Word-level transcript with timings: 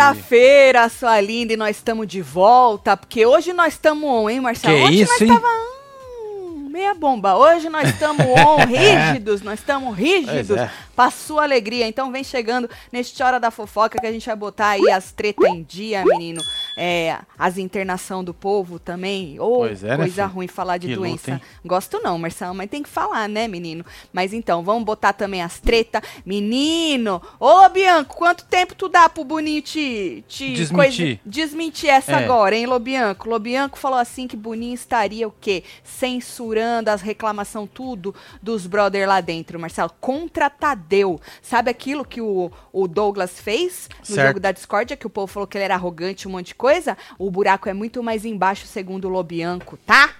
quarta-feira, 0.00 0.88
sua 0.88 1.20
linda, 1.20 1.52
e 1.52 1.56
nós 1.56 1.76
estamos 1.76 2.06
de 2.06 2.22
volta, 2.22 2.96
porque 2.96 3.26
hoje 3.26 3.52
nós 3.52 3.74
estamos 3.74 4.08
on, 4.08 4.30
hein, 4.30 4.40
Marcelo? 4.40 4.76
Que 4.76 4.82
Ontem 4.82 5.00
isso, 5.00 5.12
nós 5.12 5.20
hein? 5.22 5.28
tava 5.28 5.46
hum, 5.46 6.68
meia 6.70 6.94
bomba. 6.94 7.36
Hoje 7.36 7.68
nós 7.68 7.88
estamos 7.88 8.24
on, 8.26 8.64
rígidos, 8.64 9.42
nós 9.42 9.58
estamos 9.58 9.96
rígidos. 9.96 10.56
É. 10.56 10.70
Pra 11.00 11.10
sua 11.10 11.44
alegria. 11.44 11.86
Então 11.88 12.12
vem 12.12 12.22
chegando 12.22 12.68
neste 12.92 13.22
Hora 13.22 13.40
da 13.40 13.50
Fofoca 13.50 13.98
que 13.98 14.06
a 14.06 14.12
gente 14.12 14.26
vai 14.26 14.36
botar 14.36 14.68
aí 14.70 14.90
as 14.90 15.12
treta 15.12 15.48
em 15.48 15.62
dia, 15.62 16.04
menino. 16.04 16.42
É, 16.76 17.18
as 17.38 17.56
internação 17.56 18.22
do 18.22 18.34
povo 18.34 18.78
também. 18.78 19.40
Ô, 19.40 19.60
Pois 19.60 19.82
é, 19.82 19.88
né, 19.88 19.96
coisa 19.96 20.22
filho? 20.24 20.34
ruim 20.34 20.46
falar 20.46 20.76
de 20.76 20.88
Que 20.88 20.94
luta, 20.94 21.08
doença. 21.08 21.30
hein? 21.32 21.40
Gosto 21.64 22.00
não, 22.02 22.18
Marcelo, 22.18 22.54
mas 22.54 22.68
tem 22.68 22.82
que 22.82 22.88
falar, 22.88 23.28
né, 23.30 23.48
menino? 23.48 23.82
Mas 24.12 24.34
então, 24.34 24.62
vamos 24.62 24.84
botar 24.84 25.14
também 25.14 25.40
as 25.42 25.58
treta. 25.58 26.02
Menino! 26.24 27.22
Ô, 27.38 27.66
Bianco, 27.70 28.16
quanto 28.16 28.44
tempo 28.44 28.74
tu 28.74 28.86
dá 28.88 29.08
pro 29.08 29.24
Boninho 29.24 29.62
te... 29.62 30.22
te 30.28 30.52
Desmentir. 30.52 31.18
desmentir 31.24 31.88
essa 31.88 32.12
É. 32.12 32.24
agora, 32.24 32.54
hein, 32.54 32.66
Lobianco? 32.66 33.26
Lobianco 33.28 33.78
falou 33.78 33.98
assim 33.98 34.28
que 34.28 34.36
Boninho 34.36 34.74
estaria 34.74 35.26
o 35.26 35.34
quê? 35.40 35.64
Censurando 35.82 36.90
as 36.90 37.00
reclamação 37.00 37.66
tudo 37.66 38.14
dos 38.42 38.66
brother 38.66 39.08
lá 39.08 39.20
dentro, 39.22 39.58
Marcelo. 39.58 39.90
Contra 40.00 40.50
Tadeu. 40.90 41.20
Sabe 41.40 41.70
aquilo 41.70 42.04
que 42.04 42.20
o, 42.20 42.50
o 42.72 42.88
Douglas 42.88 43.38
fez 43.38 43.88
no 44.00 44.14
Certo. 44.16 44.26
jogo 44.26 44.40
da 44.40 44.50
discórdia, 44.50 44.96
que 44.96 45.06
o 45.06 45.10
povo 45.10 45.32
falou 45.32 45.46
que 45.46 45.56
ele 45.56 45.64
era 45.64 45.74
arrogante, 45.74 46.26
um 46.26 46.32
monte 46.32 46.48
de 46.48 46.54
coisa? 46.56 46.98
O 47.16 47.30
buraco 47.30 47.68
é 47.68 47.72
muito 47.72 48.02
mais 48.02 48.24
embaixo, 48.24 48.66
segundo 48.66 49.04
o 49.04 49.08
Lobianco, 49.08 49.76
tá? 49.78 50.10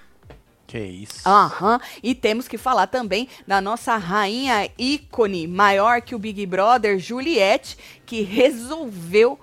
Que 0.65 0.79
isso. 0.79 1.27
Aham. 1.27 1.81
E 2.01 2.15
temos 2.15 2.47
que 2.47 2.57
falar 2.57 2.87
também 2.87 3.27
da 3.45 3.59
nossa 3.59 3.97
rainha 3.97 4.69
ícone, 4.77 5.45
maior 5.45 6.01
que 6.01 6.15
o 6.15 6.19
Big 6.19 6.45
Brother, 6.45 6.97
Juliette, 6.97 7.77
que 8.05 8.21
resolveu 8.21 9.37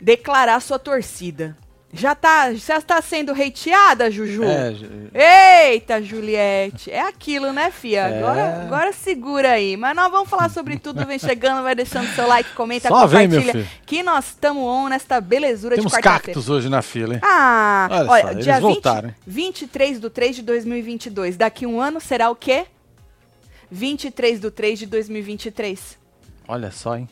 declarar 0.00 0.60
sua 0.60 0.78
torcida. 0.78 1.58
Já 1.92 2.14
tá, 2.14 2.54
já 2.54 2.80
tá 2.80 3.02
sendo 3.02 3.32
hateada, 3.32 4.12
Juju? 4.12 4.44
É, 4.44 4.72
Ju- 4.72 5.10
Eita, 5.12 6.00
Juliette. 6.00 6.88
É 6.88 7.00
aquilo, 7.00 7.52
né, 7.52 7.72
fia? 7.72 8.02
É. 8.02 8.18
Agora, 8.18 8.62
agora 8.62 8.92
segura 8.92 9.50
aí. 9.50 9.76
Mas 9.76 9.96
nós 9.96 10.08
vamos 10.08 10.30
falar 10.30 10.48
sobre 10.50 10.78
tudo. 10.78 11.04
Vem 11.04 11.18
chegando, 11.18 11.64
vai 11.64 11.74
deixando 11.74 12.06
seu 12.14 12.28
like, 12.28 12.52
comenta, 12.54 12.88
Só 12.88 13.06
vem, 13.08 13.26
meu 13.26 13.40
compartilha. 13.40 13.64
filho. 13.64 13.80
que 13.84 14.04
nós 14.04 14.26
estamos 14.26 14.62
on 14.62 14.88
nesta 14.88 15.20
belezura 15.20 15.74
Temos 15.74 15.90
de 15.90 15.96
quarta-feira. 15.98 16.22
cactos 16.26 16.48
hoje 16.48 16.68
na 16.68 16.80
fila, 16.80 17.14
hein? 17.14 17.20
Ah, 17.24 17.88
Olha 17.90 18.10
olha, 18.10 18.22
só, 18.22 18.30
eles 18.30 18.44
dia 18.44 18.54
20, 18.54 18.62
voltaram, 18.62 19.08
hein? 19.08 19.14
23 19.26 19.98
do 19.98 20.08
3 20.10 20.36
de 20.36 20.42
2022. 20.42 21.36
Daqui 21.36 21.66
um 21.66 21.80
ano 21.80 22.00
será 22.00 22.30
o 22.30 22.36
quê? 22.36 22.66
23 23.68 24.38
do 24.38 24.50
3 24.52 24.78
de 24.78 24.86
2023. 24.86 25.98
Olha 26.46 26.70
só, 26.70 26.96
hein? 26.96 27.08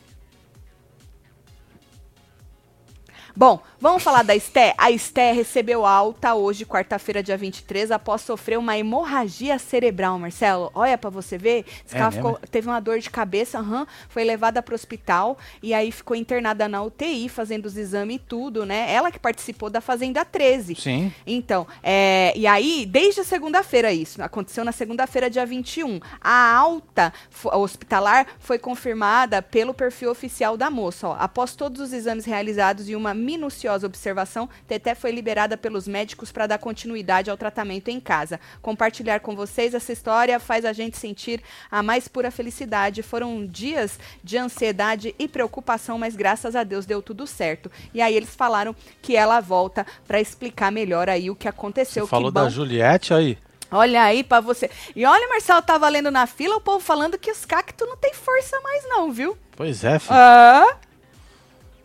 Bom, 3.39 3.57
vamos 3.79 4.03
falar 4.03 4.21
da 4.21 4.35
Esté? 4.35 4.75
A 4.77 4.91
Esté 4.91 5.31
recebeu 5.31 5.85
alta 5.85 6.35
hoje, 6.35 6.65
quarta-feira, 6.65 7.23
dia 7.23 7.37
23, 7.37 7.89
após 7.89 8.19
sofrer 8.19 8.59
uma 8.59 8.77
hemorragia 8.77 9.57
cerebral, 9.57 10.19
Marcelo. 10.19 10.69
Olha 10.75 10.97
pra 10.97 11.09
você 11.09 11.37
ver. 11.37 11.63
Que 11.87 11.95
É 11.95 12.11
ficou- 12.11 12.37
teve 12.51 12.67
uma 12.67 12.81
dor 12.81 12.99
de 12.99 13.09
cabeça, 13.09 13.57
aham, 13.59 13.87
foi 14.09 14.25
levada 14.25 14.61
pro 14.61 14.75
hospital 14.75 15.37
e 15.63 15.73
aí 15.73 15.89
ficou 15.89 16.17
internada 16.17 16.67
na 16.67 16.83
UTI, 16.83 17.29
fazendo 17.29 17.65
os 17.65 17.77
exames 17.77 18.17
e 18.17 18.19
tudo, 18.19 18.65
né? 18.65 18.91
Ela 18.91 19.09
que 19.09 19.17
participou 19.17 19.69
da 19.69 19.79
Fazenda 19.79 20.25
13. 20.25 20.75
Sim. 20.75 21.13
Então, 21.25 21.65
é, 21.81 22.33
e 22.35 22.45
aí, 22.45 22.85
desde 22.85 23.21
a 23.21 23.23
segunda-feira 23.23 23.93
isso, 23.93 24.21
aconteceu 24.21 24.65
na 24.65 24.73
segunda-feira, 24.73 25.29
dia 25.29 25.45
21. 25.45 26.01
A 26.19 26.53
alta 26.57 27.13
hospitalar 27.53 28.27
foi 28.37 28.59
confirmada 28.59 29.41
pelo 29.41 29.73
perfil 29.73 30.11
oficial 30.11 30.57
da 30.57 30.69
moça. 30.69 31.07
Ó. 31.07 31.15
Após 31.17 31.55
todos 31.55 31.79
os 31.79 31.93
exames 31.93 32.25
realizados 32.25 32.89
e 32.89 32.97
uma 32.97 33.13
minuciosa 33.29 33.85
observação, 33.85 34.49
Teté 34.67 34.95
foi 34.95 35.11
liberada 35.11 35.55
pelos 35.55 35.87
médicos 35.87 36.31
para 36.31 36.47
dar 36.47 36.57
continuidade 36.57 37.29
ao 37.29 37.37
tratamento 37.37 37.89
em 37.89 37.99
casa. 37.99 38.39
Compartilhar 38.59 39.19
com 39.19 39.35
vocês 39.35 39.75
essa 39.75 39.93
história 39.93 40.39
faz 40.39 40.65
a 40.65 40.73
gente 40.73 40.97
sentir 40.97 41.41
a 41.69 41.83
mais 41.83 42.07
pura 42.07 42.31
felicidade. 42.31 43.03
Foram 43.03 43.45
dias 43.45 43.99
de 44.23 44.35
ansiedade 44.35 45.13
e 45.19 45.27
preocupação, 45.27 45.99
mas 45.99 46.15
graças 46.15 46.55
a 46.55 46.63
Deus 46.63 46.87
deu 46.87 47.03
tudo 47.03 47.27
certo. 47.27 47.71
E 47.93 48.01
aí 48.01 48.15
eles 48.15 48.35
falaram 48.35 48.75
que 48.99 49.15
ela 49.15 49.39
volta 49.39 49.85
para 50.07 50.19
explicar 50.19 50.71
melhor 50.71 51.07
aí 51.07 51.29
o 51.29 51.35
que 51.35 51.47
aconteceu. 51.47 52.05
Você 52.05 52.09
falou 52.09 52.31
que 52.31 52.39
bom. 52.39 52.43
da 52.45 52.49
Juliette 52.49 53.13
aí. 53.13 53.37
Olha 53.71 54.01
aí 54.01 54.23
pra 54.23 54.39
você. 54.39 54.71
E 54.95 55.05
olha, 55.05 55.27
Marcelo, 55.27 55.61
tava 55.61 55.87
lendo 55.87 56.09
na 56.09 56.25
fila 56.25 56.55
o 56.55 56.61
povo 56.61 56.79
falando 56.79 57.19
que 57.19 57.29
os 57.29 57.45
cactos 57.45 57.87
não 57.87 57.95
tem 57.95 58.11
força 58.15 58.59
mais 58.61 58.83
não, 58.89 59.11
viu? 59.11 59.37
Pois 59.55 59.83
é, 59.83 59.99
filho. 59.99 60.15
Ah. 60.15 60.88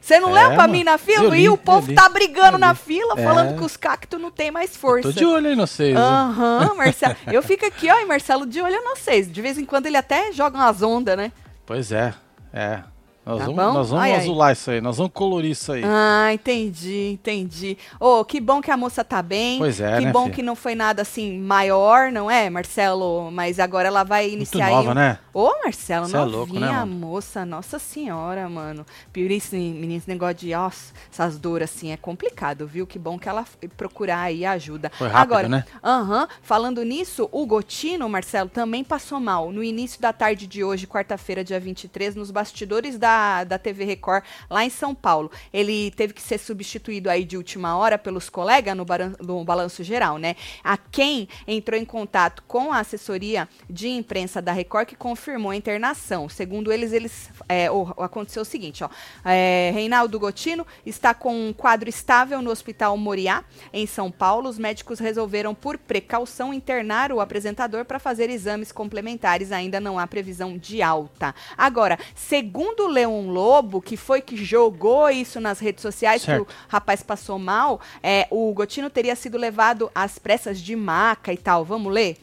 Você 0.05 0.21
não 0.21 0.37
É, 0.37 0.41
leu 0.43 0.49
pra 0.51 0.57
mano. 0.59 0.73
mim 0.75 0.85
na 0.85 0.99
fila? 0.99 1.25
Eu 1.25 1.31
li, 1.31 1.45
e 1.45 1.49
o 1.49 1.53
eu 1.53 1.57
povo 1.57 1.89
li, 1.89 1.95
tá 1.95 2.07
brigando 2.11 2.57
eu 2.57 2.59
na 2.59 2.75
fila, 2.75 3.15
É. 3.17 3.25
falando 3.25 3.57
que 3.57 3.65
os 3.65 3.75
cactos 3.75 4.21
não 4.21 4.31
tem 4.31 4.51
mais 4.51 4.77
força. 4.77 5.11
Tô 5.11 5.19
de 5.19 5.25
olho 5.25 5.47
aí 5.49 5.57
no 5.57 5.67
vocês. 5.67 5.97
hein? 5.97 6.03
Aham, 6.03 6.75
Marcelo. 6.77 7.17
Eu 7.33 7.43
fico 7.43 7.65
aqui, 7.65 7.91
ó, 7.91 7.99
e 8.01 8.05
Marcelo 8.05 8.45
de 8.45 8.61
olho 8.61 8.75
em 8.75 8.85
vocês. 8.85 9.33
De 9.33 9.41
vez 9.41 9.57
em 9.57 9.65
quando 9.65 9.87
ele 9.87 9.97
até 9.97 10.31
joga 10.31 10.59
umas 10.59 10.83
ondas, 10.83 11.17
né? 11.17 11.33
Pois 11.65 11.91
é. 11.91 12.13
É. 12.53 12.81
Nós 13.27 13.39
Tá 13.39 13.45
vamos, 13.47 13.65
bom? 13.65 13.73
nós 13.73 13.89
vamos 13.89 14.05
Ai, 14.05 14.13
ai. 14.13 14.19
azular 14.21 14.53
isso 14.53 14.71
aí, 14.71 14.81
nós 14.83 14.99
vamos 14.99 15.13
colorir 15.15 15.51
isso 15.53 15.73
aí. 15.73 15.83
Ah, 15.83 16.29
entendi, 16.35 17.13
entendi. 17.13 17.79
Ô, 17.99 18.23
que 18.23 18.39
bom 18.39 18.61
que 18.61 18.71
a 18.71 18.77
moça 18.77 19.03
tá 19.03 19.23
bem. 19.23 19.59
Pois 19.59 19.81
é, 19.81 19.99
Que 19.99 20.05
né, 20.05 20.13
bom 20.13 20.25
filha? 20.25 20.35
que 20.35 20.43
não 20.43 20.55
foi 20.55 20.75
nada 20.75 21.01
assim 21.01 21.39
maior, 21.39 22.13
não 22.13 22.31
é, 22.31 22.51
Marcelo? 22.51 23.31
Mas 23.31 23.59
agora 23.59 23.89
ela 23.89 24.05
vai 24.05 24.25
Muito 24.25 24.35
iniciar 24.35 24.69
nova, 24.71 24.83
aí. 24.83 24.89
um- 24.89 24.95
né? 24.95 25.19
Ô, 25.33 25.51
Marcelo, 25.65 26.07
Cê 26.07 26.17
é 26.17 26.19
novinha 26.21 26.37
louco, 26.39 26.55
né, 26.61 26.71
mano? 26.73 26.93
moça, 26.95 27.47
nossa 27.47 27.79
senhora, 27.79 28.47
mano. 28.49 28.85
Por 29.13 29.21
isso, 29.31 29.55
menino, 29.57 29.95
esse 29.95 30.09
negócio 30.09 30.35
de, 30.37 30.53
ó, 30.55 30.71
essas 31.11 31.39
dores 31.39 31.71
assim 31.71 31.93
é 31.93 31.97
complicado, 31.97 32.67
viu? 32.67 32.87
Que 32.87 32.99
bom 32.99 33.19
que 33.19 33.29
ela 33.29 33.45
foi 33.47 33.69
procurar 33.71 34.21
aí 34.21 34.45
ajuda. 34.45 34.93
Foi 34.99 35.09
rápido, 35.09 35.33
Agora, 35.33 35.49
né? 35.49 35.65
aham, 35.83 36.29
falando 36.43 36.83
nisso, 36.83 37.27
o 37.33 37.47
Gotino, 37.47 38.07
Marcelo, 38.09 38.51
também 38.51 38.85
passou 38.85 39.19
mal. 39.19 39.51
No 39.51 39.65
início 39.65 39.99
da 40.01 40.13
tarde 40.13 40.47
de 40.47 40.63
hoje, 40.63 40.87
quarta-feira, 40.87 41.43
dia 41.43 41.59
23, 41.59 42.15
nos 42.15 42.31
bastidores 42.31 42.99
da, 42.99 43.14
da 43.47 43.59
TV 43.59 43.85
Record, 43.85 44.25
lá 44.49 44.65
em 44.65 44.71
São 44.71 44.95
Paulo. 44.95 45.31
Ele 45.53 45.91
teve 45.93 46.13
que 46.13 46.23
ser 46.23 46.39
substituído 46.39 47.11
aí 47.11 47.25
de 47.25 47.37
última 47.37 47.77
hora 47.77 47.99
pelos 47.99 48.29
colegas 48.29 48.77
no, 48.77 48.85
no 49.21 49.45
balanço 49.45 49.83
geral, 49.83 50.19
né? 50.19 50.37
A 50.63 50.77
quem 50.77 51.29
entrou 51.47 51.79
em 51.79 51.85
contato 51.85 52.43
com 52.47 52.73
a 52.73 52.79
assessoria 52.79 53.49
de 53.69 53.89
imprensa 53.89 54.41
da 54.41 54.53
Record 54.53 54.89
que 54.89 54.97
confirmou 54.97 55.51
a 55.51 55.57
internação. 55.57 56.29
Segundo 56.29 56.73
eles, 56.73 56.93
eles 56.93 57.31
é, 57.49 57.69
aconteceu 57.99 58.43
o 58.43 58.45
seguinte, 58.45 58.83
ó. 58.85 58.89
É, 59.25 59.71
Reinaldo 59.73 60.19
Gotino 60.19 60.67
está 60.85 61.15
com 61.15 61.49
um 61.49 61.53
quadro 61.53 61.89
estável 61.89 62.41
no 62.43 62.51
Hospital 62.51 62.97
Moriá, 62.97 63.45
em 63.73 63.87
São 63.87 64.11
Paulo. 64.11 64.49
Os 64.49 64.59
médicos 64.59 64.99
resolveram, 64.99 65.55
por 65.55 65.79
precaução, 65.79 66.53
internar 66.53 67.13
o 67.13 67.21
apresentador 67.21 67.85
para 67.85 67.99
fazer 67.99 68.31
exames 68.31 68.73
complementares. 68.73 69.53
Ainda 69.53 69.81
não 69.81 69.99
há 69.99 70.07
previsão 70.07 70.57
de 70.57 70.83
alta. 70.83 71.35
Agora, 71.57 71.99
segundo 72.15 72.85
o 72.85 72.89
Leon 73.05 73.31
Lobo, 73.31 73.83
que 73.83 73.97
foi 73.97 74.21
que 74.21 74.37
jogou 74.37 75.11
isso 75.11 75.41
nas 75.41 75.59
redes 75.59 75.83
sociais, 75.83 76.23
Certo. 76.23 76.47
que 76.47 76.53
o 76.53 76.57
rapaz 76.69 77.03
passou 77.03 77.39
mal, 77.39 77.81
é, 78.03 78.27
o 78.31 78.53
Gotino 78.53 78.89
teria 78.89 79.15
sido 79.15 79.37
levado 79.37 79.91
às 79.95 80.19
pressas 80.19 80.59
de 80.61 80.75
maca 80.75 81.33
e 81.33 81.37
tal. 81.37 81.65
Vamos 81.65 81.93
ler? 81.93 82.17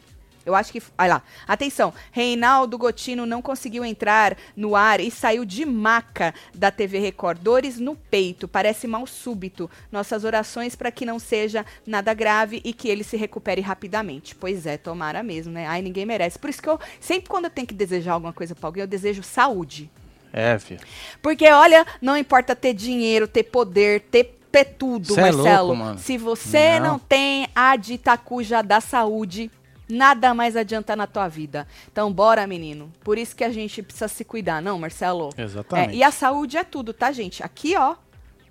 Eu 0.44 0.56
acho 0.56 0.72
que. 0.72 0.82
Olha 0.98 1.14
lá. 1.14 1.22
Atenção. 1.46 1.94
Reinaldo 2.10 2.76
Gotino 2.76 3.24
não 3.24 3.40
conseguiu 3.40 3.84
entrar 3.84 4.36
no 4.56 4.74
ar 4.74 4.98
e 4.98 5.08
saiu 5.08 5.44
de 5.44 5.64
maca 5.64 6.34
da 6.52 6.68
TV 6.68 6.98
Record. 6.98 7.38
Dores 7.38 7.78
no 7.78 7.94
peito. 7.94 8.48
Parece 8.48 8.88
mal 8.88 9.06
súbito. 9.06 9.70
Nossas 9.92 10.24
orações 10.24 10.74
para 10.74 10.90
que 10.90 11.06
não 11.06 11.20
seja 11.20 11.64
nada 11.86 12.12
grave 12.12 12.60
e 12.64 12.72
que 12.72 12.88
ele 12.88 13.04
se 13.04 13.16
recupere 13.16 13.60
rapidamente. 13.60 14.34
Pois 14.34 14.66
é, 14.66 14.76
tomara 14.76 15.22
mesmo, 15.22 15.52
né? 15.52 15.64
Ai, 15.68 15.80
ninguém 15.80 16.04
merece. 16.04 16.40
Por 16.40 16.50
isso 16.50 16.60
que 16.60 16.68
eu. 16.68 16.80
Sempre 16.98 17.28
quando 17.30 17.44
eu 17.44 17.50
tenho 17.50 17.68
que 17.68 17.74
desejar 17.74 18.14
alguma 18.14 18.32
coisa 18.32 18.52
pra 18.52 18.66
alguém, 18.66 18.80
eu 18.80 18.88
desejo 18.88 19.22
saúde. 19.22 19.88
É, 20.32 20.58
filho. 20.58 20.80
Porque, 21.20 21.46
olha, 21.50 21.86
não 22.00 22.16
importa 22.16 22.56
ter 22.56 22.72
dinheiro, 22.72 23.28
ter 23.28 23.42
poder, 23.42 24.00
ter, 24.10 24.38
ter 24.50 24.64
tudo, 24.64 25.14
Cê 25.14 25.20
é 25.20 25.22
Marcelo. 25.24 25.68
louco, 25.68 25.76
mano. 25.84 25.98
Se 25.98 26.16
você 26.16 26.80
não. 26.80 26.92
Não. 26.92 26.98
tem 26.98 27.48
a 27.54 27.76
ditacuja 27.76 28.62
da 28.62 28.80
saúde, 28.80 29.50
nada 29.88 30.32
mais 30.32 30.56
adianta 30.56 30.96
na 30.96 31.06
tua 31.06 31.28
vida. 31.28 31.66
Então, 31.90 32.12
bora, 32.12 32.46
menino. 32.46 32.90
Por 33.04 33.18
isso 33.18 33.36
que 33.36 33.44
a 33.44 33.50
gente 33.50 33.82
precisa 33.82 34.08
se 34.08 34.24
cuidar, 34.24 34.62
não, 34.62 34.78
Marcelo? 34.78 35.30
Exatamente. 35.36 35.94
É, 35.94 35.96
e 35.96 36.02
a 36.02 36.10
saúde 36.10 36.56
é 36.56 36.64
tudo, 36.64 36.92
tá, 36.92 37.12
gente? 37.12 37.42
Aqui, 37.42 37.76
ó, 37.76 37.94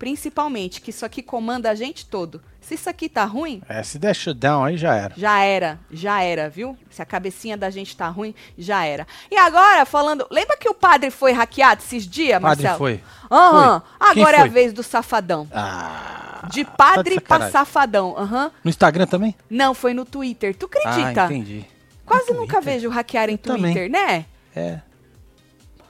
principalmente, 0.02 0.80
que 0.80 0.90
isso 0.90 1.06
aqui 1.06 1.22
comanda 1.22 1.70
a 1.70 1.76
gente 1.76 2.04
todo. 2.06 2.42
Se 2.60 2.74
isso 2.74 2.90
aqui 2.90 3.08
tá 3.08 3.24
ruim, 3.24 3.62
É, 3.68 3.84
se 3.84 4.00
der 4.00 4.12
shutdown 4.14 4.64
aí 4.64 4.76
já 4.76 4.96
era. 4.96 5.14
já 5.16 5.38
era, 5.44 5.78
já 5.92 6.20
era, 6.20 6.50
viu? 6.50 6.76
Se 6.90 7.00
a 7.00 7.04
cabecinha 7.06 7.56
da 7.56 7.70
gente 7.70 7.96
tá 7.96 8.08
ruim, 8.08 8.34
já 8.58 8.84
era. 8.84 9.06
E 9.30 9.36
agora, 9.36 9.86
falando. 9.86 10.26
Lembra 10.28 10.56
que 10.56 10.68
o 10.68 10.74
padre 10.74 11.08
foi 11.12 11.30
hackeado 11.30 11.82
esses 11.82 12.04
dias, 12.04 12.40
Padre 12.42 12.64
Marcelo? 12.64 12.78
foi. 12.78 13.00
Aham. 13.30 13.80
Quem 13.80 14.22
Agora 14.24 14.36
é 14.38 14.40
a 14.40 14.42
foi? 14.42 14.48
vez 14.50 14.72
do 14.72 14.82
safadão. 14.82 15.46
Ah. 15.52 16.48
De 16.50 16.64
tá 16.64 16.70
de 16.70 16.76
padre 16.76 17.20
pra 17.20 17.48
safadão. 17.48 18.16
Aham. 18.18 18.50
No 18.64 18.70
Instagram 18.70 19.06
também? 19.06 19.36
Não, 19.48 19.72
foi 19.72 19.94
no 19.94 20.04
Twitter. 20.04 20.52
Tu 20.56 20.68
Ah, 20.84 20.90
acredita? 20.90 21.24
entendi. 21.26 21.64
Quase 22.04 22.32
No 22.32 22.40
nunca 22.40 22.54
Twitter? 22.56 22.74
vejo 22.74 22.88
hackear 22.90 23.28
em 23.28 23.34
Eu 23.34 23.38
também. 23.38 23.72
Twitter, 23.72 23.88
né? 23.88 24.26
É. 24.54 24.80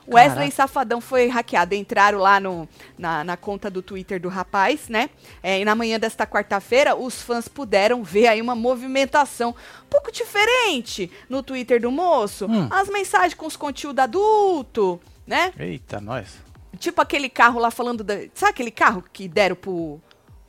Wesley 0.08 0.50
Caraca. 0.50 0.50
Safadão 0.50 1.00
foi 1.00 1.28
hackeado. 1.28 1.75
Entraram 1.75 2.19
lá 2.19 2.40
no, 2.40 2.69
na, 2.99 3.22
na 3.25 3.37
conta 3.37 3.70
do 3.70 3.82
Twitter 3.82 4.20
do 4.20 4.28
rapaz, 4.28 4.88
né? 4.88 5.10
É, 5.43 5.60
e 5.60 5.64
na 5.64 5.75
manhã 5.75 5.99
desta 5.99 6.26
quarta-feira, 6.26 6.96
os 6.96 7.22
fãs 7.22 7.49
puderam 7.49 8.02
ver 8.02 8.26
aí 8.26 8.40
uma 8.40 8.54
movimentação 8.54 9.50
um 9.50 9.88
pouco 9.88 10.10
diferente 10.10 11.10
no 11.28 11.43
Twitter 11.43 11.81
do 11.81 11.90
moço. 11.90 12.46
Hum. 12.46 12.69
As 12.70 12.88
mensagens 12.88 13.34
com 13.34 13.46
os 13.46 13.56
conteúdos 13.56 14.02
adulto, 14.02 15.00
né? 15.26 15.52
Eita, 15.58 16.00
nós. 16.00 16.40
Tipo 16.78 17.00
aquele 17.00 17.28
carro 17.28 17.60
lá 17.60 17.70
falando 17.70 18.02
da. 18.02 18.14
Sabe 18.34 18.50
aquele 18.50 18.70
carro 18.70 19.04
que 19.12 19.28
deram 19.28 19.54
pro. 19.54 20.00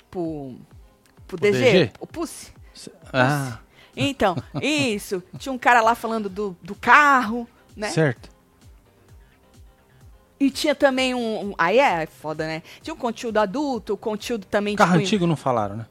pro. 0.10 0.56
pro 1.28 1.38
DG? 1.38 1.60
DG? 1.60 1.92
O 2.00 2.08
Pussy? 2.08 2.52
Ah, 3.12 3.60
Então, 3.96 4.36
isso. 4.60 5.22
Tinha 5.38 5.54
um 5.54 5.58
cara 5.60 5.82
lá 5.82 5.94
falando 5.94 6.28
do, 6.28 6.58
do 6.64 6.74
carro, 6.74 7.48
né? 7.76 7.90
certo. 7.90 8.33
E 10.44 10.52
tinha 10.52 10.76
também 10.76 11.14
um, 11.16 11.50
um- 11.52 11.54
Aí 11.58 11.80
é 11.80 12.06
foda, 12.06 12.46
né? 12.46 12.62
Tinha 12.82 12.94
um 12.94 12.98
conteúdo 12.98 13.38
adulto, 13.38 13.96
conteúdo 13.96 14.46
também 14.46 14.76
Carro 14.76 14.94
tipo, 14.94 15.04
antigo 15.06 15.26
não 15.28 15.36
falaram, 15.36 15.78
né? 15.78 15.86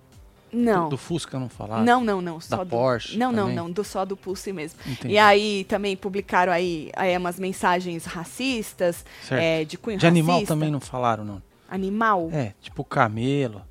Não. 0.53 0.85
Do, 0.85 0.91
do 0.91 0.99
Fusca 0.99 1.39
não 1.39 1.49
falaram. 1.49 1.83
Não, 1.83 2.05
não, 2.05 2.21
não. 2.21 2.39
Só 2.39 2.57
Da 2.59 2.65
do... 2.65 2.69
Porsche 2.71 3.17
Não, 3.17 3.33
não, 3.33 3.45
também? 3.45 3.57
não. 3.57 3.71
Do 3.71 3.83
só 3.83 4.05
do 4.05 4.15
Pulse 4.17 4.53
mesmo. 4.53 4.79
Entendi. 4.87 5.15
E 5.15 5.19
aí 5.19 5.65
também 5.65 5.97
publicaram 5.97 6.53
aí, 6.53 6.91
aí 6.95 7.17
umas 7.17 7.39
mensagens 7.41 8.05
racistas, 8.05 9.03
Certo. 9.27 9.41
é, 9.41 9.65
de 9.65 9.79
cunho 9.79 9.97
De 9.97 10.07
animal 10.07 10.35
racista. 10.37 10.55
também 10.55 10.71
não 10.71 10.81
falaram, 10.81 11.25
não. 11.25 11.43
Animal? 11.71 12.29
É, 12.35 12.53
tipo 12.61 12.85
camelo. 12.85 13.63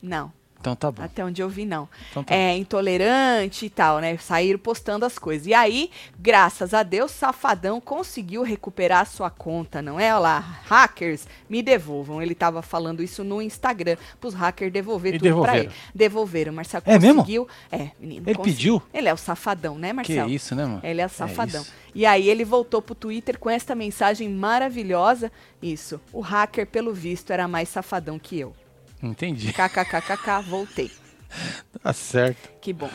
Não. 0.00 0.32
Então 0.60 0.76
tá 0.76 0.90
bom. 0.90 1.02
Até 1.02 1.24
onde 1.24 1.40
eu 1.42 1.48
vi, 1.48 1.64
não. 1.64 1.88
Então 2.10 2.22
tá 2.22 2.34
É 2.34 2.54
intolerante 2.56 3.64
e 3.64 3.70
tal, 3.70 3.98
né? 3.98 4.16
Saíram 4.18 4.58
postando 4.58 5.06
as 5.06 5.18
coisas. 5.18 5.46
E 5.46 5.54
aí, 5.54 5.90
graças 6.18 6.74
a 6.74 6.82
Deus, 6.82 7.10
Safadão 7.12 7.80
conseguiu 7.80 8.42
recuperar 8.42 9.00
a 9.00 9.04
sua 9.06 9.30
conta, 9.30 9.80
não 9.80 9.98
é? 9.98 10.12
Olha 10.14 10.18
lá, 10.18 10.38
hackers, 10.66 11.26
me 11.48 11.62
devolvam. 11.62 12.20
Ele 12.20 12.34
tava 12.34 12.60
falando 12.60 13.02
isso 13.02 13.24
no 13.24 13.40
Instagram, 13.40 13.96
pros 14.20 14.34
hackers 14.34 14.70
devolver 14.72 15.14
E 15.14 15.18
tudo 15.18 15.22
pra 15.22 15.30
devolveram? 15.52 15.58
ele. 15.64 15.72
Devolveram, 15.94 16.52
Marcelo 16.52 16.82
É 16.86 16.98
mesmo? 16.98 17.14
conseguiu. 17.20 17.48
É, 17.72 17.90
menino. 17.98 18.24
Ele 18.26 18.34
consegui- 18.36 18.56
pediu? 18.56 18.82
Ele 18.92 19.08
é 19.08 19.14
o 19.14 19.16
safadão, 19.16 19.78
né, 19.78 19.88
Que 19.88 19.94
Marcelo? 19.94 20.30
isso, 20.30 20.54
né, 20.54 20.64
mano? 20.66 20.80
Ele 20.84 21.00
é 21.00 21.08
safadão. 21.08 21.62
isso. 21.62 21.72
e 21.94 22.04
aí 22.06 22.28
ele 22.28 22.44
voltou 22.44 22.82
pro 22.82 22.94
Twitter 22.94 23.38
com 23.38 23.48
esta 23.48 23.74
mensagem 23.74 24.28
maravilhosa. 24.28 25.32
Isso. 25.62 26.00
O 26.12 26.20
hacker, 26.20 26.66
pelo 26.66 26.92
visto, 26.92 27.30
era 27.32 27.48
mais 27.48 27.68
safadão 27.70 28.18
que 28.18 28.38
eu. 28.38 28.54
Entendi. 29.02 29.52
KKKKK, 29.52 30.42
voltei. 30.46 30.90
Tá 31.82 31.92
certo. 31.92 32.48
Que 32.60 32.72
bom. 32.72 32.90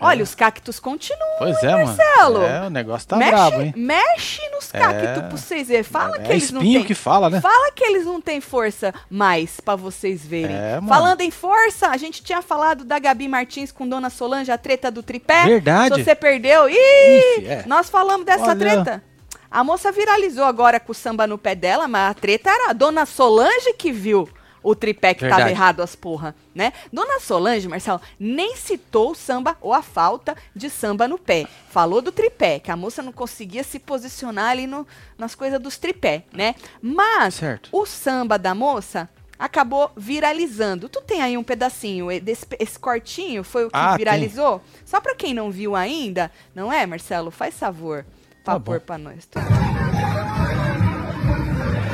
Olha, 0.00 0.22
os 0.24 0.34
cactos 0.34 0.80
continuam. 0.80 1.22
Pois 1.38 1.62
é, 1.62 1.84
Marcelo? 1.84 2.40
mano. 2.40 2.44
É, 2.46 2.66
o 2.66 2.70
negócio 2.70 3.08
tá 3.08 3.16
mexe, 3.16 3.30
brabo, 3.30 3.62
hein? 3.62 3.72
mexe 3.76 4.40
nos 4.50 4.70
cactos 4.70 5.02
É. 5.08 5.14
pra 5.14 5.28
vocês 5.28 5.68
verem. 5.68 5.82
Fala 5.84 6.18
que 6.18 6.30
é 6.32 6.34
eles 6.34 6.50
não 6.50 6.60
têm. 6.60 6.84
que 6.84 6.94
fala, 6.94 7.30
né? 7.30 7.40
Fala 7.40 7.70
que 7.72 7.84
eles 7.84 8.04
não 8.04 8.20
têm 8.20 8.40
força 8.40 8.92
mais 9.08 9.60
pra 9.60 9.76
vocês 9.76 10.26
verem. 10.26 10.54
É, 10.56 10.74
mano. 10.74 10.88
Falando 10.88 11.20
em 11.20 11.30
força, 11.30 11.88
a 11.88 11.96
gente 11.96 12.22
tinha 12.22 12.42
falado 12.42 12.84
da 12.84 12.98
Gabi 12.98 13.28
Martins 13.28 13.70
com 13.70 13.88
Dona 13.88 14.10
Solange, 14.10 14.50
a 14.50 14.58
treta 14.58 14.90
do 14.90 15.02
tripé. 15.02 15.44
Verdade. 15.44 15.94
Se 15.94 16.04
você 16.04 16.14
perdeu, 16.14 16.68
ih, 16.68 16.74
Ixi, 16.74 17.46
é. 17.46 17.64
nós 17.66 17.88
falamos 17.88 18.26
dessa 18.26 18.46
Olha. 18.46 18.56
treta. 18.56 19.04
A 19.50 19.62
moça 19.62 19.92
viralizou 19.92 20.44
agora 20.44 20.80
com 20.80 20.90
o 20.90 20.94
samba 20.94 21.26
no 21.26 21.38
pé 21.38 21.54
dela, 21.54 21.86
mas 21.86 22.10
a 22.10 22.14
treta 22.14 22.50
era 22.50 22.70
a 22.70 22.72
Dona 22.72 23.06
Solange 23.06 23.72
que 23.78 23.92
viu 23.92 24.28
o 24.64 24.74
tripé 24.74 25.14
que 25.14 25.20
tava 25.20 25.36
Verdade. 25.36 25.50
errado 25.52 25.80
as 25.82 25.94
porra, 25.94 26.34
né? 26.54 26.72
Dona 26.92 27.20
Solange, 27.20 27.68
Marcelo, 27.68 28.00
nem 28.18 28.56
citou 28.56 29.12
o 29.12 29.14
samba 29.14 29.56
ou 29.60 29.72
a 29.72 29.82
falta 29.82 30.34
de 30.56 30.68
samba 30.70 31.06
no 31.06 31.18
pé. 31.18 31.46
Falou 31.70 32.00
do 32.02 32.10
tripé, 32.10 32.58
que 32.58 32.70
a 32.70 32.76
moça 32.76 33.02
não 33.02 33.12
conseguia 33.12 33.62
se 33.62 33.78
posicionar 33.78 34.50
ali 34.50 34.66
no, 34.66 34.86
nas 35.16 35.34
coisas 35.34 35.60
dos 35.60 35.76
tripé, 35.76 36.24
né? 36.32 36.54
Mas 36.82 37.34
Certo. 37.34 37.68
o 37.70 37.84
samba 37.86 38.38
da 38.38 38.54
moça 38.54 39.08
acabou 39.38 39.90
viralizando. 39.96 40.88
Tu 40.88 41.00
tem 41.02 41.20
aí 41.20 41.36
um 41.36 41.42
pedacinho, 41.44 42.06
desse, 42.22 42.46
esse 42.58 42.78
cortinho 42.78 43.44
foi 43.44 43.66
o 43.66 43.68
que 43.70 43.76
Ah, 43.76 43.88
tem. 43.90 43.98
viralizou? 43.98 44.62
Só 44.84 45.00
pra 45.00 45.14
quem 45.14 45.34
não 45.34 45.50
viu 45.50 45.76
ainda, 45.76 46.30
não 46.54 46.72
é, 46.72 46.86
Marcelo? 46.86 47.30
Faz 47.30 47.54
favor. 47.58 48.06
Tá 48.42 48.52
Favor 48.52 48.78
bom. 48.78 48.84
pra 48.86 48.96
nós. 48.98 49.28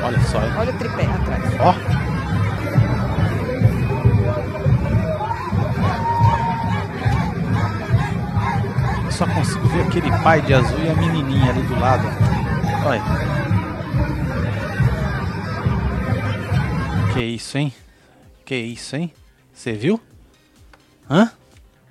Olha 0.03 0.19
só? 0.23 0.39
Olha 0.59 0.73
o 0.73 0.77
tripé 0.77 1.05
atrás. 1.05 1.43
Ó. 1.59 1.73
Eu 2.07 2.10
só 9.21 9.27
consigo 9.35 9.67
ver 9.67 9.81
aquele 9.83 10.09
pai 10.23 10.41
de 10.41 10.51
azul 10.51 10.79
e 10.83 10.89
a 10.89 10.95
menininha 10.95 11.51
ali 11.51 11.61
do 11.61 11.79
lado. 11.79 12.07
Olha. 12.83 13.03
Que 17.13 17.21
isso, 17.21 17.55
hein? 17.55 17.71
Que 18.43 18.55
isso, 18.55 18.95
hein? 18.95 19.13
Você 19.53 19.73
viu? 19.73 20.01
Hã? 21.07 21.31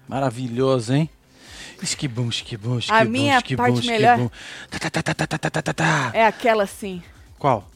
Maravilhoso, 0.09 0.93
hein? 0.93 1.09
Esquibum, 1.81 2.29
esquibum, 2.29 2.81
esquibum, 2.81 2.99
A 2.99 3.05
minha 3.05 3.37
esquibum, 3.37 3.63
parte 3.63 3.75
esquibum. 3.75 3.93
melhor 3.93 4.31
tá 4.69 4.79
tá, 4.81 4.91
tá, 4.91 5.03
tá, 5.03 5.15
tá, 5.15 5.27
tá, 5.27 5.39
tá, 5.39 5.51
tá, 5.51 5.63
tá, 5.63 5.73
tá. 5.73 6.11
é 6.13 6.27
aquela 6.27 6.65
assim. 6.65 7.01
Qual? 7.39 7.71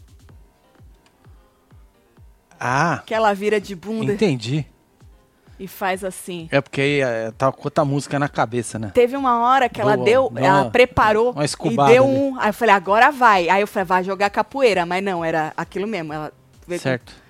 Ah. 2.58 3.04
Que 3.06 3.14
ela 3.14 3.32
vira 3.32 3.60
de 3.60 3.76
bunda. 3.76 4.14
Entendi 4.14 4.66
e 5.58 5.68
faz 5.68 6.02
assim. 6.04 6.48
É 6.50 6.60
porque 6.60 6.80
aí 6.80 7.00
é, 7.00 7.30
tá 7.32 7.50
com 7.52 7.62
outra 7.64 7.84
música 7.84 8.18
na 8.18 8.28
cabeça, 8.28 8.78
né? 8.78 8.90
Teve 8.94 9.16
uma 9.16 9.40
hora 9.40 9.68
que 9.68 9.80
ela 9.80 9.94
Boa, 9.96 10.04
deu, 10.04 10.32
ela 10.36 10.62
uma- 10.62 10.70
preparou 10.70 11.30
uma 11.32 11.44
e 11.44 11.48
deu 11.92 12.04
ali. 12.04 12.12
um. 12.12 12.40
Aí 12.40 12.48
eu 12.48 12.54
falei, 12.54 12.74
agora 12.74 13.10
vai. 13.12 13.48
Aí 13.48 13.60
eu 13.60 13.66
falei, 13.66 13.84
vai 13.84 14.04
jogar 14.04 14.30
capoeira. 14.30 14.84
Mas 14.84 15.02
não, 15.04 15.24
era 15.24 15.52
aquilo 15.56 15.86
mesmo. 15.86 16.12
Ela 16.12 16.32
veio 16.66 16.80
com- 16.80 16.82
Certo. 16.82 17.24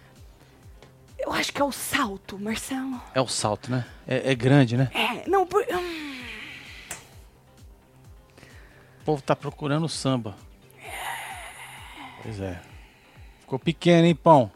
Eu 1.18 1.32
acho 1.32 1.52
que 1.52 1.60
é 1.60 1.64
o 1.64 1.72
salto, 1.72 2.38
Marcelo. 2.38 3.00
É 3.14 3.20
o 3.20 3.26
salto, 3.26 3.70
né? 3.70 3.84
É, 4.06 4.32
é 4.32 4.34
grande, 4.34 4.76
né? 4.76 4.90
É, 4.94 5.28
não, 5.28 5.46
por... 5.46 5.62
hum, 5.62 6.14
O 9.00 9.04
povo 9.04 9.22
tá 9.22 9.34
procurando 9.36 9.88
samba. 9.88 10.34
Pois 12.22 12.40
é. 12.40 12.58
Ficou 13.40 13.58
pequeno, 13.58 14.06
hein, 14.06 14.14
pão? 14.14 14.50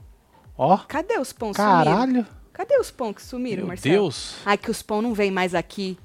Ó, 0.56 0.76
cadê 0.78 1.18
os 1.18 1.32
pão 1.32 1.52
caralho. 1.52 2.26
Cadê 2.58 2.76
os 2.76 2.90
pão 2.90 3.14
que 3.14 3.22
sumiram, 3.22 3.58
Meu 3.60 3.68
Marcelo? 3.68 3.94
Deus. 3.94 4.34
Ai, 4.44 4.58
que 4.58 4.70
os 4.70 4.82
pão 4.82 5.00
não 5.00 5.14
vêm 5.14 5.30
mais 5.30 5.54
aqui. 5.54 5.96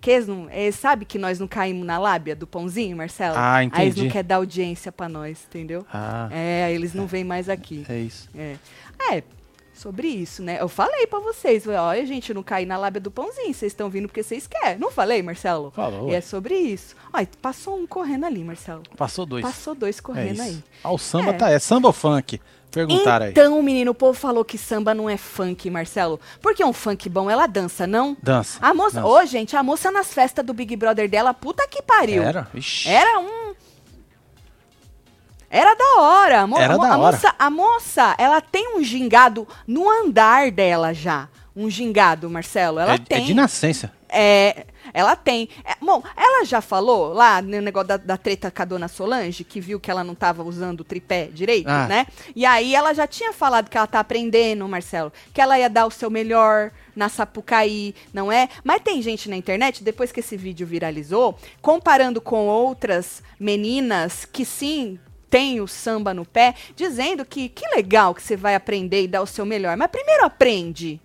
Que 0.00 0.10
eles 0.10 0.26
não, 0.28 0.50
eles 0.50 0.74
sabe 0.76 1.04
que 1.04 1.16
nós 1.18 1.38
não 1.40 1.46
caímos 1.48 1.86
na 1.86 1.98
lábia 1.98 2.36
do 2.36 2.46
pãozinho, 2.46 2.96
Marcelo? 2.96 3.34
Ah, 3.36 3.56
Aí 3.56 3.64
eles 3.64 3.72
não 3.74 3.86
entendi. 4.02 4.08
querem 4.10 4.26
dar 4.28 4.36
audiência 4.36 4.92
pra 4.92 5.08
nós, 5.08 5.44
entendeu? 5.48 5.86
Ah, 5.92 6.28
É, 6.30 6.70
eles 6.72 6.92
não 6.92 7.06
vêm 7.06 7.24
mais 7.24 7.48
aqui. 7.48 7.84
é 7.88 7.98
isso. 8.00 8.28
É. 8.36 8.56
É, 9.10 9.22
sobre 9.72 10.06
isso, 10.08 10.42
né? 10.42 10.58
Eu 10.60 10.68
falei 10.68 11.06
pra 11.06 11.18
vocês, 11.20 11.66
olha, 11.66 12.04
gente, 12.04 12.34
não 12.34 12.42
cair 12.42 12.66
na 12.66 12.76
lábia 12.76 13.00
do 13.00 13.10
pãozinho, 13.12 13.54
vocês 13.54 13.72
estão 13.72 13.88
vindo 13.88 14.06
porque 14.08 14.22
vocês 14.24 14.46
querem. 14.46 14.76
Não 14.78 14.90
falei, 14.90 15.22
Marcelo? 15.22 15.70
Falou. 15.70 16.10
E 16.10 16.14
é 16.14 16.20
sobre 16.20 16.54
isso. 16.56 16.94
Olha, 17.12 17.28
passou 17.40 17.78
um 17.78 17.86
correndo 17.86 18.26
ali, 18.26 18.42
Marcelo. 18.44 18.82
Passou 18.96 19.24
dois. 19.24 19.42
Passou 19.44 19.74
dois 19.74 19.98
é 19.98 20.02
correndo 20.02 20.32
isso. 20.34 20.42
aí. 20.42 20.64
Ah, 20.84 20.92
o 20.92 20.98
samba 20.98 21.30
É. 21.30 21.32
tá. 21.32 21.50
É 21.50 21.58
samba 21.58 21.86
ou 21.88 21.92
funk? 21.92 22.40
Perguntaram 22.72 23.26
aí. 23.26 23.30
Então, 23.32 23.62
menino, 23.62 23.90
o 23.90 23.94
povo 23.94 24.18
falou 24.18 24.44
que 24.44 24.56
samba 24.56 24.94
não 24.94 25.08
é 25.08 25.16
funk, 25.18 25.68
Marcelo. 25.70 26.18
Porque 26.40 26.64
um 26.64 26.72
funk 26.72 27.08
bom, 27.08 27.30
ela 27.30 27.46
dança, 27.46 27.86
não? 27.86 28.16
Dança. 28.22 28.58
A 28.62 28.72
moça, 28.72 29.04
ô, 29.04 29.24
gente, 29.26 29.54
a 29.54 29.62
moça 29.62 29.90
nas 29.90 30.12
festas 30.12 30.44
do 30.44 30.54
Big 30.54 30.74
Brother 30.74 31.08
dela, 31.08 31.34
puta 31.34 31.68
que 31.68 31.82
pariu. 31.82 32.22
Era? 32.22 32.48
Ixi. 32.54 32.88
Era 32.88 33.18
um. 33.20 33.54
Era 35.50 35.74
da 35.74 36.00
hora. 36.00 36.40
A 36.40 36.46
mo- 36.46 36.58
Era 36.58 36.74
a 36.74 36.76
mo- 36.78 36.82
da 36.82 36.94
a. 36.94 36.98
Moça, 36.98 37.34
a 37.38 37.50
moça, 37.50 38.14
ela 38.18 38.40
tem 38.40 38.74
um 38.76 38.82
gingado 38.82 39.46
no 39.66 39.88
andar 39.90 40.50
dela 40.50 40.94
já. 40.94 41.28
Um 41.54 41.68
gingado, 41.68 42.30
Marcelo. 42.30 42.78
Ela 42.78 42.94
é, 42.94 42.98
tem. 42.98 43.18
é 43.22 43.26
de 43.26 43.34
nascença. 43.34 43.92
É, 44.08 44.64
ela 44.92 45.14
tem. 45.16 45.48
É, 45.64 45.74
bom, 45.80 46.02
ela 46.16 46.44
já 46.44 46.60
falou 46.60 47.12
lá 47.12 47.40
no 47.42 47.60
negócio 47.60 47.88
da, 47.88 47.96
da 47.96 48.16
treta 48.16 48.50
com 48.50 48.62
a 48.62 48.64
dona 48.64 48.88
Solange, 48.88 49.44
que 49.44 49.60
viu 49.60 49.78
que 49.80 49.90
ela 49.90 50.02
não 50.04 50.14
tava 50.14 50.42
usando 50.42 50.80
o 50.80 50.84
tripé 50.84 51.26
direito, 51.32 51.68
Ah. 51.68 51.86
né? 51.86 52.06
E 52.34 52.44
aí 52.46 52.74
ela 52.74 52.92
já 52.92 53.06
tinha 53.06 53.32
falado 53.32 53.68
que 53.68 53.76
ela 53.76 53.86
tá 53.86 54.00
aprendendo, 54.00 54.66
Marcelo, 54.68 55.12
que 55.32 55.40
ela 55.40 55.58
ia 55.58 55.68
dar 55.70 55.86
o 55.86 55.90
seu 55.90 56.10
melhor 56.10 56.70
na 56.94 57.08
Sapucaí, 57.08 57.94
não 58.12 58.30
é? 58.30 58.48
Mas 58.62 58.82
tem 58.82 59.00
gente 59.00 59.28
na 59.30 59.36
internet, 59.36 59.82
depois 59.82 60.12
que 60.12 60.20
esse 60.20 60.36
vídeo 60.36 60.66
viralizou, 60.66 61.38
comparando 61.60 62.20
com 62.20 62.46
outras 62.46 63.22
meninas 63.40 64.24
que 64.24 64.44
sim 64.44 64.98
tem 65.30 65.60
o 65.62 65.66
samba 65.66 66.12
no 66.12 66.26
pé, 66.26 66.54
dizendo 66.76 67.24
que 67.24 67.48
que 67.48 67.66
legal 67.74 68.14
que 68.14 68.22
você 68.22 68.36
vai 68.36 68.54
aprender 68.54 69.02
e 69.04 69.08
dar 69.08 69.22
o 69.22 69.26
seu 69.26 69.46
melhor. 69.46 69.74
Mas 69.78 69.90
primeiro 69.90 70.26
aprende. 70.26 71.00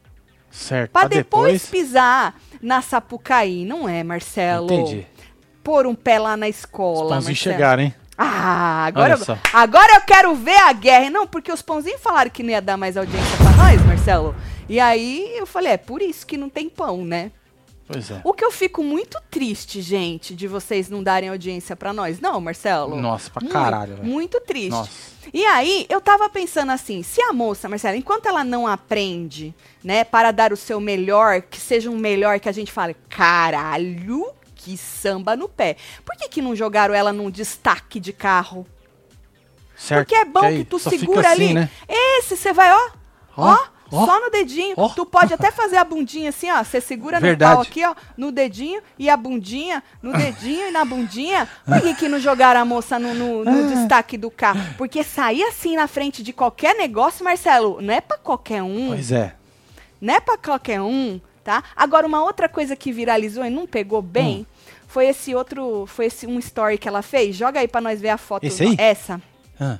Certo. 0.52 0.92
Pra 0.92 1.02
Pra 1.02 1.10
depois, 1.10 1.66
pisar 1.68 2.38
na 2.62 2.82
Sapucaí, 2.82 3.66
não 3.66 3.88
é, 3.88 4.04
Marcelo? 4.04 4.66
Entendi. 4.72 5.08
Pôr 5.64 5.86
um 5.86 5.96
pé 5.96 6.18
lá 6.20 6.38
na 6.38 6.48
Os 6.48 6.56
escola, 6.58 7.10
pãozinhos 7.10 7.26
Marcelo. 7.40 7.56
chegaram, 7.56 7.84
hein? 7.84 7.96
Ah, 8.18 8.86
agora, 8.86 9.16
só. 9.18 9.38
agora 9.54 9.94
eu 9.96 10.02
quero 10.02 10.34
ver 10.34 10.58
a 10.58 10.74
guerra. 10.74 11.10
Não, 11.10 11.28
porque 11.28 11.52
os 11.52 11.62
pãozinhos 11.62 12.02
falaram 12.02 12.32
que 12.32 12.42
não 12.42 12.50
ia 12.50 12.62
dar 12.62 12.76
mais 12.76 12.98
audiência 12.98 13.38
pra 13.38 13.52
nós, 13.52 13.86
Marcelo. 13.86 14.36
E 14.68 14.80
aí 14.80 15.34
eu 15.38 15.46
falei, 15.46 15.74
é 15.74 15.78
por 15.78 16.02
isso 16.02 16.26
que 16.26 16.36
não 16.36 16.50
tem 16.50 16.68
pão, 16.68 17.06
né? 17.06 17.32
Pois 17.88 18.12
é. 18.12 18.20
O 18.24 18.34
que 18.34 18.44
eu 18.44 18.52
fico 18.52 18.84
muito 18.84 19.18
triste, 19.32 19.82
gente, 19.82 20.36
de 20.36 20.46
vocês 20.46 20.90
não 20.90 21.02
darem 21.02 21.30
audiência 21.30 21.76
pra 21.76 21.94
nós. 21.94 22.20
Não, 22.20 22.42
Marcelo. 22.42 22.96
Nossa, 22.98 23.30
pra 23.30 23.42
Muito, 23.42 23.54
caralho, 23.54 23.96
velho. 23.96 24.06
Muito 24.06 24.42
triste. 24.42 24.72
Nossa. 24.72 25.18
E 25.34 25.46
aí, 25.46 25.86
eu 25.90 26.02
tava 26.02 26.30
pensando 26.30 26.72
assim, 26.72 27.02
se 27.02 27.22
a 27.22 27.32
moça, 27.32 27.70
Marcelo, 27.70 27.96
enquanto 27.96 28.28
ela 28.28 28.44
não 28.44 28.68
aprende, 28.68 29.56
né, 29.84 30.04
para 30.04 30.32
dar 30.32 30.52
o 30.52 30.58
seu 30.58 30.80
melhor, 30.80 31.42
que 31.42 31.60
seja 31.60 31.90
um 31.90 31.98
melhor 31.98 32.40
que 32.40 32.50
a 32.50 32.52
gente 32.52 32.72
fale, 32.72 32.96
caralho, 33.10 34.28
que 34.56 34.78
samba 34.78 35.36
no 35.36 35.48
pé. 35.48 35.78
Por 36.04 36.16
que 36.18 36.28
que 36.28 36.42
não 36.42 36.56
jogaram 36.56 36.94
ela 36.94 37.14
num 37.14 37.30
destaque 37.30 38.00
de 38.00 38.12
carro? 38.12 38.68
Certo. 39.78 40.08
Porque 40.08 40.16
é 40.16 40.26
bom 40.26 40.42
aí 40.42 40.58
que 40.60 40.66
tu 40.66 40.80
segura 40.80 41.30
assim, 41.30 41.44
ali. 41.46 41.54
Né? 41.54 41.70
Esse 41.88 42.36
você 42.36 42.52
vai, 42.52 42.72
ó, 42.72 42.90
ó, 43.38 43.54
Ó, 43.54 43.58
ó, 43.92 44.06
só 44.06 44.20
no 44.20 44.30
dedinho. 44.30 44.74
ó. 44.78 44.90
Tu 44.90 45.06
pode 45.06 45.34
até 45.34 45.52
fazer 45.52 45.78
a 45.78 45.84
bundinha 45.84 46.30
assim, 46.30 46.50
ó. 46.52 46.64
Você 46.64 46.80
segura 46.82 47.20
Verdade. 47.20 47.52
no 47.52 47.56
pau 47.58 47.64
aqui, 47.64 47.84
ó, 47.86 47.96
no 48.18 48.32
dedinho 48.32 48.82
e 48.98 49.10
a 49.10 49.16
bundinha, 49.18 49.84
no 50.02 50.14
dedinho 50.14 50.68
e 50.68 50.72
na 50.72 50.84
bundinha. 50.86 51.48
Por 51.66 51.82
que, 51.82 51.96
que 51.96 52.08
não 52.08 52.20
jogaram 52.20 52.60
a 52.62 52.66
moça 52.66 52.98
no, 53.00 53.14
no- 53.14 53.48
Ah. 53.50 53.52
no 53.52 53.68
destaque 53.76 54.18
do 54.18 54.30
carro? 54.32 54.60
Porque 54.78 55.04
sair 55.04 55.44
assim 55.44 55.76
na 55.76 55.88
frente 55.88 56.22
de 56.24 56.34
qualquer 56.34 56.76
negócio, 56.76 57.24
Marcelo, 57.24 57.82
não 57.82 57.94
é 57.94 58.02
pra 58.02 58.18
qualquer 58.18 58.62
um. 58.64 58.88
Pois 58.90 59.12
é. 59.12 59.34
Não 60.02 60.14
é 60.14 60.20
pra 60.20 60.38
qualquer 60.38 60.80
um, 60.82 61.20
tá? 61.44 61.64
Agora, 61.76 62.06
uma 62.06 62.24
outra 62.24 62.48
coisa 62.48 62.76
que 62.76 62.92
viralizou 62.92 63.44
e 63.44 63.50
não 63.50 63.66
pegou 63.66 64.02
bem 64.02 64.46
foi 64.88 65.08
esse 65.08 65.34
outro. 65.34 65.86
Foi 65.88 66.06
esse 66.06 66.28
um 66.28 66.38
story 66.40 66.78
que 66.78 66.88
ela 66.88 67.02
fez. 67.02 67.36
Joga 67.36 67.60
aí 67.60 67.68
pra 67.68 67.82
nós 67.82 68.00
ver 68.00 68.10
a 68.10 68.18
foto. 68.18 68.44
Esse 68.44 68.64
aí? 68.64 68.76
Essa. 68.78 69.20
Ah, 69.60 69.80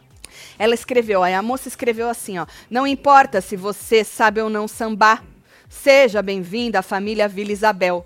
Ela 0.58 0.74
escreveu, 0.74 1.22
ó, 1.22 1.26
a 1.26 1.42
moça 1.42 1.68
escreveu 1.68 2.10
assim, 2.10 2.38
ó. 2.38 2.46
Não 2.70 2.86
importa 2.88 3.42
se 3.42 3.56
você 3.56 4.04
sabe 4.04 4.42
ou 4.42 4.50
não 4.50 4.68
sambar, 4.68 5.24
seja 5.70 6.22
bem-vinda 6.22 6.80
à 6.80 6.82
família 6.82 7.28
Vila 7.28 7.52
Isabel, 7.52 8.06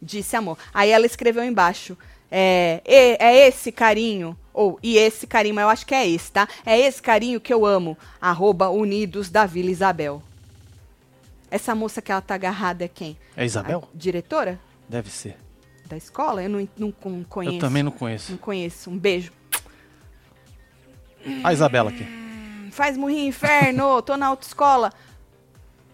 disse 0.00 0.36
amor. 0.36 0.58
Aí 0.72 0.90
ela 0.90 1.06
escreveu 1.06 1.44
embaixo, 1.44 1.96
é, 2.30 2.80
"E- 2.86 3.16
é 3.20 3.48
esse 3.48 3.70
carinho, 3.70 4.36
ou 4.52 4.78
e 4.82 4.96
esse 4.96 5.26
carinho, 5.26 5.54
mas 5.54 5.62
eu 5.64 5.68
acho 5.68 5.86
que 5.86 5.94
é 5.94 6.08
esse, 6.08 6.32
tá? 6.32 6.48
É 6.64 6.78
esse 6.78 7.00
carinho 7.02 7.40
que 7.40 7.52
eu 7.52 7.66
amo, 7.66 7.96
arroba 8.20 8.68
Unidos 8.70 9.28
da 9.30 9.44
Vila 9.46 9.70
Isabel. 9.70 10.22
Essa 11.50 11.74
moça 11.74 12.02
que 12.02 12.10
ela 12.10 12.20
tá 12.20 12.34
agarrada 12.34 12.84
é 12.84 12.88
quem? 12.88 13.16
é 13.36 13.44
Isabel? 13.44 13.84
A 13.94 13.96
diretora 13.96 14.58
Deve 14.88 15.10
ser. 15.10 15.36
da 15.86 15.96
escola? 15.96 16.42
Eu 16.42 16.50
não, 16.50 16.68
não 16.76 16.90
con- 16.90 17.24
conheço. 17.28 17.56
Eu 17.56 17.60
também 17.60 17.82
não 17.82 17.92
conheço. 17.92 18.32
Não 18.32 18.38
conheço. 18.38 18.90
Um 18.90 18.98
beijo. 18.98 19.32
A 21.42 21.52
Isabela 21.52 21.90
aqui. 21.90 22.06
Faz 22.70 22.96
morrer 22.96 23.26
inferno, 23.26 24.00
tô 24.02 24.16
na 24.16 24.26
autoescola. 24.26 24.92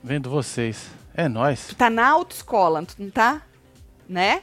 Vendo 0.03 0.29
vocês. 0.31 0.91
É 1.15 1.29
nóis. 1.29 1.67
Tu 1.69 1.77
tá 1.77 1.89
na 1.91 2.09
autoescola, 2.09 2.83
tu 2.85 2.95
não 2.99 3.11
tá? 3.11 3.43
Né? 4.09 4.43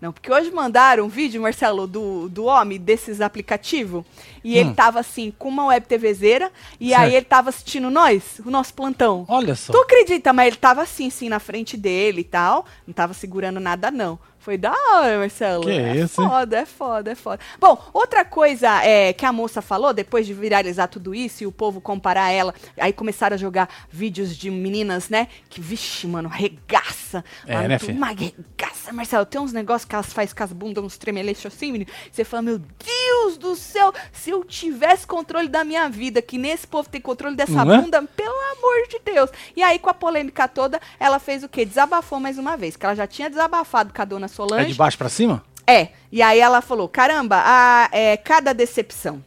Não, 0.00 0.12
porque 0.12 0.30
hoje 0.30 0.50
mandaram 0.50 1.04
um 1.06 1.08
vídeo, 1.08 1.40
Marcelo, 1.40 1.86
do, 1.86 2.28
do 2.28 2.44
homem 2.44 2.78
desses 2.78 3.22
aplicativos. 3.22 4.04
E 4.42 4.56
ele 4.58 4.68
Hum. 4.70 4.74
tava 4.74 5.00
assim, 5.00 5.32
com 5.38 5.48
uma 5.48 5.66
web 5.66 5.86
TVzeira. 5.86 6.52
E 6.78 6.90
Certo. 6.90 7.00
aí 7.00 7.14
ele 7.14 7.24
tava 7.24 7.48
assistindo 7.48 7.90
nós, 7.90 8.38
o 8.44 8.50
nosso 8.50 8.74
plantão. 8.74 9.24
Olha 9.28 9.54
só. 9.54 9.72
Tu 9.72 9.78
acredita? 9.80 10.30
Mas 10.32 10.48
ele 10.48 10.56
tava 10.56 10.82
assim, 10.82 11.08
assim, 11.08 11.30
na 11.30 11.38
frente 11.40 11.76
dele 11.76 12.20
e 12.20 12.24
tal. 12.24 12.66
Não 12.86 12.92
tava 12.92 13.14
segurando 13.14 13.58
nada, 13.58 13.90
não. 13.90 14.18
Foi 14.44 14.58
da 14.58 14.72
hora, 14.72 15.20
Marcelo. 15.20 15.62
Que 15.62 15.70
é 15.70 15.96
isso, 15.96 16.20
hein? 16.20 16.28
foda, 16.28 16.58
é 16.58 16.66
foda, 16.66 17.10
é 17.12 17.14
foda. 17.14 17.40
Bom, 17.58 17.82
outra 17.94 18.26
coisa 18.26 18.84
é, 18.84 19.10
que 19.14 19.24
a 19.24 19.32
moça 19.32 19.62
falou, 19.62 19.94
depois 19.94 20.26
de 20.26 20.34
viralizar 20.34 20.86
tudo 20.86 21.14
isso 21.14 21.42
e 21.42 21.46
o 21.46 21.52
povo 21.52 21.80
comparar 21.80 22.30
ela, 22.30 22.54
aí 22.78 22.92
começaram 22.92 23.36
a 23.36 23.38
jogar 23.38 23.70
vídeos 23.88 24.36
de 24.36 24.50
meninas, 24.50 25.08
né? 25.08 25.28
Que, 25.48 25.62
vixe, 25.62 26.06
mano, 26.06 26.28
regaça. 26.28 27.24
É, 27.46 27.54
Lá 27.54 27.62
no 27.62 27.68
né, 27.68 27.78
filho? 27.78 27.96
Uma 27.96 28.08
regaça, 28.08 28.92
Marcelo. 28.92 29.24
Tem 29.24 29.40
uns 29.40 29.54
negócios 29.54 29.88
que 29.88 29.94
elas 29.94 30.12
fazem 30.12 30.36
com 30.36 30.44
as 30.44 30.52
bundas, 30.52 30.84
uns 30.84 30.98
tremeleixos 30.98 31.46
assim, 31.46 31.72
menino. 31.72 31.90
Você 32.12 32.22
fala, 32.22 32.42
meu 32.42 32.58
Deus 32.58 33.38
do 33.38 33.56
céu, 33.56 33.94
se 34.12 34.28
eu 34.28 34.44
tivesse 34.44 35.06
controle 35.06 35.48
da 35.48 35.64
minha 35.64 35.88
vida, 35.88 36.20
que 36.20 36.36
nesse 36.36 36.66
povo 36.66 36.86
tem 36.86 37.00
controle 37.00 37.34
dessa 37.34 37.64
Não 37.64 37.72
é? 37.72 37.80
bunda, 37.80 38.02
pelo 38.14 38.36
amor 38.58 38.88
de 38.90 38.98
Deus. 39.02 39.30
E 39.56 39.62
aí, 39.62 39.78
com 39.78 39.88
a 39.88 39.94
polêmica 39.94 40.46
toda, 40.46 40.78
ela 41.00 41.18
fez 41.18 41.42
o 41.42 41.48
quê? 41.48 41.64
Desabafou 41.64 42.20
mais 42.20 42.36
uma 42.36 42.58
vez, 42.58 42.76
que 42.76 42.84
ela 42.84 42.94
já 42.94 43.06
tinha 43.06 43.30
desabafado 43.30 43.90
com 43.94 44.02
a 44.02 44.04
dona 44.04 44.33
É 44.34 44.36
Solange. 44.36 44.72
de 44.72 44.74
baixo 44.74 44.98
pra 44.98 45.08
cima? 45.08 45.44
É, 45.66 45.88
e 46.10 46.20
aí 46.20 46.40
ela 46.40 46.60
falou: 46.60 46.88
caramba, 46.88 47.40
a, 47.44 47.88
é, 47.92 48.16
cada 48.16 48.52
decepção. 48.52 49.24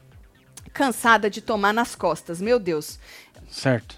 Cansada 0.74 1.30
de 1.30 1.42
tomar 1.42 1.74
nas 1.74 1.96
costas, 1.96 2.40
meu 2.40 2.60
Deus. 2.60 3.00
Certo. 3.50 3.98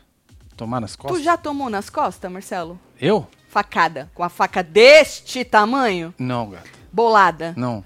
Tomar 0.55 0.79
nas 0.79 0.95
costas? 0.95 1.19
Tu 1.19 1.23
já 1.23 1.35
tomou 1.35 1.69
nas 1.69 1.89
costas, 1.89 2.31
Marcelo? 2.31 2.79
Eu? 2.99 3.27
Facada. 3.49 4.09
Com 4.13 4.23
a 4.23 4.29
faca 4.29 4.63
deste 4.63 5.43
tamanho? 5.43 6.13
Não, 6.17 6.51
gato. 6.51 6.69
Bolada. 6.91 7.53
Não. 7.57 7.83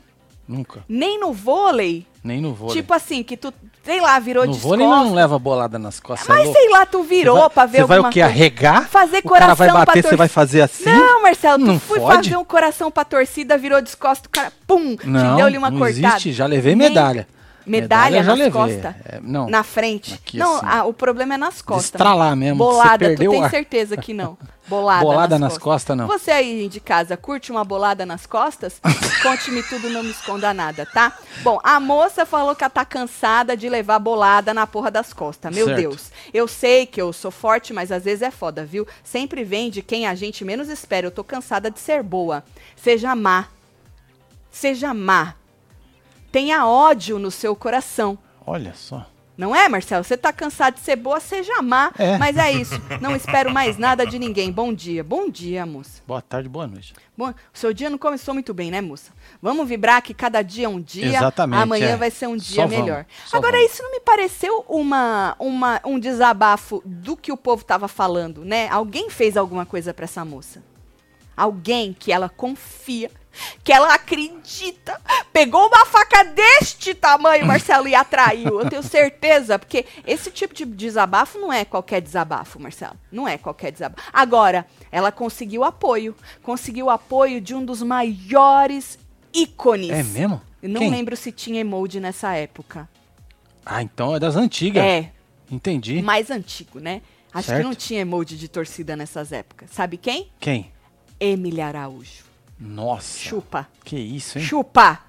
Nunca. 0.48 0.84
Nem 0.88 1.20
no 1.20 1.32
vôlei? 1.34 2.06
Nem 2.24 2.40
no 2.40 2.54
vôlei. 2.54 2.76
Tipo 2.76 2.94
assim, 2.94 3.22
que 3.22 3.36
tu, 3.36 3.54
sei 3.84 4.00
lá, 4.00 4.18
virou 4.18 4.46
no 4.46 4.54
de 4.54 4.60
vôlei 4.60 4.86
costas. 4.88 5.06
não 5.08 5.14
leva 5.14 5.38
bolada 5.38 5.78
nas 5.78 6.00
costas. 6.00 6.30
é 6.30 6.32
Mas 6.32 6.46
louco. 6.46 6.58
sei 6.60 6.70
lá, 6.70 6.86
tu 6.86 7.04
virou 7.04 7.38
vai- 7.38 7.50
pra 7.50 7.66
ver 7.66 7.78
Você 7.80 7.84
vai 7.84 8.00
o 8.00 8.10
quê? 8.10 8.22
Arregar? 8.22 8.88
Fazer 8.88 9.18
O 9.26 9.30
cara 9.30 9.54
vai 9.54 9.68
coração 9.68 9.76
pra 9.76 9.86
bater, 9.86 10.04
você 10.04 10.16
vai 10.16 10.28
fazer 10.30 10.62
assim? 10.62 10.86
Não, 10.86 11.22
Marcelo, 11.22 11.60
tu 11.60 11.66
Não 11.66 11.80
fui 11.80 12.00
fode. 12.00 12.30
fazer 12.30 12.38
um 12.38 12.46
coração 12.46 12.90
pra 12.90 13.04
torcida, 13.04 13.58
virou 13.58 13.82
de 13.82 13.96
costas, 13.98 14.26
o 14.26 14.30
cara, 14.30 14.54
pum, 14.66 14.96
Não, 15.04 15.32
te 15.34 15.36
deu-lhe 15.38 15.58
uma 15.58 15.70
não 15.70 15.78
cortada. 15.80 16.08
existe, 16.08 16.32
já 16.32 16.46
levei 16.46 16.76
Nem- 16.76 16.88
medalha. 17.66 18.22
Medalha, 18.22 18.44
nas 18.44 18.54
costas? 18.54 18.96
é, 19.06 19.20
não, 19.22 19.50
Na 19.50 19.64
frente? 19.64 20.14
aqui 20.14 20.38
não, 20.38 20.58
assim. 20.58 20.66
ah, 20.68 20.84
o 20.86 20.94
problema 20.94 21.36
é 21.36 21.38
nas 21.38 21.62
costas. 21.62 21.92
Destralar 21.92 22.36
mesmo, 22.36 22.58
que 22.58 22.64
você 22.64 22.78
Bolada, 22.78 23.16
tu 23.16 23.30
tem 23.30 23.50
certeza 23.50 23.98
que 23.98 24.14
não. 24.14 24.38
Bolada, 24.68 25.04
Bolada 25.06 25.40
nas, 25.40 25.54
nas 25.54 25.58
costas, 25.58 25.98
não. 25.98 26.08
Você 26.08 26.32
aí 26.32 26.68
de 26.68 26.80
casa, 26.80 27.18
curte 27.18 27.52
uma 27.52 27.64
bolada 27.64 28.06
nas 28.06 28.26
costas? 28.26 28.80
Conte-me 29.22 29.62
tudo, 29.64 29.90
não 29.90 30.04
me 30.04 30.12
esconda 30.12 30.54
nada, 30.54 30.86
tá? 30.86 31.14
Bom, 31.42 31.60
a 31.64 31.80
moça 31.80 32.26
falou 32.26 32.56
que 32.56 32.64
ela 32.64 32.70
tá 32.70 32.86
cansada 32.86 33.56
de 33.56 33.70
levar 33.70 34.00
bolada 34.00 34.54
na 34.54 34.66
porra 34.66 34.90
das 34.90 35.14
costas. 35.14 35.54
Meu 35.54 35.66
Certo. 35.66 35.80
Deus. 35.80 36.12
Eu 36.34 36.48
sei 36.48 36.86
que 36.86 37.02
eu 37.02 37.12
sou 37.12 37.32
forte, 37.32 37.74
mas 37.74 37.92
às 37.92 38.04
vezes 38.04 38.22
é 38.22 38.32
foda, 38.32 38.66
viu? 38.66 38.88
Sempre 39.04 39.44
vem 39.44 39.70
de 39.70 39.82
quem 39.82 40.08
a 40.08 40.16
gente 40.16 40.46
menos 40.46 40.70
espera. 40.70 41.08
Eu 41.08 41.12
tô 41.12 41.24
cansada 41.24 41.70
de 41.70 41.80
ser 41.80 42.02
boa. 42.02 42.44
Seja 42.76 43.16
má. 43.16 43.48
Seja 44.52 44.94
má. 44.94 45.36
Tenha 46.34 46.66
ódio 46.66 47.20
no 47.20 47.30
seu 47.30 47.56
coração. 47.56 48.18
Olha 48.44 48.74
só. 48.74 49.06
Não 49.38 49.56
é, 49.56 49.70
Marcelo? 49.70 50.04
Você 50.04 50.18
tá 50.18 50.34
cansado 50.34 50.74
de 50.74 50.80
ser 50.80 50.96
boa, 50.96 51.20
seja 51.20 51.62
má. 51.62 51.92
É. 51.96 52.18
Mas 52.18 52.38
é 52.38 52.52
isso. 52.52 52.74
Não 53.00 53.16
espero 53.16 53.54
mais 53.54 53.78
nada 53.78 54.04
de 54.04 54.18
ninguém. 54.18 54.52
Bom 54.52 54.74
dia. 54.74 55.04
Bom 55.04 55.30
dia, 55.30 55.64
moça. 55.64 56.02
Boa 56.08 56.24
tarde, 56.24 56.50
boa 56.50 56.66
noite. 56.66 56.96
Bom, 57.16 57.30
o 57.30 57.34
seu 57.54 57.72
dia 57.72 57.88
não 57.88 58.00
começou 58.00 58.34
muito 58.34 58.52
bem, 58.52 58.72
né, 58.72 58.82
moça? 58.82 59.12
Vamos 59.40 59.70
vibrar 59.70 60.02
que 60.02 60.12
cada 60.12 60.42
dia 60.42 60.66
é 60.66 60.70
um 60.70 60.82
dia. 60.82 61.06
Exatamente, 61.18 61.62
Amanhã 61.62 61.90
é. 61.90 61.98
vai 61.98 62.10
ser 62.10 62.26
um 62.26 62.40
Só 62.40 62.52
dia 62.52 62.66
vamos, 62.66 62.84
melhor. 62.84 63.06
só 63.28 63.38
Agora, 63.38 63.58
vamos. 63.58 63.72
isso 63.72 63.84
não 63.84 63.92
me 63.92 64.00
pareceu 64.00 64.66
uma, 64.68 65.36
uma, 65.38 65.82
um 65.86 66.00
desabafo 66.00 66.82
do 66.84 67.16
que 67.16 67.32
o 67.32 67.38
povo 67.38 67.64
tava 67.64 67.88
falando, 67.88 68.44
né? 68.44 68.68
Alguém 68.70 69.08
fez 69.08 69.38
alguma 69.38 69.68
coisa 69.68 69.94
pra 69.94 70.06
essa 70.06 70.26
moça. 70.26 70.64
Alguém 71.38 71.94
que 71.94 72.12
ela 72.12 72.28
confia, 72.28 73.12
que 73.64 73.72
ela 73.72 73.94
acredita, 73.94 75.00
pegou 75.32 75.68
uma 75.68 75.86
faca 75.86 76.24
deste 76.24 76.94
tamanho, 76.94 77.46
Marcelo, 77.46 77.88
e 77.88 77.96
atraiu. 77.96 78.62
Eu 78.62 78.70
tenho 78.70 78.84
certeza, 78.84 79.58
porque 79.58 79.86
esse 80.06 80.30
tipo 80.32 80.54
de 80.54 80.66
desabafo 80.66 81.38
não 81.40 81.52
é 81.52 81.66
qualquer 81.66 82.02
desabafo, 82.02 82.60
Marcelo. 82.60 82.96
Não 83.12 83.28
é 83.28 83.38
qualquer 83.38 83.72
desabafo. 83.72 84.08
Agora, 84.12 84.66
ela 84.92 85.12
conseguiu 85.12 85.64
apoio. 85.64 86.16
Conseguiu 86.42 86.90
apoio 86.90 87.42
de 87.42 87.56
um 87.56 87.64
dos 87.64 87.82
maiores 87.82 88.98
ícones. 89.34 89.90
É 89.90 90.04
mesmo? 90.04 90.42
Eu 90.62 90.70
não 90.70 90.82
Quem? 90.82 90.90
lembro 90.92 91.16
se 91.18 91.32
tinha 91.32 91.60
emoji 91.62 92.00
nessa 92.00 92.34
época. 92.36 92.88
Ah, 93.66 93.82
então 93.82 94.16
é 94.16 94.20
das 94.20 94.36
antigas. 94.36 94.84
É, 94.84 95.12
Entendi. 95.50 96.02
mais 96.02 96.30
antigo, 96.30 96.80
né? 96.80 97.02
Acho 97.34 97.48
Certo. 97.48 97.60
que 97.62 97.64
não 97.64 97.74
tinha 97.76 98.02
emoji 98.02 98.38
de 98.38 98.48
torcida 98.48 98.96
nessas 98.96 99.32
épocas. 99.32 99.70
Sabe 99.72 99.98
quem? 99.98 100.30
Quem? 100.40 100.72
Emily 101.20 101.62
Araújo. 101.62 102.24
Nossa. 102.60 103.20
Chupa. 103.20 103.68
Que 103.84 103.98
isso, 103.98 104.38
hein? 104.38 104.46
Chupa! 104.46 105.00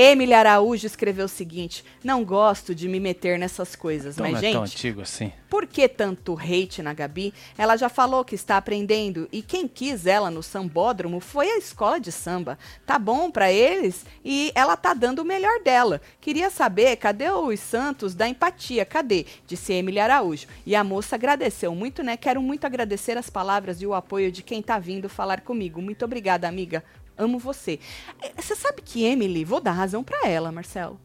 Emily 0.00 0.32
Araújo 0.32 0.86
escreveu 0.86 1.26
o 1.26 1.28
seguinte: 1.28 1.84
Não 2.02 2.24
gosto 2.24 2.74
de 2.74 2.88
me 2.88 2.98
meter 2.98 3.38
nessas 3.38 3.76
coisas, 3.76 4.14
Então 4.14 4.24
mas, 4.30 4.40
não 4.40 4.48
é 4.48 4.52
tão 4.52 4.66
gente, 4.66 4.76
antigo 4.76 5.02
assim. 5.02 5.30
por 5.48 5.66
que 5.66 5.86
tanto 5.86 6.38
hate 6.38 6.80
na 6.80 6.94
Gabi? 6.94 7.34
Ela 7.58 7.76
já 7.76 7.90
falou 7.90 8.24
que 8.24 8.34
está 8.34 8.56
aprendendo 8.56 9.28
e 9.30 9.42
quem 9.42 9.68
quis 9.68 10.06
ela 10.06 10.30
no 10.30 10.42
sambódromo 10.42 11.20
foi 11.20 11.50
a 11.50 11.58
escola 11.58 12.00
de 12.00 12.10
samba. 12.10 12.58
Tá 12.86 12.98
bom 12.98 13.30
pra 13.30 13.52
eles 13.52 14.06
e 14.24 14.50
ela 14.54 14.74
tá 14.74 14.94
dando 14.94 15.18
o 15.18 15.24
melhor 15.24 15.60
dela. 15.62 16.00
Queria 16.18 16.48
saber 16.48 16.96
cadê 16.96 17.30
os 17.30 17.60
santos 17.60 18.14
da 18.14 18.26
empatia? 18.26 18.86
Cadê? 18.86 19.26
Disse 19.46 19.74
Emily 19.74 19.98
Araújo. 19.98 20.46
E 20.64 20.74
a 20.74 20.82
moça 20.82 21.16
agradeceu 21.16 21.74
muito, 21.74 22.02
né? 22.02 22.16
Quero 22.16 22.40
muito 22.40 22.64
agradecer 22.64 23.18
as 23.18 23.28
palavras 23.28 23.82
e 23.82 23.86
o 23.86 23.92
apoio 23.92 24.32
de 24.32 24.42
quem 24.42 24.62
tá 24.62 24.78
vindo 24.78 25.10
falar 25.10 25.42
comigo. 25.42 25.82
Muito 25.82 26.06
obrigada, 26.06 26.48
amiga. 26.48 26.82
Amo 27.20 27.38
você. 27.38 27.78
Eh, 28.22 28.32
Você 28.40 28.54
sabe 28.56 28.82
que 28.82 29.04
Emily, 29.04 29.44
vou 29.44 29.60
dar 29.60 29.72
razão 29.72 30.02
pra 30.02 30.26
ela, 30.28 30.50
Marcelo. 30.50 30.98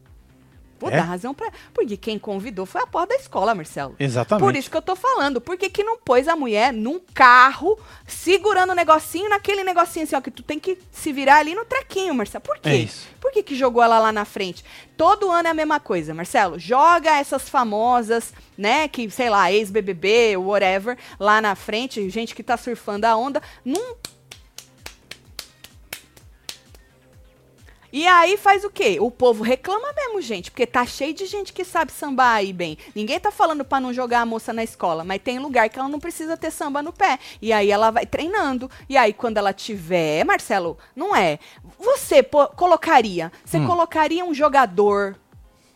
Vou 0.78 0.90
É? 0.90 0.96
dar 0.96 1.04
razão 1.04 1.32
pra. 1.32 1.50
Porque 1.72 1.96
quem 1.96 2.18
convidou 2.18 2.66
foi 2.66 2.82
a 2.82 2.86
porra 2.86 3.06
da 3.06 3.14
escola, 3.16 3.54
Marcelo. 3.54 3.96
Exatamente. 3.98 4.44
Por 4.44 4.54
isso 4.54 4.70
que 4.70 4.76
eu 4.76 4.82
tô 4.82 4.94
falando. 4.94 5.40
Por 5.40 5.56
que, 5.56 5.70
que 5.70 5.82
não 5.82 5.96
pôs 5.96 6.28
a 6.28 6.36
mulher 6.36 6.70
num 6.70 7.00
carro, 7.14 7.78
segurando 8.06 8.72
o 8.72 8.74
negocinho, 8.74 9.26
naquele 9.30 9.64
negocinho 9.64 10.04
assim, 10.04 10.14
ó, 10.14 10.20
que 10.20 10.30
tu 10.30 10.42
tem 10.42 10.58
que 10.60 10.76
se 10.92 11.14
virar 11.14 11.36
ali 11.38 11.54
no 11.54 11.64
trequinho, 11.64 12.14
Marcelo? 12.14 12.42
Por 12.44 12.58
quê? 12.58 12.68
É 12.68 12.76
isso. 12.76 13.08
Por 13.18 13.32
que, 13.32 13.42
que 13.42 13.54
jogou 13.56 13.82
ela 13.82 13.98
lá 13.98 14.12
na 14.12 14.26
frente? 14.26 14.62
Todo 14.98 15.30
ano 15.30 15.48
é 15.48 15.50
a 15.50 15.54
mesma 15.54 15.80
coisa, 15.80 16.12
Marcelo. 16.12 16.58
Joga 16.58 17.16
essas 17.18 17.48
famosas, 17.48 18.34
né, 18.58 18.86
que, 18.86 19.08
sei 19.08 19.30
lá, 19.30 19.50
ex-BBB, 19.50 20.36
whatever, 20.36 20.98
lá 21.18 21.40
na 21.40 21.54
frente, 21.54 22.10
gente 22.10 22.34
que 22.34 22.42
tá 22.42 22.56
surfando 22.58 23.06
a 23.06 23.16
onda, 23.16 23.40
num 23.64 23.94
E 27.98 28.06
aí 28.06 28.36
faz 28.36 28.62
o 28.62 28.68
quê? 28.68 28.98
O 29.00 29.10
povo 29.10 29.42
reclama 29.42 29.90
mesmo, 29.94 30.20
gente, 30.20 30.50
porque 30.50 30.66
tá 30.66 30.84
cheio 30.84 31.14
de 31.14 31.24
gente 31.24 31.50
que 31.50 31.64
sabe 31.64 31.90
sambar 31.90 32.34
aí 32.34 32.52
bem. 32.52 32.76
Ninguém 32.94 33.18
tá 33.18 33.30
falando 33.30 33.64
pra 33.64 33.80
não 33.80 33.90
jogar 33.90 34.20
a 34.20 34.26
moça 34.26 34.52
na 34.52 34.62
escola, 34.62 35.02
mas 35.02 35.22
tem 35.22 35.38
lugar 35.38 35.70
que 35.70 35.78
ela 35.78 35.88
não 35.88 35.98
precisa 35.98 36.36
ter 36.36 36.50
samba 36.50 36.82
no 36.82 36.92
pé. 36.92 37.18
E 37.40 37.54
aí 37.54 37.70
ela 37.70 37.90
vai 37.90 38.04
treinando. 38.04 38.70
E 38.86 38.98
aí 38.98 39.14
quando 39.14 39.38
ela 39.38 39.50
tiver, 39.50 40.22
Marcelo, 40.26 40.76
não 40.94 41.16
é. 41.16 41.38
Você 41.78 42.22
pô- 42.22 42.48
colocaria, 42.48 43.32
você 43.42 43.58
colocaria 43.66 44.22
um 44.26 44.34
jogador, 44.34 45.16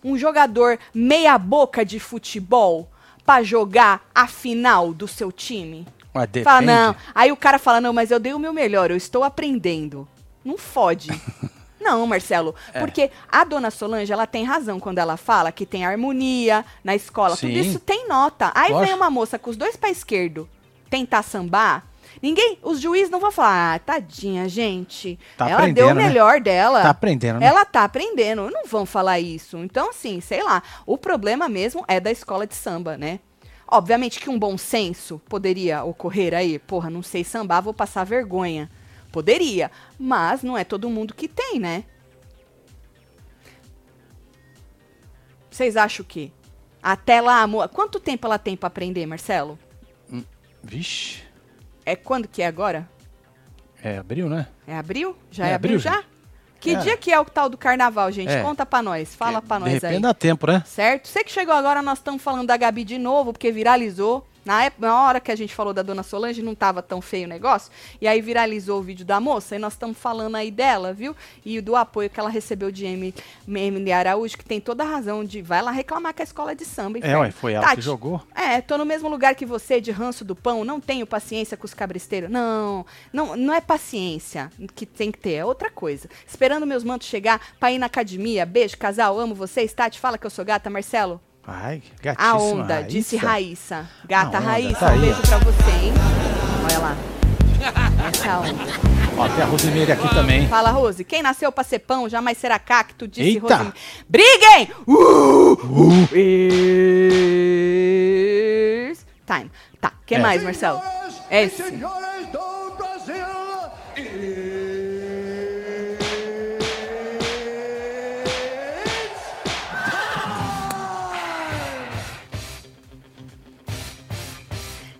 um 0.05 0.19
jogador 0.19 0.79
meia 0.93 1.39
boca 1.39 1.87
de 1.87 1.99
futebol 1.99 2.87
pra 3.25 3.43
jogar 3.43 4.07
a 4.15 4.27
final 4.27 4.93
do 4.93 5.09
seu 5.09 5.33
time? 5.33 5.87
Mas 6.13 6.29
depende. 6.29 6.45
Fala, 6.45 6.61
não. 6.61 6.97
Aí 7.15 7.33
o 7.33 7.37
cara 7.37 7.59
fala, 7.59 7.81
não, 7.81 7.95
mas 7.95 8.11
eu 8.11 8.21
dei 8.21 8.35
o 8.35 8.39
meu 8.39 8.53
melhor, 8.53 8.91
eu 8.91 8.97
estou 8.99 9.25
aprendendo. 9.25 10.07
Não 10.45 10.59
fode. 10.59 11.09
Não, 11.81 12.07
Marcelo, 12.07 12.55
É. 12.75 12.81
porque 12.81 13.11
a 13.31 13.43
dona 13.45 13.71
Solange, 13.71 14.13
ela 14.13 14.27
tem 14.27 14.45
razão 14.45 14.79
quando 14.79 14.99
ela 14.99 15.17
fala 15.17 15.51
que 15.51 15.65
tem 15.65 15.85
harmonia 15.85 16.65
na 16.85 16.95
escola, 16.95 17.37
tudo 17.37 17.53
Sim. 17.53 17.59
isso 17.61 17.79
tem 17.79 18.07
nota. 18.07 18.53
Aí 18.55 18.73
vem 18.75 18.93
uma 18.95 19.09
moça 19.11 19.39
com 19.39 19.51
os 19.51 19.57
dois 19.57 19.77
pés 19.77 19.99
esquerdos 19.99 20.47
tentar 20.91 21.23
sambar, 21.23 21.87
ninguém, 22.21 22.59
os 22.63 22.81
juízes 22.81 23.11
não 23.11 23.21
vão 23.21 23.31
falar, 23.31 23.75
ah, 23.75 23.79
tadinha, 23.79 24.49
gente, 24.49 25.19
Tá 25.37 25.49
ela 25.49 25.69
deu 25.69 25.89
o 25.89 25.95
né? 25.95 26.05
melhor 26.09 26.41
dela. 26.41 26.83
Tá 26.83 26.91
aprendendo, 26.91 27.39
né? 27.39 27.47
Ela 27.47 27.65
tá 27.65 27.85
aprendendo, 27.85 28.51
não 28.51 28.67
vão 28.67 28.85
falar 28.85 29.21
isso. 29.21 29.57
Então, 29.59 29.91
assim, 29.91 30.21
sei 30.21 30.43
lá, 30.43 30.63
o 30.85 30.99
problema 30.99 31.49
mesmo 31.49 31.85
é 31.87 32.01
da 32.01 32.11
escola 32.11 32.47
de 32.47 32.55
samba, 32.57 32.97
né? 32.99 33.21
Obviamente 33.73 34.19
que 34.19 34.29
um 34.29 34.37
bom 34.37 34.59
senso 34.59 35.21
poderia 35.29 35.85
ocorrer 35.85 36.35
aí. 36.35 36.59
Porra, 36.59 36.91
não 36.91 37.05
sei 37.05 37.23
sambar, 37.23 37.61
vou 37.63 37.73
passar 37.73 38.03
vergonha. 38.05 38.69
Poderia, 39.13 39.71
mas 39.99 40.43
não 40.43 40.57
é 40.57 40.65
todo 40.65 40.89
mundo 40.91 41.15
que 41.15 41.27
tem, 41.29 41.59
né? 41.59 41.85
Vocês 45.51 45.77
acham 45.77 46.03
o 46.05 46.07
quê? 46.07 46.31
Até 46.83 47.21
lá, 47.21 47.43
amor. 47.43 47.69
Quanto 47.69 48.01
tempo 48.01 48.27
ela 48.27 48.39
tem 48.39 48.57
pra 48.57 48.69
aprender, 48.69 49.05
Marcelo? 49.07 49.59
Vixe. 50.63 51.23
É 51.85 51.97
quando 51.97 52.29
que 52.29 52.43
é 52.43 52.47
agora? 52.47 52.89
É 53.83 53.97
abril, 53.99 54.29
né? 54.29 54.47
É 54.67 54.77
abril? 54.77 55.17
Já 55.31 55.47
É 55.47 55.51
é, 55.51 55.55
abril, 55.55 55.77
abril, 55.79 55.93
já? 55.93 56.05
Que 56.61 56.75
É. 56.75 56.79
dia 56.79 56.97
que 56.99 57.11
é 57.11 57.19
o 57.19 57.25
tal 57.25 57.49
do 57.49 57.57
carnaval, 57.57 58.13
gente? 58.13 58.31
É. 58.31 58.43
Conta 58.43 58.67
pra 58.67 58.83
nós. 58.83 59.15
Fala 59.15 59.41
pra 59.41 59.57
De 59.57 59.65
nós 59.65 59.73
repente 59.73 59.95
aí. 59.95 60.01
dá 60.01 60.13
tempo, 60.13 60.47
né? 60.47 60.63
Certo? 60.67 61.09
Você 61.09 61.25
que 61.25 61.33
chegou 61.33 61.55
agora, 61.55 61.81
nós 61.83 61.99
estamos 61.99 62.23
falando 62.23 62.47
da 62.47 62.57
Gabi 62.59 62.85
de 62.85 62.99
novo, 62.99 63.33
porque 63.33 63.51
viralizou. 63.51 64.27
Na, 64.45 64.65
época, 64.65 64.87
na 64.87 65.03
hora 65.03 65.21
que 65.21 65.31
a 65.31 65.37
gente 65.37 65.55
falou 65.55 65.73
da 65.73 65.83
dona 65.83 66.03
Solange, 66.03 66.43
não 66.43 66.55
tava 66.55 66.83
tão 66.83 67.01
feio 67.01 67.27
o 67.27 67.29
negócio. 67.29 67.71
E 68.01 68.09
aí 68.09 68.21
viralizou 68.21 68.79
o 68.81 68.83
vídeo 68.83 69.05
da 69.05 69.21
moça, 69.21 69.57
e 69.57 69.59
nós 69.59 69.75
estamos 69.75 69.99
falando 69.99 70.37
aí 70.37 70.51
dela, 70.51 70.93
viu? 70.93 71.15
E 71.45 71.61
do 71.61 71.77
apoio 71.77 72.09
que 72.09 72.19
ela 72.19 72.31
recebeu 72.31 72.71
de 72.71 72.87
M- 72.87 73.15
Emily 73.49 73.93
Araújo, 73.93 74.37
que 74.39 74.45
tem 74.45 74.61
toda 74.61 74.83
a 74.83 74.87
razão 74.87 75.25
de. 75.25 75.43
Vai 75.43 75.61
lá 75.63 75.71
reclamar 75.71 76.15
com 76.15 76.23
a 76.23 76.25
escola 76.25 76.55
de 76.55 76.65
samba. 76.65 76.99
É, 77.03 77.17
ué, 77.17 77.31
foi 77.31 77.53
ela 77.53 77.65
Tati, 77.65 77.77
que 77.77 77.83
jogou. 77.83 78.23
É, 78.35 78.61
tô 78.61 78.79
no 78.79 78.85
mesmo 78.85 79.09
lugar 79.09 79.35
que 79.35 79.45
você, 79.47 79.81
de 79.81 79.91
ranço 79.91 80.25
do 80.25 80.35
pão, 80.35 80.65
não 80.65 80.81
tenho 80.81 81.07
paciência 81.07 81.57
com 81.57 81.65
os 81.67 81.75
cabresteiros. 81.75 82.31
Não, 82.31 82.87
não, 83.13 83.37
não 83.37 83.55
é 83.55 83.61
paciência 83.61 84.51
que 84.75 84.87
tem 84.87 85.11
que 85.13 85.19
ter, 85.19 85.33
é 85.35 85.45
outra 85.45 85.71
coisa. 85.71 86.09
Esperando 86.27 86.67
meus 86.67 86.83
mantos 86.85 87.09
chegar 87.09 87.41
pra 87.59 87.71
ir 87.73 87.79
na 87.79 87.87
academia. 87.87 88.47
Beijo, 88.47 88.77
casal, 88.79 89.19
amo 89.19 89.35
vocês. 89.35 89.73
Tati, 89.73 89.99
fala 90.01 90.17
que 90.17 90.27
eu 90.27 90.31
sou 90.31 90.45
gata, 90.45 90.71
Marcelo. 90.71 91.21
Ai, 91.47 91.83
gatíssima. 92.03 92.31
A 92.33 92.37
onda, 92.39 92.83
disse 92.83 93.17
Raíssa. 93.17 93.89
Gata 94.07 94.29
onda, 94.29 94.39
Raíssa, 94.39 94.79
tá 94.79 94.93
um 94.93 95.01
beijo 95.01 95.21
pra 95.23 95.39
você, 95.39 95.71
hein? 95.83 95.93
Olha 96.65 96.79
lá. 96.79 96.97
Essa 98.09 98.39
onda. 98.39 98.91
Ó, 99.19 99.29
tem 99.29 99.43
a 99.43 99.47
Rosimeire 99.47 99.93
aqui 99.93 100.09
também. 100.15 100.49
Fala, 100.49 100.71
Rose. 100.71 101.03
Quem 101.05 101.23
nasceu 101.23 101.51
pra 101.53 101.65
ser 101.65 101.81
pão 101.81 102.09
jamais 102.09 102.39
será 102.39 102.59
cacto, 102.59 103.07
disse 103.09 103.37
Eita. 103.37 103.57
Rose. 103.57 103.73
Briguem! 104.09 104.71
Uh! 104.87 105.57
It's 108.91 109.05
Time. 109.27 109.51
Tá, 109.81 109.93
que 110.07 110.15
É. 110.15 110.19
mais, 110.19 110.43
Marcelo? 110.43 110.81
É 111.29 111.45
esse. 111.45 111.63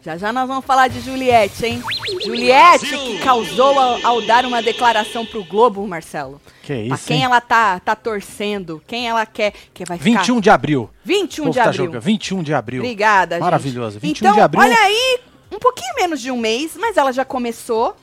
Já 0.03 0.17
já 0.17 0.33
nós 0.33 0.49
vamos 0.49 0.65
falar 0.65 0.89
de 0.89 0.99
Juliette, 1.01 1.67
hein? 1.67 1.83
Juliette 2.25 2.87
que 2.97 3.19
causou 3.19 3.79
ao, 3.79 4.07
ao 4.07 4.23
dar 4.23 4.47
uma 4.47 4.63
declaração 4.63 5.27
pro 5.27 5.45
Globo, 5.45 5.87
Marcelo. 5.87 6.41
Que 6.63 6.87
Pra 6.87 6.97
isso, 6.97 7.07
quem 7.07 7.19
hein? 7.19 7.25
ela 7.25 7.41
tá, 7.41 7.79
tá 7.81 7.95
torcendo, 7.95 8.83
quem 8.87 9.07
ela 9.09 9.27
quer 9.27 9.53
que 9.75 9.85
vai 9.85 9.99
ficar... 9.99 10.21
21 10.23 10.41
de 10.41 10.49
abril. 10.49 10.89
21 11.05 11.43
O 11.43 11.47
povo 11.47 11.51
de 11.53 11.59
tá 11.63 11.69
abril. 11.69 11.85
jogando. 11.85 12.03
21 12.03 12.43
de 12.43 12.55
abril. 12.55 12.81
Obrigada, 12.83 13.35
gente. 13.37 13.43
Maravilhoso. 13.45 13.99
21 14.01 14.27
então, 14.27 14.35
de 14.35 14.41
abril. 14.41 14.63
olha 14.63 14.79
aí, 14.79 15.19
um 15.53 15.59
pouquinho 15.59 15.95
menos 15.97 16.19
de 16.21 16.31
um 16.31 16.39
mês, 16.39 16.77
mas 16.81 16.97
ela 16.97 17.13
já 17.13 17.25
começou 17.25 17.95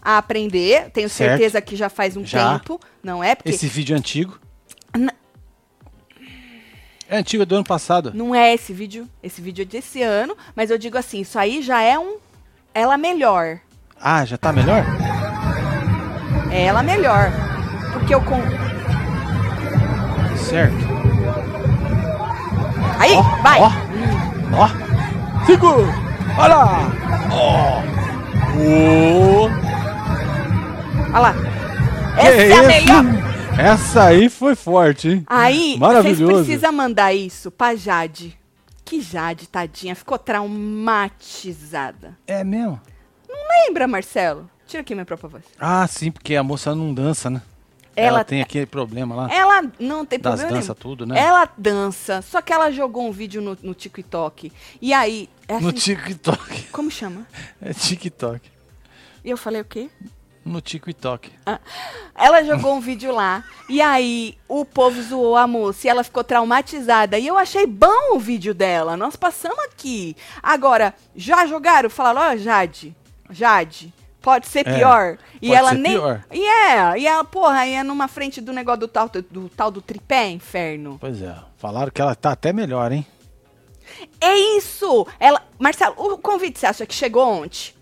a 0.00 0.16
aprender. 0.16 0.90
Tenho 0.92 1.10
Certo. 1.10 1.30
certeza 1.32 1.60
que 1.60 1.76
já 1.76 1.90
faz 1.90 2.16
um 2.16 2.24
Já. 2.24 2.58
tempo, 2.58 2.80
não 3.02 3.22
é? 3.22 3.34
Porque 3.34 3.50
Esse 3.50 3.66
vídeo 3.66 3.94
é 3.94 3.98
antigo. 3.98 4.38
N- 4.96 5.12
É 7.08 7.18
antigo, 7.18 7.42
é 7.42 7.46
do 7.46 7.54
ano 7.56 7.64
passado. 7.64 8.12
não 8.14 8.34
é 8.34 8.54
esse 8.54 8.72
vídeo. 8.72 9.08
Esse 9.22 9.40
vídeo 9.40 9.62
é 9.62 9.64
desse 9.64 10.02
ano, 10.02 10.36
mas 10.56 10.70
eu 10.70 10.78
digo 10.78 10.96
assim, 10.98 11.20
isso 11.20 11.38
aí 11.38 11.60
já 11.62 11.80
é 11.80 11.98
um 11.98 12.16
ela 12.74 12.96
melhor. 12.96 13.58
Ah, 14.00 14.24
já 14.24 14.36
tá 14.36 14.52
melhor? 14.52 14.84
É 16.50 16.64
ela 16.64 16.82
melhor. 16.82 17.30
Porque 17.92 18.14
eu 18.14 18.20
com 18.22 18.40
Certo. 20.36 20.74
Aí, 22.98 23.12
Ó, 23.14 23.22
vai. 23.42 23.60
Ó, 23.60 23.70
ó. 24.52 25.44
Segura. 25.46 25.86
Olha 26.38 26.54
lá. 26.56 26.92
Ó. 27.30 27.82
Ô. 28.58 29.50
Olha 31.12 31.18
lá. 31.18 31.34
Que 32.14 32.20
Essa 32.20 32.40
é 32.42 32.52
a 32.52 32.58
isso? 32.58 32.66
melhor. 32.66 33.23
Essa 33.58 34.04
aí 34.06 34.28
foi 34.28 34.54
forte, 34.54 35.08
hein? 35.08 35.24
Aí, 35.26 35.56
vocês 35.68 35.78
Maravilhoso. 35.78 36.44
precisam 36.44 36.72
mandar 36.72 37.12
isso 37.14 37.50
pra 37.50 37.74
Jade. 37.76 38.38
Que 38.84 39.00
Jade, 39.00 39.48
tadinha, 39.48 39.94
ficou 39.94 40.18
traumatizada. 40.18 42.16
É 42.26 42.42
mesmo? 42.44 42.80
Lembra, 43.66 43.86
Marcelo? 43.86 44.50
Tira 44.66 44.82
aqui 44.82 44.94
minha 44.94 45.04
própria 45.06 45.28
voz. 45.28 45.44
Ah, 45.58 45.86
sim, 45.86 46.10
porque 46.10 46.34
a 46.36 46.42
moça 46.42 46.74
não 46.74 46.92
dança, 46.92 47.30
né? 47.30 47.40
Ela- 47.96 48.08
Ela, 48.18 48.24
tem 48.24 48.42
aquele 48.42 48.66
problema 48.66 49.14
lá. 49.14 49.32
Ela 49.32 49.62
não 49.78 50.04
tem 50.04 50.18
Das 50.18 50.40
problema 50.40 50.56
dança 50.60 50.72
nenhum. 50.72 50.82
tudo, 50.82 51.06
né? 51.06 51.16
Ela 51.18 51.48
dança, 51.56 52.20
só 52.22 52.42
que 52.42 52.52
ela 52.52 52.70
jogou 52.72 53.06
um 53.06 53.12
vídeo 53.12 53.40
no, 53.40 53.56
no 53.62 53.72
TikTok. 53.72 54.50
E 54.82 54.92
aí, 54.92 55.28
é 55.46 55.60
No 55.60 55.68
assim, 55.68 55.76
TikTok. 55.94 56.64
como 56.72 56.90
chama? 56.90 57.24
É 57.62 57.72
TikTok. 57.72 58.50
E 59.24 59.30
eu 59.30 59.36
falei 59.36 59.60
o 59.60 59.64
quê? 59.64 59.88
No 60.44 60.60
TikTok. 60.60 61.32
Ela 62.14 62.42
jogou 62.44 62.74
um 62.74 62.80
vídeo 62.80 63.12
lá, 63.14 63.42
e 63.68 63.80
aí 63.80 64.36
o 64.46 64.64
povo 64.64 65.02
zoou 65.02 65.36
a 65.36 65.46
moça 65.46 65.86
e 65.86 65.90
ela 65.90 66.04
ficou 66.04 66.22
traumatizada. 66.22 67.18
E 67.18 67.26
eu 67.26 67.38
achei 67.38 67.66
bom 67.66 68.14
o 68.14 68.18
vídeo 68.18 68.52
dela, 68.52 68.94
nós 68.96 69.16
passamos 69.16 69.58
aqui. 69.60 70.14
Agora, 70.42 70.94
já 71.16 71.46
jogaram? 71.46 71.88
Falaram, 71.88 72.20
ó, 72.20 72.36
Jade, 72.36 72.94
Jade, 73.30 73.92
pode 74.20 74.46
ser 74.46 74.66
É, 74.68 74.74
pior. 74.76 75.18
e 75.40 75.48
pode 75.48 75.58
ela 75.58 75.70
ser 75.70 75.78
nem. 75.78 75.92
pior. 75.92 76.24
E 76.30 76.44
é, 76.46 76.98
e 76.98 77.06
ela, 77.06 77.24
porra, 77.24 77.66
ia 77.66 77.82
numa 77.82 78.06
frente 78.06 78.42
do 78.42 78.52
negócio 78.52 78.80
do 78.80 78.88
tal 78.88 79.08
do, 79.08 79.22
do 79.22 79.48
tal 79.48 79.70
do 79.70 79.80
tripé, 79.80 80.28
inferno. 80.28 80.98
Pois 81.00 81.22
é. 81.22 81.34
Falaram 81.56 81.90
que 81.90 82.02
ela 82.02 82.14
tá 82.14 82.32
até 82.32 82.52
melhor, 82.52 82.92
hein? 82.92 83.06
É 84.20 84.36
isso! 84.58 85.06
Ela. 85.18 85.42
Marcelo, 85.58 85.94
o 85.96 86.18
convite 86.18 86.58
você 86.58 86.66
acha 86.66 86.84
que 86.86 86.94
chegou 86.94 87.26
ontem? 87.26 87.72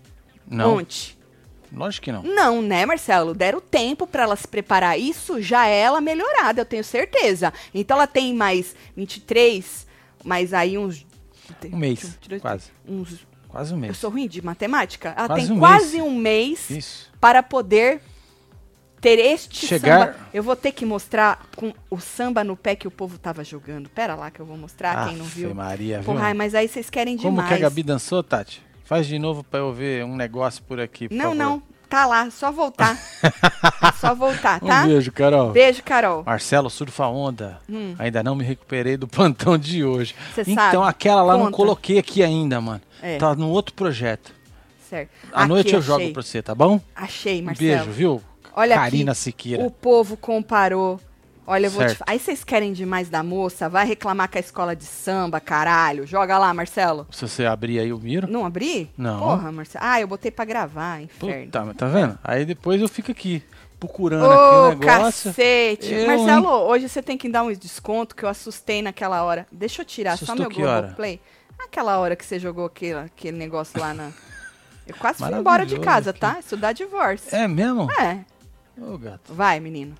Não. 0.47 0.77
Ontem? 0.77 1.17
Lógico 1.73 2.03
que 2.05 2.11
não. 2.11 2.21
Não, 2.23 2.61
né, 2.61 2.85
Marcelo? 2.85 3.33
Deram 3.33 3.59
tempo 3.59 4.05
pra 4.05 4.23
ela 4.23 4.35
se 4.35 4.47
preparar. 4.47 4.99
Isso 4.99 5.41
já 5.41 5.65
é 5.67 5.79
ela 5.79 5.99
melhorada, 5.99 6.61
eu 6.61 6.65
tenho 6.65 6.83
certeza. 6.83 7.51
Então 7.73 7.97
ela 7.97 8.05
tem 8.07 8.33
mais 8.33 8.75
23, 8.95 9.87
mais 10.23 10.53
aí 10.53 10.77
uns. 10.77 11.05
Um 11.71 11.77
mês, 11.77 12.17
quase. 12.41 12.69
Uns, 12.87 13.25
Quase 13.49 13.71
um 13.73 13.77
eu 13.77 13.81
mês. 13.81 13.97
sou 13.97 14.09
ruim 14.09 14.27
de 14.27 14.43
matemática. 14.43 15.13
Ela 15.17 15.27
Quase 15.27 15.47
tem 15.47 15.55
um 15.55 15.59
quase 15.59 15.97
mês. 15.97 16.03
um 16.07 16.15
mês 16.15 16.69
Isso. 16.69 17.11
para 17.19 17.43
poder 17.43 18.01
ter 19.01 19.19
este 19.19 19.67
Chegar- 19.67 20.13
samba. 20.13 20.27
Eu 20.33 20.41
vou 20.41 20.55
ter 20.55 20.71
que 20.71 20.85
mostrar 20.85 21.45
com 21.55 21.73
o 21.89 21.99
samba 21.99 22.43
no 22.43 22.55
pé 22.55 22.75
que 22.75 22.87
o 22.87 22.91
povo 22.91 23.17
tava 23.17 23.43
jogando. 23.43 23.89
Pera 23.89 24.15
lá 24.15 24.31
que 24.31 24.39
eu 24.39 24.45
vou 24.45 24.57
mostrar, 24.57 25.07
quem 25.09 25.17
não 25.17 25.25
viu. 25.25 25.53
Maria, 25.53 25.97
viu? 25.99 26.05
Porra, 26.13 26.27
ai, 26.27 26.33
mas 26.33 26.55
aí 26.55 26.67
vocês 26.67 26.89
querem 26.89 27.17
Como 27.17 27.29
demais. 27.31 27.49
que 27.49 27.53
a 27.55 27.57
Gabi 27.57 27.83
dançou, 27.83 28.23
Tati? 28.23 28.63
Faz 28.83 29.07
de 29.07 29.17
novo 29.17 29.43
pra 29.43 29.59
eu 29.59 29.71
ver 29.73 30.03
um 30.03 30.15
negócio 30.15 30.61
por 30.63 30.79
aqui, 30.79 31.07
por 31.09 31.15
Não, 31.15 31.23
favor. 31.31 31.35
não. 31.35 31.63
Tá 31.89 32.05
lá, 32.07 32.29
só 32.31 32.51
voltar. 32.51 32.97
é 33.23 33.91
só 34.01 34.15
voltar, 34.15 34.59
tá? 34.59 34.83
Um 34.83 34.87
beijo, 34.87 35.11
Carol. 35.11 35.51
Beijo, 35.51 35.83
Carol. 35.83 36.23
Marcelo, 36.25 36.67
surfa 36.69 37.05
onda. 37.05 37.61
Ainda 37.99 38.23
não 38.23 38.35
me 38.35 38.43
recuperei 38.43 38.97
do 38.97 39.07
plantão 39.07 39.57
de 39.59 39.85
hoje. 39.85 40.15
Hum. 40.19 40.31
Cê 40.33 40.41
então 40.51 40.81
sabe? 40.81 40.89
aquela 40.89 41.21
lá 41.21 41.33
não 41.37 41.45
Conta. 41.45 41.57
coloquei 41.57 41.99
aqui 41.99 42.23
ainda, 42.23 42.59
mano. 42.59 42.81
É. 42.99 43.17
Tá 43.19 43.35
no 43.35 43.47
outro 43.49 43.75
projeto. 43.75 44.33
Certo. 44.89 45.11
À 45.31 45.41
Aqui, 45.41 45.49
noite 45.49 45.73
eu 45.73 45.79
achei. 45.79 45.87
jogo 45.87 46.13
pra 46.13 46.23
você, 46.23 46.41
tá 46.41 46.55
bom? 46.55 46.81
Achei, 46.95 47.41
Um 47.41 47.45
Marcelo. 47.45 47.69
beijo, 47.69 47.91
viu? 47.91 48.21
Olha 48.55 48.75
Karina 48.75 49.11
aqui, 49.11 49.21
Siqueira. 49.21 49.63
O 49.63 49.69
povo 49.69 50.17
comparou. 50.17 50.99
Olha, 51.45 51.67
eu 51.67 51.71
vou 51.71 51.85
te 51.85 51.97
Aí 52.07 52.19
vocês 52.19 52.43
querem 52.43 52.71
demais 52.71 53.09
da 53.09 53.21
moça? 53.21 53.67
Vai 53.67 53.85
reclamar 53.85 54.29
com 54.29 54.37
a 54.37 54.39
escola 54.39 54.75
de 54.75 54.85
samba, 54.85 55.39
caralho. 55.39 56.07
Joga 56.07 56.37
lá, 56.37 56.53
Marcelo. 56.53 57.05
Se 57.11 57.27
você 57.27 57.45
abrir 57.45 57.79
aí 57.79 57.91
o 57.91 57.99
miro. 57.99 58.27
Não 58.29 58.45
abri? 58.45 58.89
Não. 58.97 59.19
Porra, 59.19 59.51
Marcelo. 59.51 59.85
Ah, 59.85 59.99
eu 59.99 60.07
botei 60.07 60.31
pra 60.31 60.45
gravar, 60.45 61.01
inferno. 61.01 61.45
Puta, 61.45 61.65
mas 61.65 61.75
tá 61.75 61.87
vendo? 61.87 62.17
Aí 62.23 62.45
depois 62.45 62.81
eu 62.81 62.87
fico 62.87 63.11
aqui, 63.11 63.43
procurando 63.79 64.25
Ô, 64.25 64.31
aqui 64.31 64.55
o 64.77 64.79
negócio. 64.79 65.31
cacete. 65.31 65.93
Eu, 65.93 66.07
Marcelo, 66.07 66.49
hoje 66.49 66.87
você 66.87 67.01
tem 67.01 67.17
que 67.17 67.27
dar 67.27 67.43
um 67.43 67.51
desconto 67.51 68.15
que 68.15 68.23
eu 68.23 68.29
assustei 68.29 68.81
naquela 68.81 69.23
hora. 69.23 69.45
Deixa 69.51 69.81
eu 69.81 69.85
tirar 69.85 70.17
só 70.17 70.23
Assustou 70.23 70.37
meu 70.37 70.49
que 70.49 70.63
hora? 70.63 70.81
Globoplay. 70.81 71.19
Aquela 71.59 71.97
hora 71.97 72.15
que 72.15 72.25
você 72.25 72.39
jogou 72.39 72.65
aquele, 72.65 72.99
aquele 72.99 73.37
negócio 73.37 73.79
lá 73.79 73.93
na... 73.93 74.11
Eu 74.85 74.95
quase 74.95 75.19
fui 75.19 75.33
embora 75.33 75.65
de 75.65 75.79
casa, 75.79 76.09
aqui. 76.09 76.19
tá? 76.19 76.37
Estudar 76.39 76.73
divórcio. 76.73 77.33
É 77.33 77.47
mesmo? 77.47 77.89
É. 77.91 78.19
Ô, 78.77 78.97
gato. 78.97 79.33
Vai, 79.33 79.57
menino. 79.61 79.95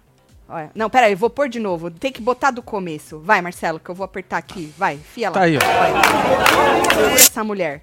Olha. 0.54 0.70
Não, 0.76 0.88
pera 0.88 1.08
aí, 1.08 1.16
vou 1.16 1.32
pôr 1.32 1.50
de 1.50 1.60
novo. 1.60 1.90
Tem 1.90 2.12
que 2.12 2.22
botar 2.22 2.52
do 2.52 2.62
começo. 2.62 3.20
Vai, 3.26 3.42
Marcelo, 3.42 3.80
que 3.80 3.90
eu 3.90 3.96
vou 3.96 4.06
apertar 4.06 4.38
aqui. 4.38 4.72
Vai, 4.78 4.98
fia 4.98 5.30
lá. 5.30 5.34
Tá 5.34 5.42
aí, 5.42 5.58
ó. 5.58 5.60
Vai. 5.60 7.14
Essa 7.16 7.44
mulher. 7.44 7.82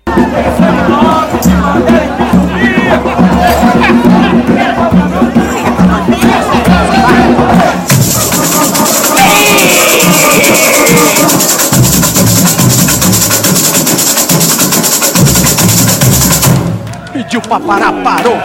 Pediu 17.13 17.41
pra 17.41 17.59
parar, 17.59 17.93
parou. 18.05 18.39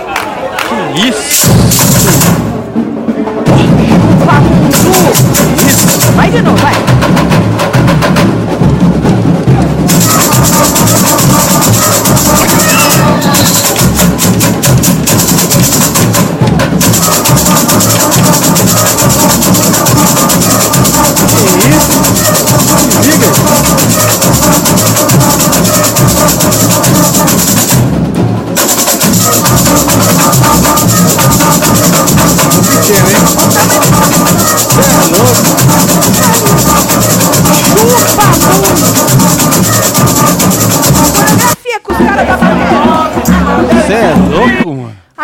Que 0.96 1.10
isso? 1.10 2.45
Vai 6.16 6.32
de 6.32 6.42
novo, 6.42 6.58
vai. 6.58 6.74
Fotografia 23.16 23.55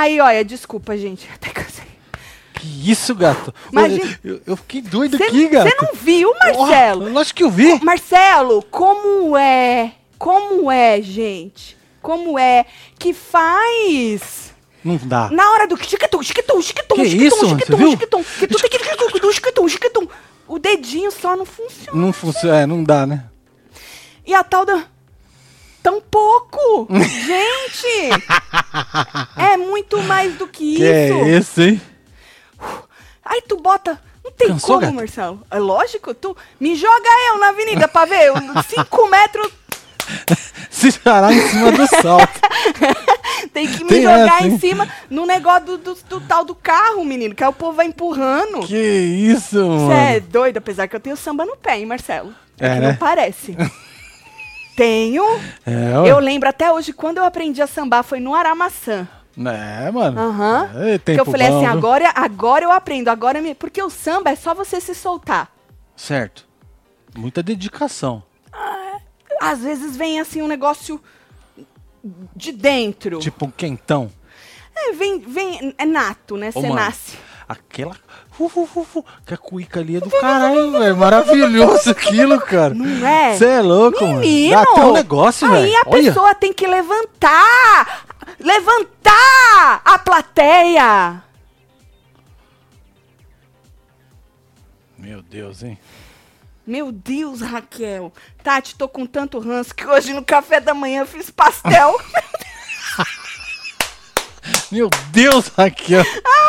Aí, 0.02 0.20
olha, 0.20 0.44
desculpa, 0.44 0.98
gente. 0.98 1.30
Até 1.34 1.50
cansei. 1.52 1.84
Que 2.56 2.92
isso, 2.92 3.14
gato? 3.16 3.54
Imagina- 3.72 4.20
Eu, 4.24 4.34
eu- 4.36 4.42
eu 4.48 4.58
fiquei 4.58 4.82
doido 4.82 5.18
Você 5.18 5.24
aqui, 5.24 5.48
gato. 5.48 5.72
não 5.82 5.94
viu, 5.96 6.32
Marcelo? 6.40 7.06
Oh, 7.06 7.10
lógico 7.10 7.38
que 7.38 7.44
eu 7.44 7.52
vi. 7.52 7.84
Marcelo, 7.84 8.64
como 8.70 9.38
é? 9.38 9.94
Como 10.18 10.72
é, 10.72 11.02
gente? 11.02 11.78
Como 12.02 12.38
é 12.38 12.66
que 13.00 13.14
faz? 13.14 14.54
Não 14.84 14.98
dá. 14.98 15.30
Na 15.32 15.52
hora 15.52 15.68
do 15.68 15.78
chiquitum, 15.78 16.22
chiquitum, 16.24 16.62
chiquitum, 16.62 16.96
Que 16.96 17.06
chiquitum, 17.06 17.26
isso, 17.28 17.38
Você 17.38 17.50
chiquitum, 17.50 17.90
chiquitum, 17.92 18.24
chiquitum, 18.24 19.32
chiquitum, 19.32 19.68
chiquitum. 19.70 20.08
O 20.48 20.58
dedinho 20.60 21.12
só 21.12 21.36
não 21.36 21.46
funciona. 21.46 22.00
Não 22.00 22.12
funciona, 22.12 22.62
é, 22.62 22.66
não 22.66 22.84
dá, 22.84 23.06
né? 23.06 23.26
E 24.26 24.34
a 24.34 24.44
tal 24.44 24.66
da... 24.66 24.84
Tão 25.84 26.00
pouco! 26.02 26.88
Gente! 26.92 28.10
É 29.38 29.58
muito 29.58 30.02
mais 30.04 30.36
do 30.36 30.48
que, 30.48 30.76
Que 30.78 30.84
isso. 30.84 31.14
é 31.14 31.30
isso, 31.38 31.62
hein? 31.62 31.82
Aí 33.26 33.42
tu 33.48 33.58
bota... 33.58 34.00
Não 34.24 34.32
tem 34.32 34.50
Cansou, 34.50 34.76
como, 34.76 34.82
gata? 34.82 34.94
Marcelo. 34.94 35.42
É 35.50 35.58
lógico, 35.58 36.14
tu... 36.14 36.38
Me 36.60 36.76
joga 36.76 37.10
eu 37.30 37.40
na 37.40 37.50
avenida 37.50 37.88
pra 37.88 38.06
ver. 38.06 38.28
eu- 38.28 38.36
Cinco 38.70 39.08
metros 39.08 39.52
Se 40.70 40.92
parar 41.00 41.34
em 41.34 41.42
cima 41.48 41.72
do 41.72 41.88
salto. 41.88 42.40
Tem 43.54 43.68
que 43.68 43.84
me 43.84 43.90
Tem 43.90 44.02
jogar 44.04 44.38
essa, 44.38 44.48
em 44.48 44.60
cima 44.60 44.88
no 45.10 45.26
negócio 45.26 45.66
do, 45.66 45.78
do- 45.78 45.98
do 46.08 46.22
tal 46.22 46.46
do 46.46 46.54
carro, 46.54 47.04
menino. 47.04 47.34
Que 47.34 47.44
aí 47.44 47.50
o 47.50 47.54
povo 47.54 47.74
vai 47.78 47.88
empurrando. 47.88 48.60
que 48.68 48.76
isso, 48.78 49.56
mano? 49.58 49.88
Você 49.88 49.94
é 49.94 50.20
doido, 50.20 50.58
apesar 50.58 50.88
que 50.88 50.96
eu 50.96 51.00
tenho 51.00 51.18
samba 51.18 51.46
no 51.46 51.56
pé, 51.58 51.80
hein, 51.80 51.86
Marcelo? 51.86 52.34
É, 52.60 52.68
É, 52.68 52.74
que 52.76 52.80
né? 52.80 52.88
não 52.90 52.96
parece. 52.98 53.56
Tenho. 54.82 55.24
É. 55.66 56.10
Eu 56.10 56.18
lembro 56.18 56.50
até 56.50 56.72
hoje, 56.72 56.92
quando 56.92 57.20
eu 57.20 57.24
aprendi 57.24 57.62
a 57.62 57.68
sambar, 57.68 58.04
foi 58.04 58.20
no 58.20 58.34
Aramaçã. 58.34 59.08
É, 59.38 59.92
mano. 59.92 60.20
Aham. 60.20 60.72
É, 60.76 60.98
que 60.98 61.20
eu 61.20 61.26
falei 61.26 61.48
bom, 61.48 61.58
assim, 61.58 61.68
viu? 61.68 61.78
agora, 61.78 62.12
agora 62.16 62.66
eu 62.66 62.72
aprendo, 62.72 63.10
agora 63.10 63.38
eu 63.38 63.44
me... 63.44 63.54
Porque 63.54 63.82
o 63.82 63.90
samba 63.90 64.32
é 64.32 64.36
só 64.36 64.54
você 64.56 64.82
se 64.82 64.96
soltar. 64.96 65.52
Certo. 65.96 66.48
Muita 67.16 67.44
dedicação. 67.44 68.24
Às 69.40 69.60
vezes 69.60 69.96
vem 69.96 70.20
assim 70.20 70.42
um 70.42 70.48
negócio 70.48 71.02
de 72.36 72.52
dentro. 72.52 73.20
Tipo 73.20 73.46
um 73.46 73.52
quentão. 73.52 74.12
É, 74.76 74.94
vem, 74.94 75.20
vem, 75.20 75.76
é 75.78 75.86
nato, 75.86 76.38
né? 76.38 76.50
Ô, 76.50 76.52
Você 76.54 76.62
mano, 76.62 76.76
nasce. 76.76 77.18
Aquela. 77.52 77.98
Fu, 78.32 78.48
fu, 78.48 78.66
fu, 78.66 79.06
que 79.26 79.34
a 79.34 79.38
cuíca 79.38 79.82
ali 79.82 79.98
é 79.98 80.00
do 80.00 80.10
caralho, 80.10 80.72
velho. 80.72 80.96
Maravilhoso 80.96 81.92
aquilo, 81.92 82.40
cara. 82.40 82.74
Não 82.74 83.06
é? 83.06 83.36
Você 83.36 83.46
é 83.46 83.62
louco, 83.62 84.08
Menino! 84.08 84.56
mano. 84.56 84.66
Dá 84.66 84.72
até 84.72 84.86
um 84.86 84.94
negócio, 84.94 85.50
velho. 85.50 85.66
Aí 85.66 85.76
a 85.76 85.82
Olha. 85.86 86.04
pessoa 86.04 86.34
tem 86.34 86.54
que 86.54 86.66
levantar! 86.66 88.06
Levantar 88.40 89.82
a 89.84 90.00
plateia! 90.00 91.22
Meu 94.98 95.22
Deus, 95.22 95.62
hein? 95.62 95.78
Meu 96.66 96.90
Deus, 96.90 97.42
Raquel. 97.42 98.14
Tati, 98.42 98.76
tô 98.76 98.88
com 98.88 99.06
tanto 99.06 99.40
ranço 99.40 99.76
que 99.76 99.86
hoje 99.86 100.14
no 100.14 100.24
café 100.24 100.62
da 100.62 100.74
manhã 100.74 101.02
eu 101.02 101.06
fiz 101.06 101.30
pastel. 101.30 102.00
Meu 104.72 104.90
Deus, 105.12 105.48
Raquel. 105.48 106.02
Ai, 106.02 106.22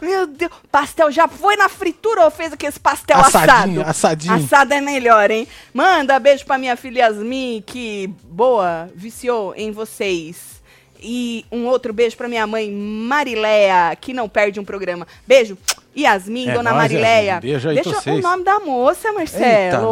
Meu 0.00 0.26
Deus. 0.26 0.50
Pastel 0.70 1.10
já 1.10 1.28
foi 1.28 1.56
na 1.56 1.68
fritura 1.68 2.24
ou 2.24 2.30
fez 2.30 2.52
aquele 2.52 2.72
pastel 2.80 3.16
Assadinho, 3.18 3.80
assado? 3.82 3.90
assadinho. 3.90 4.34
Assado 4.34 4.74
é 4.74 4.80
melhor, 4.80 5.30
hein? 5.30 5.46
Manda 5.72 6.18
beijo 6.18 6.44
pra 6.44 6.58
minha 6.58 6.76
filha 6.76 7.00
Yasmin, 7.00 7.62
que 7.66 8.08
boa, 8.24 8.88
viciou 8.94 9.54
em 9.56 9.70
vocês. 9.70 10.60
E 11.02 11.46
um 11.50 11.66
outro 11.66 11.92
beijo 11.94 12.16
pra 12.16 12.28
minha 12.28 12.46
mãe 12.46 12.70
Marileia, 12.70 13.96
que 13.98 14.12
não 14.12 14.28
perde 14.28 14.60
um 14.60 14.64
programa. 14.64 15.06
Beijo. 15.26 15.56
Yasmin, 15.96 16.48
É 16.50 16.52
dona 16.54 16.70
nóis, 16.70 16.82
Marileia. 16.82 17.22
Yasmin. 17.32 17.50
Beijo 17.50 17.68
aí 17.68 17.74
Deixa 17.76 17.90
o 17.90 17.94
vocês. 17.94 18.22
nome 18.22 18.44
da 18.44 18.60
moça, 18.60 19.08
Eita, 19.08 19.18
Marcelo. 19.18 19.82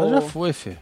nós. 0.00 0.10
Mas 0.12 0.22
já 0.24 0.28
foi, 0.30 0.52
Fê. 0.52 0.76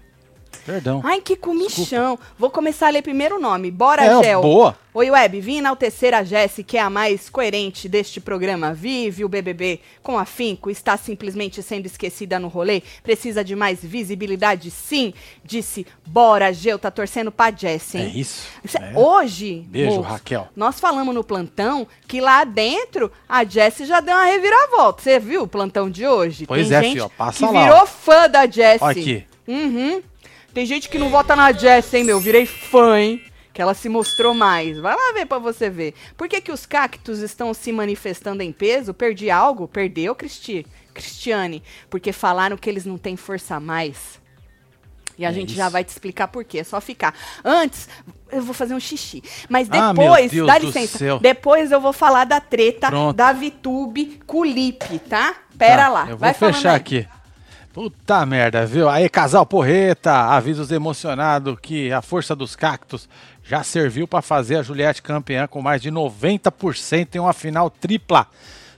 Perdão. 0.68 1.00
Ai, 1.04 1.20
que 1.20 1.34
comichão. 1.36 2.18
Vou 2.38 2.50
começar 2.50 2.88
a 2.88 2.90
ler 2.90 3.02
primeiro 3.02 3.36
o 3.36 3.40
nome. 3.40 3.70
Bora, 3.70 4.04
É, 4.04 4.22
Gel. 4.22 4.42
boa. 4.42 4.76
Oi, 4.92 5.10
Web. 5.10 5.40
Vim 5.40 5.58
enaltecer 5.58 6.12
a 6.12 6.24
Jessie, 6.24 6.64
que 6.64 6.76
é 6.76 6.80
a 6.80 6.90
mais 6.90 7.30
coerente 7.30 7.88
deste 7.88 8.20
programa. 8.20 8.74
Vive 8.74 9.24
o 9.24 9.28
BBB 9.28 9.80
com 10.02 10.18
afinco, 10.18 10.68
está 10.70 10.96
simplesmente 10.96 11.62
sendo 11.62 11.86
esquecida 11.86 12.38
no 12.38 12.48
rolê. 12.48 12.82
Precisa 13.02 13.44
de 13.44 13.54
mais 13.54 13.78
visibilidade, 13.82 14.70
sim. 14.70 15.14
Disse, 15.44 15.86
bora, 16.04 16.52
Gel. 16.52 16.78
Tá 16.78 16.90
torcendo 16.90 17.30
pra 17.30 17.50
Jessie, 17.52 18.00
É 18.00 18.04
hein? 18.04 18.12
isso. 18.16 18.46
Cê- 18.66 18.78
É. 18.78 18.92
Hoje, 18.98 19.64
Beijo, 19.68 19.96
moço, 19.96 20.00
Raquel. 20.08 20.48
nós 20.56 20.80
falamos 20.80 21.14
no 21.14 21.22
plantão 21.24 21.86
que 22.06 22.20
lá 22.20 22.42
dentro 22.44 23.10
a 23.28 23.44
Jessie 23.44 23.86
já 23.86 24.00
deu 24.00 24.14
uma 24.14 24.24
reviravolta. 24.24 25.02
Você 25.02 25.18
viu 25.20 25.42
o 25.44 25.48
plantão 25.48 25.88
de 25.88 26.06
hoje? 26.06 26.44
Pois 26.46 26.68
Tem 26.68 26.76
é, 26.76 26.82
gente 26.82 27.00
ó, 27.00 27.08
passa 27.08 27.46
que 27.46 27.52
lá, 27.54 27.62
virou 27.64 27.78
ó. 27.82 27.86
fã 27.86 28.28
da 28.28 28.46
Jessie. 28.46 28.78
Olha 28.84 29.00
aqui. 29.00 29.24
Uhum. 29.46 30.02
Tem 30.58 30.66
gente 30.66 30.88
que 30.88 30.98
não 30.98 31.08
vota 31.08 31.36
na 31.36 31.52
Jessie, 31.52 31.98
hein, 32.00 32.04
meu? 32.04 32.18
Virei 32.18 32.44
fã, 32.44 32.98
hein? 32.98 33.22
que 33.54 33.62
ela 33.62 33.74
se 33.74 33.88
mostrou 33.88 34.34
mais. 34.34 34.76
Vai 34.80 34.92
lá 34.92 35.12
ver 35.12 35.24
pra 35.24 35.38
você 35.38 35.70
ver. 35.70 35.94
Por 36.16 36.28
que, 36.28 36.40
que 36.40 36.50
os 36.50 36.66
cactos 36.66 37.20
estão 37.20 37.54
se 37.54 37.70
manifestando 37.70 38.42
em 38.42 38.50
peso? 38.50 38.92
Perdi 38.92 39.30
algo? 39.30 39.68
Perdeu, 39.68 40.16
Cristi? 40.16 40.66
Cristiane? 40.92 41.62
Porque 41.88 42.12
falaram 42.12 42.56
que 42.56 42.68
eles 42.68 42.84
não 42.84 42.98
têm 42.98 43.16
força 43.16 43.60
mais. 43.60 44.20
E 45.16 45.24
a 45.24 45.28
É 45.30 45.32
gente 45.32 45.50
isso. 45.50 45.56
já 45.58 45.68
vai 45.68 45.84
te 45.84 45.90
explicar 45.90 46.26
por 46.26 46.42
quê. 46.44 46.58
É 46.58 46.64
só 46.64 46.80
ficar. 46.80 47.14
Antes, 47.44 47.88
eu 48.32 48.42
vou 48.42 48.52
fazer 48.52 48.74
um 48.74 48.80
xixi. 48.80 49.22
Mas 49.48 49.68
Ah, 49.70 49.92
depois, 49.92 50.32
Deus 50.32 50.46
dá 50.48 50.58
licença. 50.58 51.18
Depois 51.20 51.70
eu 51.70 51.80
vou 51.80 51.92
falar 51.92 52.24
da 52.24 52.40
treta 52.40 52.88
Pronto. 52.88 53.16
da 53.16 53.32
Vitube 53.32 54.20
com 54.26 54.38
o 54.40 54.44
Lipe, 54.44 54.98
tá? 54.98 55.36
Pera 55.56 55.84
Tá, 55.84 55.88
lá. 55.88 56.00
Eu 56.02 56.06
vou 56.08 56.18
vai 56.18 56.34
fechar 56.34 56.80
aí. 56.84 57.06
Puta 57.78 58.26
merda, 58.26 58.66
viu? 58.66 58.88
Aí, 58.88 59.08
casal 59.08 59.46
porreta, 59.46 60.12
avisos 60.12 60.72
emocionados 60.72 61.56
que 61.62 61.92
a 61.92 62.02
força 62.02 62.34
dos 62.34 62.56
cactos 62.56 63.08
já 63.44 63.62
serviu 63.62 64.08
para 64.08 64.20
fazer 64.20 64.56
a 64.56 64.64
Juliette 64.64 65.00
campeã 65.00 65.46
com 65.46 65.62
mais 65.62 65.80
de 65.80 65.88
90% 65.88 67.14
em 67.14 67.20
uma 67.20 67.32
final 67.32 67.70
tripla. 67.70 68.26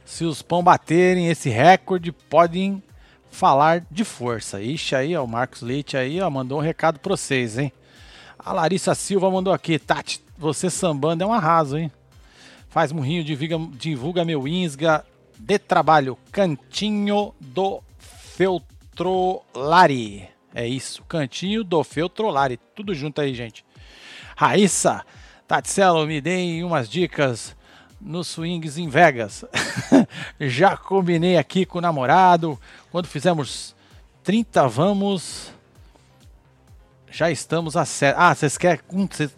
Se 0.05 0.27
os 0.27 0.43
pão 0.43 0.63
baterem 0.63 1.29
esse 1.29 1.49
recorde, 1.49 2.13
podem 2.13 2.83
falar 3.31 3.83
de 3.91 4.05
força. 4.05 4.61
Ixi, 4.61 4.95
aí, 4.95 5.17
ó, 5.17 5.25
o 5.25 5.27
Marcos 5.27 5.63
Leite 5.63 5.97
aí, 5.97 6.21
ó, 6.21 6.29
mandou 6.29 6.59
um 6.59 6.63
recado 6.63 6.99
pra 6.99 7.17
vocês, 7.17 7.57
hein? 7.57 7.73
A 8.39 8.53
Larissa 8.53 8.95
Silva 8.95 9.31
mandou 9.31 9.55
aqui, 9.55 9.79
Tati, 9.79 10.23
você 10.37 10.69
sambando 10.69 11.25
é 11.25 11.27
um 11.27 11.33
arraso, 11.33 11.79
hein? 11.79 11.91
Faz 12.69 12.93
murrinho, 12.93 13.25
divulga, 13.25 13.59
divulga 13.79 14.27
meu 14.27 14.47
Insga 14.47 15.07
de 15.39 15.59
trabalho. 15.59 16.19
Cantinho 16.31 17.33
do 17.41 17.83
Feltrolari. 18.91 20.29
É 20.55 20.67
isso, 20.67 21.03
Cantinho 21.05 21.63
do 21.63 21.83
Feltrolari. 21.85 22.59
Tudo 22.75 22.95
junto 22.95 23.21
aí, 23.21 23.35
gente. 23.35 23.65
Raíssa, 24.37 25.05
Tatselo, 25.47 26.07
me 26.07 26.21
deem 26.21 26.65
umas 26.65 26.89
dicas 26.89 27.55
nos 28.01 28.27
swings 28.29 28.79
em 28.79 28.89
Vegas. 28.89 29.45
Já 30.41 30.77
combinei 30.77 31.37
aqui 31.37 31.65
com 31.65 31.79
o 31.79 31.81
namorado. 31.81 32.59
Quando 32.91 33.07
fizermos 33.07 33.77
30, 34.25 34.67
vamos. 34.69 35.53
Já 37.11 37.31
estamos 37.31 37.77
a 37.77 37.85
sério. 37.85 38.19
Ah, 38.21 38.35
vocês 38.35 38.57
querem. 38.59 38.81
com- 38.89 39.09
cês- 39.11 39.35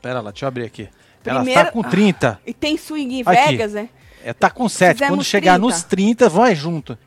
Pera 0.00 0.20
lá, 0.20 0.30
deixa 0.32 0.44
eu 0.44 0.48
abrir 0.48 0.64
aqui. 0.64 0.88
Ela 1.24 1.36
Primeiro- 1.40 1.60
está 1.60 1.72
com 1.72 1.82
30. 1.82 2.40
E 2.44 2.52
tem 2.52 2.76
swing 2.76 3.20
em 3.20 3.22
Aqui. 3.24 3.50
Vegas, 3.52 3.72
né? 3.74 3.88
É, 4.24 4.32
tá 4.32 4.50
com 4.50 4.68
7. 4.68 5.06
Quando 5.06 5.22
chegar 5.22 5.52
30. 5.54 5.66
nos 5.66 5.82
30, 5.84 6.28
vai 6.28 6.54
junto. 6.54 6.98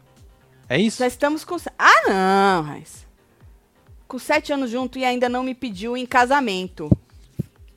É 0.69 0.79
isso? 0.79 0.99
Já 0.99 1.07
estamos 1.07 1.43
com. 1.43 1.57
Ah, 1.77 2.01
não, 2.07 2.63
Raiz. 2.63 3.05
Com 4.07 4.19
sete 4.19 4.53
anos 4.53 4.69
junto 4.69 4.97
e 4.99 5.05
ainda 5.05 5.27
não 5.29 5.43
me 5.43 5.53
pediu 5.55 5.95
em 5.97 6.05
casamento. 6.05 6.89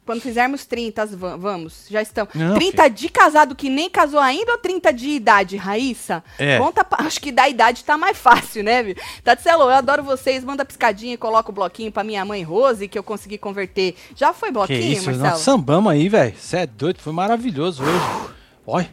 Quando 0.06 0.22
fizermos 0.22 0.64
30, 0.64 1.02
as 1.02 1.14
va- 1.14 1.36
vamos. 1.36 1.84
Já 1.90 2.00
estamos. 2.00 2.32
Não, 2.34 2.54
30 2.54 2.88
de 2.88 3.10
casado 3.10 3.54
que 3.54 3.68
nem 3.68 3.90
casou 3.90 4.18
ainda 4.20 4.52
ou 4.52 4.58
30 4.58 4.90
de 4.90 5.06
idade, 5.10 5.56
Raíssa? 5.58 6.24
É. 6.38 6.56
Conta, 6.58 6.86
acho 7.00 7.20
que 7.20 7.30
da 7.30 7.46
idade 7.46 7.84
tá 7.84 7.98
mais 7.98 8.16
fácil, 8.16 8.64
né, 8.64 8.82
viu? 8.82 8.94
Tatselo, 9.22 9.64
eu 9.64 9.68
adoro 9.68 10.02
vocês. 10.02 10.42
Manda 10.42 10.64
piscadinha 10.64 11.12
e 11.12 11.18
coloca 11.18 11.50
o 11.50 11.54
bloquinho 11.54 11.92
pra 11.92 12.02
minha 12.02 12.24
mãe 12.24 12.42
Rose, 12.42 12.88
que 12.88 12.98
eu 12.98 13.02
consegui 13.02 13.36
converter. 13.36 13.96
Já 14.16 14.32
foi 14.32 14.48
Que 14.48 14.54
bloquinho, 14.54 14.80
isso, 14.80 15.04
Marcelo? 15.10 15.28
nós 15.28 15.40
sambamos 15.40 15.92
aí, 15.92 16.08
velho. 16.08 16.34
Você 16.38 16.56
é 16.56 16.66
doido, 16.66 17.00
foi 17.00 17.12
maravilhoso 17.12 17.82
hoje. 17.84 18.34
Olha, 18.66 18.90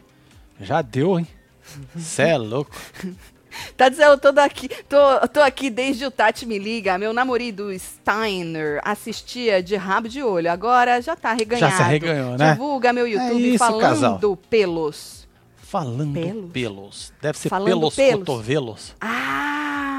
já 0.60 0.82
deu, 0.82 1.18
hein? 1.18 1.26
Você 1.94 2.22
é 2.24 2.36
louco. 2.36 2.76
Tá 3.76 3.88
dizendo, 3.88 4.10
eu 4.12 4.18
tô 4.18 4.32
daqui, 4.32 4.68
tô, 4.88 5.28
tô 5.32 5.40
aqui 5.40 5.68
desde 5.70 6.04
o 6.06 6.10
Tati 6.10 6.46
me 6.46 6.58
liga. 6.58 6.96
Meu 6.98 7.12
namorado 7.12 7.68
Steiner 7.78 8.80
assistia 8.84 9.62
de 9.62 9.76
rabo 9.76 10.08
de 10.08 10.22
olho. 10.22 10.50
Agora 10.50 11.00
já 11.02 11.14
tá 11.14 11.30
arreganhado. 11.30 11.70
Já 11.70 11.76
se 11.76 11.82
arreganhou, 11.82 12.36
né? 12.38 12.52
Divulga 12.52 12.92
meu 12.92 13.06
YouTube 13.06 13.48
isso, 13.48 13.58
falando 13.58 13.80
casal. 13.80 14.36
pelos. 14.48 15.26
Falando 15.56 16.12
Pelos? 16.14 16.50
pelos. 16.52 17.12
Deve 17.20 17.38
ser 17.38 17.48
Falando 17.48 17.68
pelos, 17.68 17.94
pelos. 17.96 18.18
cotovelos. 18.20 18.94
Ah! 19.00 19.95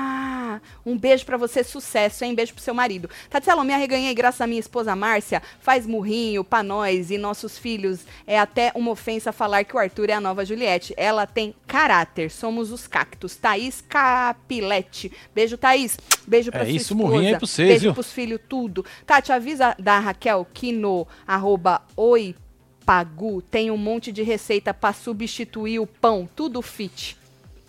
Um 0.87 0.97
beijo 0.97 1.25
pra 1.25 1.35
você, 1.35 1.63
sucesso, 1.65 2.23
hein? 2.23 2.33
Beijo 2.33 2.53
pro 2.53 2.63
seu 2.63 2.73
marido. 2.73 3.09
Tatielo, 3.29 3.63
me 3.63 3.73
arreganhei 3.73 4.13
graças 4.13 4.39
à 4.39 4.47
minha 4.47 4.59
esposa 4.59 4.95
Márcia. 4.95 5.41
Faz 5.59 5.85
murrinho 5.85 6.43
pra 6.45 6.63
nós 6.63 7.11
e 7.11 7.17
nossos 7.17 7.57
filhos. 7.57 8.05
É 8.25 8.39
até 8.39 8.71
uma 8.73 8.91
ofensa 8.91 9.33
falar 9.33 9.65
que 9.65 9.75
o 9.75 9.79
Arthur 9.79 10.09
é 10.09 10.13
a 10.13 10.21
nova 10.21 10.45
Juliette. 10.45 10.93
Ela 10.95 11.27
tem 11.27 11.53
caráter. 11.67 12.31
Somos 12.31 12.71
os 12.71 12.87
cactos. 12.87 13.35
Thaís 13.35 13.81
Capilete. 13.81 15.11
Beijo, 15.35 15.57
Thaís. 15.57 15.97
Beijo 16.25 16.51
pra 16.51 16.61
É 16.61 16.65
sua 16.65 16.71
isso, 16.73 16.93
esposa. 16.93 17.03
murrinho 17.03 17.33
aí 17.33 17.37
pra 17.37 17.45
vocês, 17.47 17.67
Beijo 17.67 17.81
viu? 17.83 17.93
pros 17.93 18.11
filhos, 18.11 18.39
tudo. 18.47 18.85
Tati, 19.05 19.31
avisa 19.31 19.75
da 19.77 19.99
Raquel 19.99 20.47
que 20.53 20.71
no 20.71 21.05
arroba 21.27 21.81
oi 21.95 22.33
Pagu 22.85 23.41
tem 23.41 23.69
um 23.69 23.75
monte 23.77 24.13
de 24.13 24.23
receita 24.23 24.73
pra 24.73 24.93
substituir 24.93 25.79
o 25.79 25.85
pão, 25.85 26.29
tudo 26.33 26.61
fit. 26.61 27.17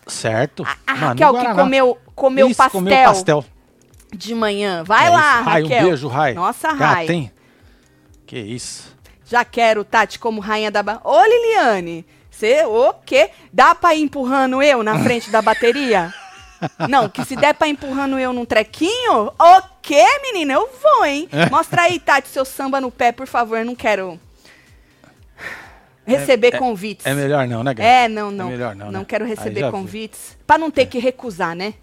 Certo. 0.09 0.67
A 0.87 0.95
Manu 0.95 1.07
Raquel 1.09 1.33
que 1.33 1.39
Guaraná. 1.41 1.63
comeu, 1.63 1.99
comeu 2.15 2.49
Isso, 2.49 2.57
pastel, 2.57 2.81
comeu 2.81 3.05
pastel. 3.05 3.45
de 4.15 4.35
manhã. 4.35 4.83
Vai 4.85 5.07
É 5.07 5.11
lá. 5.11 5.41
Rai, 5.41 5.63
Raquel. 5.63 5.79
um 5.79 5.89
beijo, 5.91 6.09
Rai. 6.09 6.35
Nossa, 6.35 6.69
Gata, 6.73 6.85
Rai. 6.85 7.09
hein? 7.09 7.33
Que 8.27 8.39
isso. 8.39 8.97
Já 9.25 9.45
quero 9.45 9.85
Tati 9.85 10.19
como 10.19 10.41
rainha 10.41 10.71
da... 10.71 10.83
Ba... 10.83 11.01
Ô, 11.05 11.23
Liliane, 11.23 12.05
você 12.31 12.65
o 12.65 12.95
quê? 13.05 13.31
Dá 13.53 13.75
pra 13.75 13.95
ir 13.95 14.03
empurrando 14.03 14.63
eu 14.63 14.83
na 14.83 14.99
frente 15.01 15.31
da 15.31 15.43
bateria? 15.43 16.13
Não, 16.89 17.09
que 17.09 17.25
se 17.25 17.37
der 17.37 17.55
pra 17.55 17.69
ir 17.69 17.73
empurrando 17.73 18.19
eu 18.19 18.33
num 18.33 18.45
trequinho, 18.45 19.27
o 19.39 19.63
quê, 19.83 20.05
menina? 20.23 20.55
Eu 20.55 20.69
vou, 20.83 21.05
hein? 21.07 21.29
Mostra 21.51 21.83
aí, 21.83 22.01
Tati, 22.01 22.29
seu 22.29 22.45
samba 22.45 22.81
no 22.81 22.91
pé, 22.91 23.13
por 23.13 23.27
favor. 23.27 23.59
Eu 23.59 23.65
não 23.67 23.75
quero 23.77 24.19
receber 26.17 26.59
convites. 26.59 27.07
É 27.07 27.15
melhor 27.15 27.47
não, 27.47 27.63
né, 27.63 27.75
Gata? 27.75 27.89
É, 27.89 28.09
não, 28.09 28.31
não. 28.31 28.49
É 28.49 28.51
melhor 28.51 28.75
não, 28.75 28.91
Não 28.91 29.01
né? 29.01 29.07
quero 29.09 29.25
receber 29.25 29.71
convites. 29.71 30.37
Pra 30.47 30.59
não 30.59 30.71
ter 30.71 30.87
que 30.87 30.99
recusar, 30.99 31.55
né? 31.55 31.75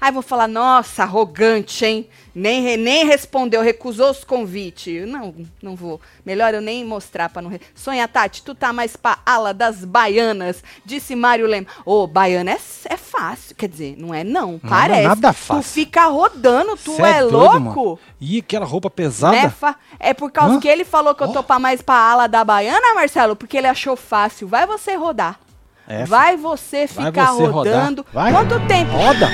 Aí 0.00 0.10
vou 0.10 0.22
falar, 0.22 0.48
nossa, 0.48 1.02
arrogante, 1.02 1.84
hein? 1.84 2.08
Nem, 2.34 2.76
nem 2.76 3.04
respondeu, 3.04 3.60
recusou 3.60 4.10
os 4.10 4.22
convites. 4.24 5.06
Não, 5.06 5.34
não 5.60 5.74
vou. 5.76 6.00
Melhor 6.24 6.54
eu 6.54 6.60
nem 6.60 6.84
mostrar 6.84 7.28
pra 7.28 7.42
não. 7.42 7.50
Re... 7.50 7.60
Sonha, 7.74 8.06
Tati, 8.08 8.42
tu 8.42 8.54
tá 8.54 8.72
mais 8.72 8.96
pra 8.96 9.18
ala 9.26 9.52
das 9.52 9.84
baianas, 9.84 10.62
disse 10.84 11.14
Mário 11.16 11.46
Lema. 11.46 11.66
Ô, 11.84 12.06
baiana 12.06 12.52
é, 12.52 12.58
é 12.86 12.96
fácil. 12.96 13.54
Quer 13.56 13.68
dizer, 13.68 13.96
não 13.98 14.14
é 14.14 14.22
não, 14.24 14.52
Não 14.52 14.60
é 14.64 14.68
parece. 14.68 15.08
nada 15.08 15.32
Tu 15.32 15.36
fácil. 15.36 15.62
fica 15.64 16.06
rodando, 16.06 16.76
tu 16.76 16.94
Cê 16.96 17.02
é, 17.02 17.20
doido, 17.20 17.32
louco? 17.36 17.60
mano. 17.60 17.98
Ih, 18.20 18.38
aquela 18.38 18.64
roupa 18.64 18.88
pesada. 18.88 19.50
Fa- 19.50 19.74
É 19.98 20.14
por 20.14 20.30
causa 20.30 20.54
Hã? 20.54 20.60
que 20.60 20.68
ele 20.68 20.84
falou 20.84 21.14
que 21.14 21.22
eu 21.22 21.28
tô 21.32 21.40
Ó. 21.40 21.42
pra 21.42 21.58
mais 21.58 21.82
pra 21.82 21.96
ala 21.96 22.26
da 22.28 22.44
baiana, 22.44 22.94
Marcelo, 22.94 23.34
porque 23.36 23.56
ele 23.58 23.66
achou 23.66 23.96
fácil. 23.96 24.46
Vai 24.48 24.66
você 24.66 24.94
rodar. 24.94 25.38
É, 25.88 26.04
Vai 26.04 26.36
você 26.36 26.86
Vai 26.86 27.06
ficar 27.06 27.32
você 27.32 27.46
rodar. 27.46 27.52
rodando. 27.74 28.06
Vai. 28.12 28.30
Quanto 28.32 28.60
tempo? 28.68 28.92
Roda. 28.92 29.28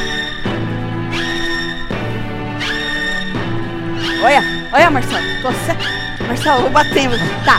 Olha, 4.23 4.43
olha, 4.73 4.91
Marcelo. 4.91 5.23
Se... 5.25 6.25
Marcelo, 6.27 6.63
vou 6.63 6.71
bater. 6.71 6.99
em 6.99 7.09
você. 7.09 7.25
Tá, 7.45 7.59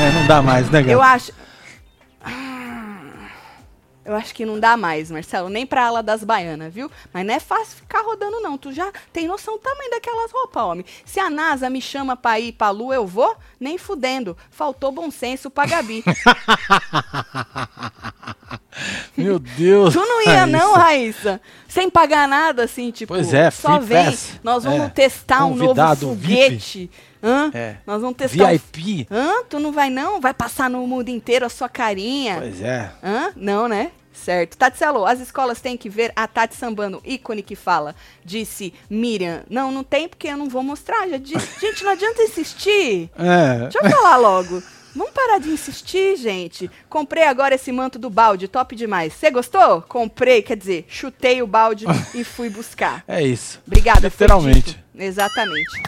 É, 0.00 0.10
não 0.12 0.26
dá 0.26 0.42
mais, 0.42 0.68
né, 0.70 0.80
Gata? 0.82 0.92
eu 0.92 1.02
acho. 1.02 1.32
Ah, 2.22 3.30
Eu 4.04 4.14
acho 4.16 4.34
que 4.34 4.44
não 4.44 4.60
dá 4.60 4.76
mais, 4.76 5.10
Marcelo, 5.10 5.48
nem 5.48 5.66
pra 5.66 5.86
ala 5.86 6.02
das 6.02 6.22
baianas, 6.22 6.72
viu? 6.74 6.90
Mas 7.12 7.24
não 7.26 7.34
é 7.34 7.40
fácil 7.40 7.76
ficar 7.78 8.02
rodando, 8.02 8.40
não. 8.40 8.58
Tu 8.58 8.72
já 8.72 8.92
tem 9.12 9.26
noção 9.26 9.54
do 9.54 9.60
tamanho 9.60 9.90
daquelas 9.90 10.30
roupas, 10.30 10.62
homem. 10.62 10.84
Se 11.04 11.18
a 11.18 11.30
NASA 11.30 11.70
me 11.70 11.80
chama 11.80 12.16
pra 12.16 12.38
ir 12.38 12.52
pra 12.52 12.70
lua, 12.70 12.94
eu 12.94 13.06
vou? 13.06 13.34
Nem 13.58 13.78
fudendo. 13.78 14.36
Faltou 14.50 14.92
bom 14.92 15.10
senso 15.10 15.50
pra 15.50 15.66
Gabi. 15.66 16.04
Meu 19.16 19.38
Deus. 19.38 19.92
Tu 19.94 20.00
não 20.00 20.22
ia, 20.22 20.46
não, 20.46 20.72
Raíssa. 20.74 20.80
Raíssa? 21.30 21.40
Sem 21.68 21.90
pagar 21.90 22.28
nada, 22.28 22.64
assim, 22.64 22.90
tipo. 22.90 23.14
Pois 23.14 23.32
é, 23.34 23.50
Só 23.50 23.78
vem. 23.78 24.04
pass. 24.04 24.40
Nós 24.42 24.64
vamos 24.64 24.86
É. 24.86 24.88
testar 24.88 25.44
um 25.44 25.50
novo 25.50 25.60
Convidado 25.68 26.00
foguete. 26.08 26.90
Hã? 27.22 27.50
É. 27.54 27.76
Nós 27.86 28.00
vamos 28.02 28.16
testar. 28.16 28.44
um- 28.44 28.48
VIP. 28.48 29.06
Hã? 29.10 29.42
Tu 29.48 29.58
não 29.58 29.72
vai, 29.72 29.88
não? 29.90 30.20
Vai 30.20 30.34
passar 30.34 30.68
no 30.68 30.86
mundo 30.86 31.08
inteiro 31.08 31.46
a 31.46 31.48
sua 31.48 31.68
carinha. 31.68 32.36
Pois 32.38 32.60
é. 32.60 32.90
Hã? 33.02 33.32
Não, 33.36 33.66
né? 33.66 33.90
Certo. 34.12 34.56
Tatselo, 34.56 35.04
as 35.04 35.18
escolas 35.18 35.60
têm 35.60 35.76
que 35.76 35.88
ver 35.88 36.12
a 36.14 36.28
Tati 36.28 36.54
sambando, 36.54 37.02
ícone 37.04 37.42
que 37.42 37.56
fala, 37.56 37.96
disse 38.24 38.72
Miriam. 38.88 39.42
Não, 39.50 39.72
não 39.72 39.82
tem 39.82 40.08
porque 40.08 40.28
eu 40.28 40.36
não 40.36 40.48
vou 40.48 40.62
mostrar. 40.62 41.08
Já 41.08 41.16
disse. 41.16 41.60
Gente, 41.60 41.82
não 41.82 41.90
adianta 41.90 42.22
insistir. 42.22 43.10
É. 43.18 43.58
Deixa 43.68 43.78
eu 43.82 43.90
falar 43.90 44.16
logo. 44.18 44.62
Vamos 44.94 45.12
parar 45.12 45.38
de 45.38 45.48
insistir, 45.50 46.16
gente. 46.16 46.70
Comprei 46.88 47.24
agora 47.24 47.56
esse 47.56 47.72
manto 47.72 47.98
do 47.98 48.08
balde, 48.08 48.46
top 48.46 48.76
demais. 48.76 49.12
Você 49.12 49.30
gostou? 49.30 49.82
Comprei, 49.82 50.40
quer 50.40 50.56
dizer, 50.56 50.86
chutei 50.88 51.42
o 51.42 51.46
balde 51.46 51.84
e 52.14 52.22
fui 52.22 52.48
buscar. 52.48 53.02
É 53.08 53.22
isso. 53.22 53.60
Obrigada, 53.66 54.06
Literalmente. 54.06 54.78
Exatamente. 54.94 55.82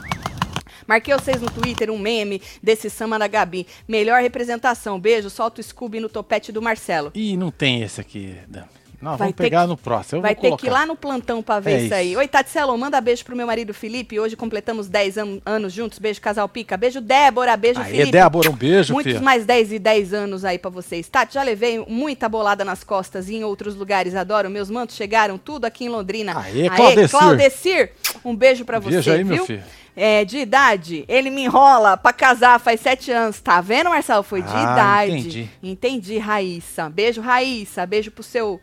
Marquei 0.87 1.14
vocês 1.14 1.40
no 1.40 1.51
Twitter 1.51 1.90
um 1.90 1.99
meme 1.99 2.40
desse 2.62 2.88
samba 2.90 3.19
da 3.19 3.27
Gabi. 3.27 3.66
Melhor 3.88 4.21
representação. 4.21 4.99
Beijo, 4.99 5.31
solta 5.31 5.61
o 5.61 5.64
Scooby 5.64 6.01
no 6.01 6.09
topete 6.09 6.53
do 6.53 6.62
Marcelo. 6.62 7.11
Ih, 7.14 7.37
não 7.37 7.51
tem 7.51 7.83
esse 7.83 8.01
aqui. 8.01 8.37
Dan. 8.47 8.64
Nós 9.01 9.19
Vai 9.19 9.29
vamos 9.29 9.37
pegar 9.37 9.63
que- 9.63 9.67
no 9.69 9.77
próximo. 9.77 10.19
Eu 10.19 10.23
Vai 10.23 10.35
ter 10.35 10.41
colocar. 10.43 10.61
que 10.61 10.67
ir 10.67 10.71
lá 10.71 10.87
no 10.87 10.97
plantão 10.97 11.43
pra 11.43 11.61
ver 11.61 11.71
É 11.73 11.83
isso 11.83 11.95
aí. 11.95 12.17
Oi, 12.17 12.27
Tatselo, 12.27 12.77
manda 12.79 13.01
beijo 13.01 13.25
pro 13.25 13.37
meu 13.37 13.47
marido 13.47 13.75
Felipe. 13.75 14.19
Hoje 14.19 14.35
completamos 14.37 14.89
10 14.89 15.19
an- 15.19 15.39
anos 15.45 15.73
juntos. 15.73 15.99
Beijo, 15.99 16.21
casal 16.21 16.49
Pica. 16.49 16.77
Beijo, 16.77 17.01
Débora. 17.01 17.57
Beijo, 17.57 17.81
Aê, 17.81 17.91
Felipe. 17.91 18.11
Débora, 18.13 18.51
um 18.51 18.55
beijo, 18.57 18.95
Muitos 18.95 19.21
mais 19.21 19.45
10 19.45 19.71
e 19.73 19.79
10 19.79 20.15
anos 20.15 20.45
aí 20.45 20.59
pra 20.59 20.71
vocês. 20.71 21.09
Tati, 21.09 21.35
já 21.35 21.43
levei 21.43 21.85
muita 21.87 22.29
bolada 22.29 22.65
nas 22.65 22.83
costas 22.83 23.29
e 23.29 23.35
em 23.37 23.45
outros 23.45 23.75
lugares. 23.75 24.15
Adoro. 24.15 24.49
Meus 24.49 24.71
mantos 24.71 24.97
chegaram 24.97 25.37
tudo 25.37 25.67
aqui 25.67 25.85
em 25.85 25.89
Londrina. 25.89 26.39
Aê, 26.41 26.69
Claudecir. 26.71 27.19
Claudecir. 27.19 27.91
Um 28.25 28.35
beijo 28.35 28.65
pra 28.65 28.81
Beijo 28.81 29.03
você, 29.03 29.11
aí, 29.11 29.25
meu 29.25 29.37
viu? 29.37 29.47
filho. 29.47 29.63
É, 29.99 30.25
de 30.27 30.37
idade, 30.39 31.05
ele 31.09 31.31
me 31.31 31.45
enrola 31.45 31.97
pra 31.97 32.13
casar 32.13 32.61
faz 32.61 32.81
sete 32.81 33.11
anos. 33.11 33.41
Tá 33.41 33.63
vendo, 33.63 33.89
Marcelo? 33.89 34.23
Foi 34.23 34.43
de 34.43 34.49
Ah, 34.53 34.63
idade. 35.07 35.13
entendi. 35.13 35.49
Entendi, 35.63 36.19
Raíssa. 36.19 36.91
Beijo, 36.91 37.21
Raíssa. 37.23 37.87
Beijo 37.87 38.11
pro 38.11 38.23
seu 38.23 38.61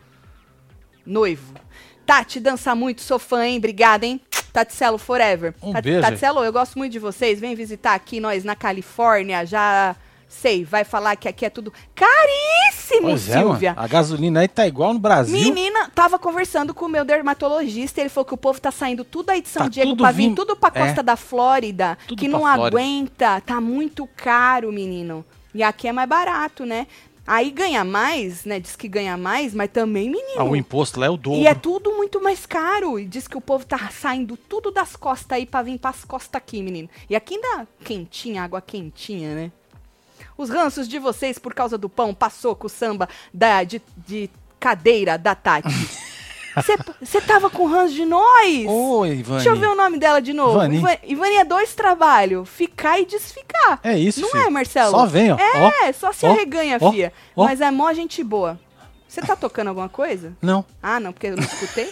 noivo. 1.05 1.53
Tati, 2.05 2.39
dança 2.39 2.75
muito, 2.75 3.01
sou 3.01 3.17
fã, 3.19 3.45
hein? 3.45 3.57
Obrigada, 3.57 4.05
hein? 4.05 4.19
Taticelo 4.51 4.97
Forever. 4.97 5.53
Um 5.63 5.71
Tat- 5.73 5.83
beijo. 5.83 6.01
Taticelo, 6.01 6.43
eu 6.43 6.51
gosto 6.53 6.77
muito 6.77 6.91
de 6.91 6.99
vocês. 6.99 7.39
Vem 7.39 7.55
visitar 7.55 7.93
aqui 7.95 8.19
nós 8.19 8.43
na 8.43 8.55
Califórnia. 8.55 9.45
Já 9.45 9.95
sei, 10.27 10.63
vai 10.65 10.83
falar 10.83 11.15
que 11.15 11.27
aqui 11.27 11.45
é 11.45 11.49
tudo 11.49 11.71
caríssimo, 11.95 13.01
Pois 13.09 13.29
é, 13.29 13.37
Silvia. 13.39 13.73
mano. 13.73 13.85
A 13.85 13.87
gasolina 13.87 14.39
aí 14.41 14.47
tá 14.47 14.67
igual 14.67 14.93
no 14.93 14.99
Brasil. 14.99 15.39
Menina, 15.39 15.89
tava 15.93 16.19
conversando 16.19 16.73
com 16.73 16.85
o 16.85 16.89
meu 16.89 17.05
dermatologista, 17.05 18.01
ele 18.01 18.09
falou 18.09 18.25
que 18.25 18.33
o 18.33 18.37
povo 18.37 18.59
tá 18.59 18.71
saindo 18.71 19.03
tudo 19.03 19.29
aí 19.29 19.41
de 19.41 19.49
São 19.49 19.63
Tá 19.63 19.69
Diego 19.69 19.95
pra 19.95 20.11
vir, 20.11 20.33
tudo 20.35 20.55
pra 20.55 20.71
é. 20.73 20.79
costa 20.85 21.01
da 21.03 21.15
Flórida, 21.15 21.97
Tudo 22.07 22.19
que 22.19 22.27
não 22.27 22.41
Flórida. 22.41 22.67
aguenta, 22.67 23.41
tá 23.41 23.61
muito 23.61 24.07
caro, 24.15 24.71
menino. 24.71 25.23
E 25.53 25.61
aqui 25.63 25.87
é 25.87 25.91
mais 25.91 26.09
barato, 26.09 26.65
né? 26.65 26.87
Aí 27.25 27.51
ganha 27.51 27.85
mais, 27.85 28.43
né? 28.43 28.59
Diz 28.59 28.75
que 28.75 28.87
ganha 28.87 29.15
mais, 29.15 29.53
mas 29.53 29.71
também, 29.71 30.09
menino. 30.09 30.41
Ah, 30.41 30.43
o 30.43 30.55
imposto 30.55 30.99
lá 30.99 31.05
é 31.05 31.09
o 31.09 31.15
dobro. 31.15 31.39
E 31.39 31.47
é 31.47 31.55
tudo 31.55 31.93
muito 31.93 32.21
mais 32.21 32.45
caro. 32.45 32.99
E 32.99 33.05
diz 33.05 33.27
que 33.27 33.37
o 33.37 33.41
povo 33.41 33.65
tá 33.65 33.89
saindo 33.89 34.35
tudo 34.35 34.71
das 34.71 34.95
costas 34.95 35.37
aí 35.37 35.45
pra 35.45 35.61
vir 35.61 35.79
pras 35.79 36.03
costas 36.03 36.35
aqui, 36.35 36.61
menino. 36.61 36.89
E 37.09 37.15
aqui 37.15 37.35
ainda 37.35 37.67
quentinha, 37.83 38.43
água 38.43 38.61
quentinha, 38.61 39.33
né? 39.35 39.51
Os 40.37 40.49
ranços 40.49 40.87
de 40.87 40.99
vocês 40.99 41.39
por 41.39 41.53
causa 41.53 41.77
do 41.77 41.87
pão, 41.87 42.13
passou 42.13 42.55
com 42.55 42.67
o 42.67 42.69
samba 42.69 43.07
da, 43.33 43.63
de, 43.63 43.81
de 44.05 44.29
cadeira 44.59 45.17
da 45.17 45.33
Tati. 45.33 45.69
Você 47.01 47.21
tava 47.21 47.49
com 47.49 47.65
ranço 47.65 47.93
de 47.93 48.05
nós? 48.05 48.65
Oi, 48.67 49.09
Ivani. 49.09 49.23
Deixa 49.41 49.49
eu 49.49 49.55
ver 49.55 49.67
o 49.67 49.75
nome 49.75 49.97
dela 49.97 50.21
de 50.21 50.33
novo. 50.33 50.53
Ivani. 50.57 50.77
Iva- 50.77 50.99
Ivani 51.03 51.35
é 51.37 51.43
dois 51.45 51.73
trabalhos: 51.73 52.47
ficar 52.47 52.99
e 52.99 53.05
desficar. 53.05 53.79
É 53.83 53.97
isso, 53.97 54.21
Não 54.21 54.29
filho. 54.29 54.43
é, 54.43 54.49
Marcelo? 54.49 54.91
Só 54.91 55.05
vem, 55.05 55.31
ó. 55.31 55.37
É, 55.37 55.89
Ó, 55.89 55.93
só 55.93 56.11
se 56.11 56.25
ó, 56.25 56.31
arreganha, 56.31 56.77
ó, 56.79 56.91
fia. 56.91 57.11
ó. 57.35 57.45
Mas 57.45 57.61
é 57.61 57.71
mó 57.71 57.91
gente 57.93 58.23
boa. 58.23 58.59
Você 59.07 59.21
tá 59.21 59.35
tocando 59.35 59.67
alguma 59.69 59.89
coisa? 59.89 60.33
Não. 60.41 60.65
Ah, 60.81 60.99
não, 60.99 61.11
porque 61.13 61.27
eu 61.27 61.35
não 61.35 61.43
escutei. 61.43 61.91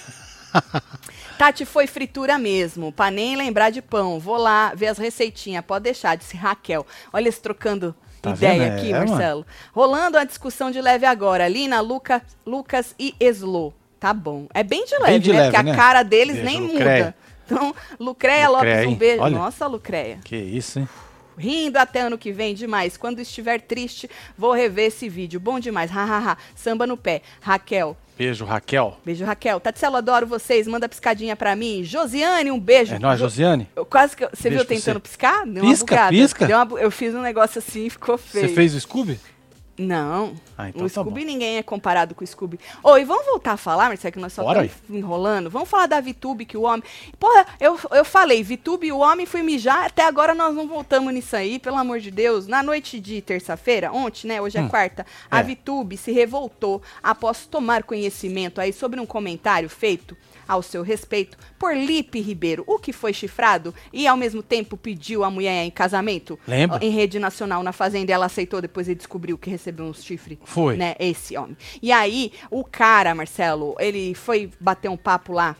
Tati 1.38 1.66
foi 1.66 1.88
fritura 1.88 2.38
mesmo, 2.38 2.92
pra 2.92 3.10
nem 3.10 3.36
lembrar 3.36 3.70
de 3.70 3.82
pão. 3.82 4.20
Vou 4.20 4.38
lá 4.38 4.74
ver 4.76 4.88
as 4.88 4.98
receitinhas, 4.98 5.64
pode 5.66 5.84
deixar, 5.84 6.16
disse 6.16 6.36
Raquel. 6.38 6.86
Olha 7.12 7.24
eles 7.24 7.40
trocando 7.40 7.96
Tá 8.22 8.32
ideia 8.32 8.60
vendo? 8.70 8.74
aqui, 8.80 8.90
É, 8.94 9.00
mano. 9.00 9.10
Marcelo. 9.12 9.46
Rolando 9.74 10.18
a 10.18 10.24
discussão 10.24 10.70
de 10.70 10.80
leve 10.82 11.06
agora. 11.06 11.48
Lina, 11.48 11.82
Luca, 11.82 12.22
Lucas 12.46 12.94
e 13.00 13.16
Eslo. 13.20 13.74
Tá 14.02 14.14
bom. 14.16 14.48
É 14.52 14.64
bem 14.64 14.84
de 14.84 14.98
leve, 14.98 15.20
de 15.20 15.32
né? 15.32 15.40
leve, 15.42 15.52
Porque 15.52 15.64
né? 15.64 15.72
a 15.72 15.76
cara 15.76 16.02
deles 16.04 16.38
Beijo, 16.38 16.50
nem 16.50 16.60
Lucreia. 16.60 16.98
muda. 17.06 17.16
Então, 17.46 17.76
Lucreia 18.00 18.50
Lopes, 18.50 18.66
Lucreia, 18.68 18.88
um 18.88 18.92
hein? 18.92 18.98
beijo. 18.98 19.22
Olha. 19.22 19.38
Nossa, 19.38 19.68
Lucreia. 19.68 20.20
Que 20.24 20.36
isso, 20.36 20.80
hein? 20.80 20.90
Rindo 21.38 21.78
até 21.78 22.02
ano 22.02 22.18
que 22.18 22.32
vem, 22.32 22.56
demais. 22.56 22.98
Quando 22.98 23.20
estiver 23.20 23.62
triste, 23.62 24.10
vou 24.38 24.52
rever 24.54 24.88
esse 24.88 25.08
vídeo. 25.08 25.40
Bom 25.40 25.60
demais. 25.60 25.92
Hahaha. 25.92 26.36
Samba 26.56 26.88
no 26.88 26.98
pé. 26.98 27.22
Raquel. 27.42 27.96
Beijo, 28.18 28.44
Raquel. 28.44 28.98
Beijo, 29.06 29.24
Raquel. 29.24 29.60
Tatselo, 29.60 29.98
adoro 29.98 30.26
vocês. 30.26 30.68
Manda 30.68 30.90
piscadinha 30.90 31.36
pra 31.36 31.56
mim. 31.56 31.84
Josiane, 31.84 32.50
um 32.52 32.60
beijo. 32.60 32.96
É 32.96 33.00
nóis, 33.00 33.20
Jo- 33.20 33.26
Josiane. 33.26 33.68
Eu 33.76 33.86
quase 33.86 34.16
que. 34.18 34.28
Você 34.28 34.50
Beijo 34.50 34.66
viu 34.66 34.66
tentando 34.66 34.96
você. 34.96 35.00
piscar? 35.02 35.46
Deu 35.46 35.64
Pisca, 35.64 36.08
pisca. 36.10 36.48
Deu 36.48 36.58
uma 36.58 36.80
eu 36.80 36.90
fiz 36.92 37.14
um 37.14 37.22
negócio 37.22 37.60
assim 37.60 37.86
e 37.86 37.90
ficou 37.92 38.18
feio. 38.18 38.48
Você 38.48 38.54
fez 38.56 38.74
o 38.76 38.80
Scooby? 38.80 39.20
Não. 39.78 40.34
Ah, 40.58 40.70
então 40.70 40.86
o 40.86 40.90
tá 40.90 41.02
Scooby 41.02 41.22
bom. 41.22 41.26
ninguém 41.26 41.58
é 41.58 41.64
comparado 41.64 42.14
com 42.14 42.24
o 42.24 42.28
Scooby. 42.28 42.60
Oi, 42.84 43.06
vamos 43.06 43.26
voltar 43.26 43.54
a 43.54 43.58
falar, 43.58 43.88
Marcelo, 43.88 44.12
que 44.12 44.20
nós 44.20 44.34
só 44.34 44.44
estamos 44.44 44.72
enrolando. 44.90 45.50
Vamos 45.50 45.70
falar 45.70 45.88
da 45.88 46.00
Vitube, 46.00 46.46
que 46.46 46.58
o 46.58 46.64
homem. 46.64 46.84
Porra, 47.20 47.46
eu, 47.60 47.80
eu 47.92 48.06
falei, 48.06 48.44
Vitube 48.44 48.88
e 48.88 48.92
o 48.92 49.00
homem 49.00 49.26
foi 49.26 49.42
mijar, 49.42 49.86
até 49.86 50.06
agora 50.06 50.36
nós 50.36 50.54
não 50.54 50.68
voltamos 50.68 51.14
nisso 51.14 51.36
aí, 51.36 51.58
pelo 51.58 51.78
amor 51.78 52.00
de 52.00 52.12
Deus. 52.12 52.48
Na 52.48 52.62
noite 52.62 53.00
de 53.00 53.22
terça-feira, 53.22 53.92
ontem, 53.92 54.28
né? 54.28 54.42
Hoje 54.42 54.58
é 54.58 54.62
Hum, 54.62 54.70
quarta, 54.70 55.06
a 55.30 55.40
é. 55.40 55.44
Vitube 55.44 55.98
se 55.98 56.12
revoltou 56.12 56.82
após 57.02 57.46
tomar 57.46 57.84
conhecimento 57.84 58.62
aí 58.62 58.72
sobre 58.72 59.00
um 59.00 59.06
comentário 59.06 59.70
feito 59.70 60.16
ao 60.48 60.62
seu 60.62 60.84
respeito 60.84 61.38
por 61.58 61.76
Lipe 61.76 62.20
Ribeiro, 62.20 62.64
o 62.68 62.80
que 62.80 62.94
foi 62.94 63.14
chifrado 63.14 63.74
e 63.92 64.08
ao 64.08 64.18
mesmo 64.18 64.42
tempo 64.42 64.76
pediu 64.78 65.24
a 65.24 65.30
mulher 65.30 65.64
em 65.64 65.72
casamento 65.72 66.40
Lembro. 66.48 66.78
ó, 66.78 66.80
em 66.82 66.90
rede 66.90 67.20
nacional 67.20 67.64
na 67.64 67.72
fazenda 67.72 68.12
ela 68.12 68.26
aceitou 68.26 68.62
depois 68.62 68.88
ele 68.88 68.96
descobriu 68.96 69.38
que 69.38 69.50
recebeu 69.50 69.86
uns 69.86 70.04
chifres 70.04 70.38
Foi. 70.44 70.78
né, 70.78 70.96
esse 71.00 71.38
homem. 71.38 71.58
E 71.82 71.92
aí, 71.92 72.32
o 72.50 72.64
cara, 72.64 73.14
Marcelo, 73.16 73.76
ele 73.80 74.14
foi 74.14 74.50
bater 74.60 74.90
um 74.90 74.98
papo 74.98 75.34
lá 75.34 75.56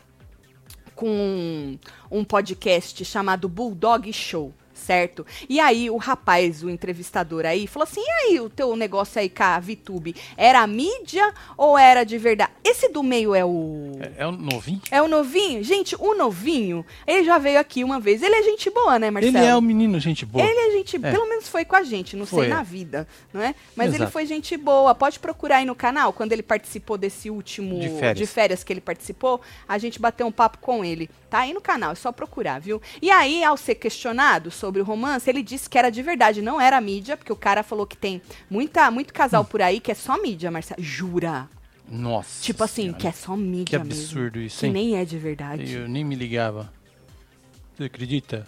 com 0.94 1.08
um, 1.08 1.78
um 2.10 2.24
podcast 2.24 3.04
chamado 3.04 3.48
Bulldog 3.48 4.12
Show. 4.12 4.52
Certo? 4.82 5.24
E 5.48 5.60
aí, 5.60 5.88
o 5.88 5.96
rapaz, 5.96 6.64
o 6.64 6.68
entrevistador 6.68 7.46
aí, 7.46 7.66
falou 7.68 7.84
assim: 7.84 8.00
e 8.00 8.10
aí, 8.10 8.40
o 8.40 8.50
teu 8.50 8.74
negócio 8.74 9.20
aí 9.20 9.28
com 9.28 9.42
a 9.44 9.60
VTube, 9.60 10.16
era 10.36 10.66
mídia 10.66 11.32
ou 11.56 11.78
era 11.78 12.02
de 12.04 12.18
verdade? 12.18 12.50
Esse 12.64 12.88
do 12.88 13.02
meio 13.02 13.32
é 13.34 13.44
o. 13.44 13.92
É, 14.00 14.24
é 14.24 14.26
o 14.26 14.32
novinho? 14.32 14.80
É 14.90 15.00
o 15.00 15.06
novinho? 15.06 15.62
Gente, 15.62 15.94
o 15.98 16.14
novinho, 16.14 16.84
ele 17.06 17.24
já 17.24 17.38
veio 17.38 17.60
aqui 17.60 17.84
uma 17.84 18.00
vez. 18.00 18.22
Ele 18.22 18.34
é 18.34 18.42
gente 18.42 18.68
boa, 18.70 18.98
né, 18.98 19.10
Marcelo? 19.10 19.36
Ele 19.38 19.46
é 19.46 19.56
um 19.56 19.60
menino, 19.60 20.00
gente 20.00 20.26
boa. 20.26 20.44
Ele 20.44 20.58
é 20.58 20.70
gente, 20.72 20.96
É. 20.96 21.10
pelo 21.12 21.28
menos 21.28 21.48
foi 21.48 21.64
com 21.64 21.76
a 21.76 21.82
gente, 21.82 22.16
não 22.16 22.26
Foi, 22.26 22.46
sei 22.46 22.54
na 22.54 22.62
vida, 22.62 23.06
não 23.32 23.40
é? 23.40 23.54
Mas 23.76 23.88
ele 23.88 23.96
Exato. 23.98 24.12
foi 24.12 24.26
gente 24.26 24.56
boa. 24.56 24.94
Pode 24.94 25.18
procurar 25.20 25.58
aí 25.58 25.64
no 25.64 25.74
canal, 25.76 26.12
quando 26.12 26.32
ele 26.32 26.42
participou 26.42 26.98
desse 26.98 27.30
último 27.30 27.78
De 27.78 28.26
férias. 28.26 28.64
que 28.64 28.72
ele 28.72 28.80
participou, 28.80 29.40
a 29.68 29.78
gente 29.78 30.00
bateu 30.00 30.26
um 30.26 30.32
papo 30.32 30.58
com 30.58 30.84
ele. 30.84 31.08
Tá 31.30 31.40
aí 31.40 31.54
no 31.54 31.60
canal, 31.60 31.92
é 31.92 31.94
só 31.94 32.10
procurar, 32.12 32.60
viu? 32.60 32.80
E 33.00 33.10
aí, 33.10 33.42
ao 33.44 33.56
ser 33.56 33.76
questionado 33.76 34.50
sobre 34.50 34.71
o 34.80 34.84
romance, 34.84 35.28
ele 35.28 35.42
disse 35.42 35.68
que 35.68 35.76
era 35.76 35.90
de 35.90 36.00
verdade, 36.02 36.40
não 36.40 36.60
era 36.60 36.80
mídia, 36.80 37.16
porque 37.16 37.32
o 37.32 37.36
cara 37.36 37.62
falou 37.62 37.86
que 37.86 37.96
tem 37.96 38.22
muita, 38.48 38.90
muito 38.90 39.12
casal 39.12 39.44
por 39.44 39.60
aí 39.60 39.80
que 39.80 39.90
é 39.90 39.94
só 39.94 40.20
mídia, 40.22 40.50
Marcelo. 40.50 40.82
Jura? 40.82 41.48
Nossa. 41.88 42.42
Tipo 42.42 42.64
assim, 42.64 42.82
Senhora. 42.82 42.98
que 42.98 43.06
é 43.08 43.12
só 43.12 43.36
mídia 43.36 43.78
Que 43.78 43.84
mesmo. 43.84 44.00
absurdo 44.02 44.38
isso, 44.40 44.60
Que 44.60 44.66
hein? 44.66 44.72
nem 44.72 44.96
é 44.96 45.04
de 45.04 45.18
verdade. 45.18 45.72
Eu 45.72 45.88
nem 45.88 46.04
me 46.04 46.14
ligava. 46.14 46.72
Você 47.76 47.84
acredita? 47.84 48.46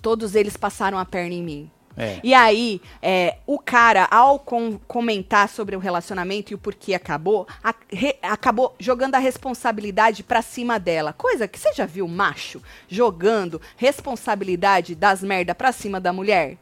Todos 0.00 0.34
eles 0.34 0.56
passaram 0.56 0.98
a 0.98 1.04
perna 1.04 1.34
em 1.34 1.42
mim. 1.42 1.70
É. 1.98 2.20
E 2.22 2.32
aí, 2.32 2.80
é, 3.02 3.38
o 3.46 3.58
cara, 3.58 4.06
ao 4.10 4.38
com- 4.38 4.78
comentar 4.86 5.48
sobre 5.48 5.74
o 5.74 5.78
relacionamento 5.78 6.52
e 6.52 6.54
o 6.54 6.58
porquê 6.58 6.94
acabou, 6.94 7.46
a- 7.62 7.74
re- 7.92 8.16
acabou 8.22 8.74
jogando 8.78 9.14
a 9.16 9.18
responsabilidade 9.18 10.22
pra 10.22 10.40
cima 10.42 10.78
dela. 10.78 11.12
Coisa 11.12 11.48
que 11.48 11.58
você 11.58 11.72
já 11.72 11.84
viu 11.86 12.06
macho 12.08 12.62
jogando 12.88 13.60
responsabilidade 13.76 14.94
das 14.94 15.22
merda 15.22 15.54
pra 15.54 15.72
cima 15.72 16.00
da 16.00 16.12
mulher? 16.12 16.56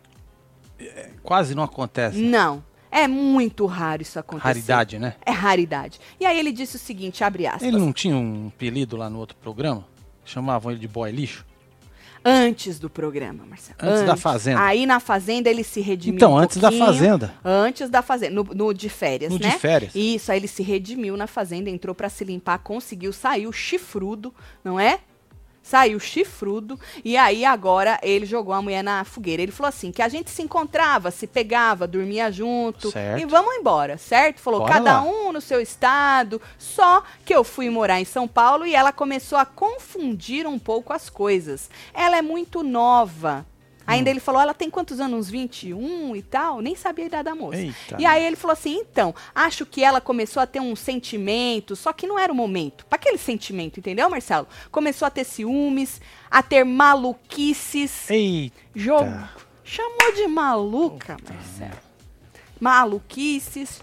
Quase 1.23 1.55
não 1.55 1.63
acontece. 1.63 2.19
Não. 2.19 2.63
É 2.91 3.07
muito 3.09 3.67
raro 3.67 4.03
isso 4.03 4.19
acontecer. 4.19 4.47
Raridade, 4.49 4.99
né? 4.99 5.15
É 5.25 5.31
raridade. 5.31 6.01
E 6.19 6.25
aí 6.27 6.39
ele 6.39 6.53
disse 6.53 6.77
o 6.77 6.79
seguinte, 6.79 7.23
abre 7.23 7.47
aspas. 7.47 7.63
Ele 7.63 7.79
não 7.79 7.93
tinha 7.93 8.17
um 8.17 8.49
apelido 8.49 8.97
lá 8.97 9.09
no 9.11 9.19
outro 9.19 9.37
programa? 9.37 9.85
Chamavam 10.25 10.71
ele 10.73 10.81
de 10.81 10.89
boy 10.89 11.11
lixo? 11.11 11.46
Antes 12.29 12.79
do 12.79 12.91
programa, 12.91 13.45
Marcelo. 13.47 13.79
Antes 13.81 14.05
da 14.07 14.17
Fazenda. 14.17 14.61
Aí 14.63 14.85
na 14.87 14.99
Fazenda 15.01 15.49
ele 15.49 15.63
se 15.63 15.81
redimiu 15.81 16.17
Então, 16.17 16.33
um 16.33 16.39
antes 16.39 16.57
da. 16.57 16.73
Fazenda. 16.73 17.33
Antes 17.45 17.89
da 17.89 18.03
Fazenda. 18.03 18.35
No, 18.35 18.45
no 18.45 18.75
de 18.75 18.89
férias, 18.89 19.33
No 19.33 19.39
né? 19.39 19.51
de 19.51 19.59
férias. 19.59 19.95
Isso, 19.95 20.33
aí 20.33 20.39
ele 20.39 20.49
se 20.49 20.63
redimiu 20.63 21.17
na 21.17 21.27
Fazenda, 21.27 21.71
entrou 21.71 21.95
pra 21.95 22.09
se 22.09 22.25
limpar, 22.25 22.59
conseguiu, 22.59 23.13
saiu 23.13 23.53
chifrudo, 23.53 24.35
não 24.65 24.79
é? 24.81 24.99
Saiu 25.67 25.99
chifrudo 25.99 26.79
e 27.05 27.17
aí 27.17 27.45
agora 27.45 27.99
ele 28.01 28.25
jogou 28.25 28.55
a 28.55 28.63
mulher 28.63 28.85
na 28.85 29.03
fogueira. 29.03 29.43
Ele 29.43 29.51
falou 29.51 29.69
assim: 29.69 29.91
que 29.91 30.01
a 30.01 30.09
gente 30.09 30.31
se 30.31 30.41
encontrava, 30.41 31.11
se 31.11 31.27
pegava, 31.27 31.89
dormia 31.89 32.31
junto 32.31 32.93
Certo. 32.93 33.21
e 33.21 33.25
vamos 33.25 33.53
embora, 33.57 33.99
certo? 33.99 34.41
Falou: 34.41 34.61
Bora 34.61 34.75
cada 34.75 35.01
lá. 35.01 35.03
um 35.03 35.33
no 35.33 35.41
seu 35.41 35.61
estado. 35.61 36.41
Só 36.57 37.03
que 37.25 37.35
eu 37.35 37.43
fui 37.43 37.69
morar 37.69 38.01
em 38.01 38.05
São 38.05 38.29
Paulo 38.29 38.65
e 38.65 38.77
ela 38.77 38.93
começou 38.93 39.37
a 39.37 39.45
confundir 39.45 40.47
um 40.47 40.57
pouco 40.57 40.93
as 40.93 41.11
coisas. 41.11 41.69
Ela 41.93 42.17
é 42.19 42.23
muito 42.23 42.63
nova. 42.63 43.45
Hum. 43.87 43.93
Ainda 43.93 44.11
ele 44.11 44.21
falou: 44.21 44.41
ela 44.41 44.55
tem 44.55 44.69
quantos 44.69 45.01
anos? 45.01 45.17
Uns 45.19 45.31
21 45.31 46.17
e 46.17 46.23
tal? 46.23 46.61
Nem 46.61 46.75
sabia 46.75 47.05
a 47.05 47.09
idade 47.09 47.25
da 47.25 47.35
moça. 47.35 47.59
Eita. 47.59 47.97
E 47.99 48.05
aí 48.05 48.25
ele 48.25 48.37
falou 48.37 48.53
assim: 48.53 48.75
então, 48.79 49.15
acho 49.35 49.65
que 49.65 49.83
ela 49.83 50.01
começou 50.01 50.43
a 50.43 50.47
ter 50.47 50.61
um 50.61 50.75
sentimento, 50.75 51.77
só 51.77 51.93
que 51.93 52.07
não 52.07 52.19
era 52.19 52.33
o 52.33 52.37
momento. 52.37 52.85
Para 52.87 52.97
aquele 52.97 53.19
sentimento, 53.19 53.79
entendeu, 53.79 54.11
Marcelo? 54.11 54.47
Começou 54.71 55.07
a 55.07 55.11
ter 55.11 55.25
ciúmes, 55.25 56.01
a 56.31 56.43
ter 56.43 56.65
maluquices. 56.65 58.11
Eita. 58.11 58.57
Jogo. 58.75 59.29
Chamou 59.65 60.13
de 60.15 60.27
maluca, 60.29 61.17
Marcelo. 61.29 61.81
Maluquices. 62.61 63.83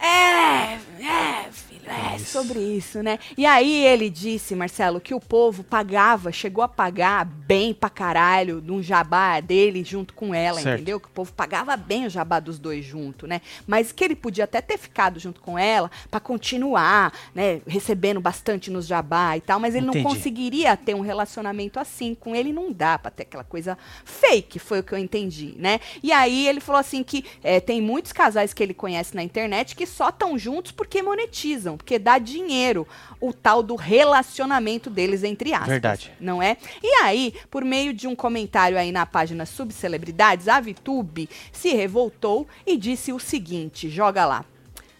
É, 0.00 0.78
é, 1.02 1.48
é 1.88 2.16
Isso. 2.16 2.26
sobre 2.32 2.58
isso, 2.58 3.02
né? 3.02 3.18
E 3.36 3.46
aí 3.46 3.84
ele 3.84 4.10
disse, 4.10 4.54
Marcelo, 4.54 5.00
que 5.00 5.14
o 5.14 5.20
povo 5.20 5.62
pagava, 5.62 6.32
chegou 6.32 6.62
a 6.64 6.68
pagar 6.68 7.24
bem 7.24 7.72
pra 7.72 7.88
caralho 7.88 8.60
de 8.60 8.72
um 8.72 8.82
jabá 8.82 9.40
dele 9.40 9.84
junto 9.84 10.12
com 10.14 10.34
ela, 10.34 10.60
Certo. 10.60 10.74
entendeu? 10.76 10.98
Que 10.98 11.06
o 11.06 11.10
povo 11.10 11.32
pagava 11.32 11.76
bem 11.76 12.06
o 12.06 12.10
jabá 12.10 12.40
dos 12.40 12.58
dois 12.58 12.84
junto, 12.84 13.26
né? 13.26 13.40
Mas 13.66 13.92
que 13.92 14.02
ele 14.04 14.16
podia 14.16 14.44
até 14.44 14.60
ter 14.60 14.78
ficado 14.78 15.20
junto 15.20 15.40
com 15.40 15.58
ela 15.58 15.90
pra 16.10 16.18
continuar, 16.20 17.12
né? 17.34 17.60
Recebendo 17.66 18.20
bastante 18.20 18.70
nos 18.70 18.86
jabá 18.86 19.36
e 19.36 19.40
tal, 19.40 19.60
mas 19.60 19.74
ele 19.74 19.86
Entendi. 19.86 20.04
não 20.04 20.12
conseguiria 20.12 20.76
ter 20.76 20.94
um 20.94 21.00
relacionamento 21.00 21.78
assim. 21.78 22.14
Com 22.14 22.34
ele 22.34 22.52
não 22.52 22.72
dá 22.72 22.98
pra 22.98 23.10
ter 23.10 23.22
aquela 23.22 23.44
coisa 23.44 23.78
fake, 24.04 24.58
foi 24.58 24.80
o 24.80 24.82
que 24.82 24.92
eu 24.92 24.98
entendi, 24.98 25.54
né? 25.58 25.80
E 26.02 26.12
aí 26.12 26.46
ele 26.48 26.60
falou 26.60 26.80
assim 26.80 27.02
que 27.02 27.24
é, 27.42 27.60
tem 27.60 27.80
muitos 27.80 28.12
casais 28.12 28.52
que 28.52 28.62
ele 28.62 28.74
conhece 28.74 29.14
na 29.14 29.22
internet 29.22 29.74
que 29.76 29.86
só 29.86 30.08
estão 30.08 30.38
juntos 30.38 30.72
porque 30.72 31.02
monetizam, 31.02 31.75
porque 31.76 31.98
dá 31.98 32.18
dinheiro 32.18 32.86
o 33.20 33.32
tal 33.32 33.62
do 33.62 33.74
relacionamento 33.74 34.90
deles 34.90 35.22
entre 35.22 35.52
aspas. 35.52 35.68
Verdade. 35.68 36.12
Não 36.20 36.42
é? 36.42 36.56
E 36.82 37.02
aí, 37.02 37.34
por 37.50 37.64
meio 37.64 37.92
de 37.92 38.06
um 38.06 38.14
comentário 38.14 38.78
aí 38.78 38.92
na 38.92 39.06
página 39.06 39.46
Subcelebridades, 39.46 40.48
a 40.48 40.60
Vitube 40.60 41.28
se 41.52 41.74
revoltou 41.74 42.46
e 42.66 42.76
disse 42.76 43.12
o 43.12 43.18
seguinte, 43.18 43.88
joga 43.88 44.24
lá. 44.24 44.44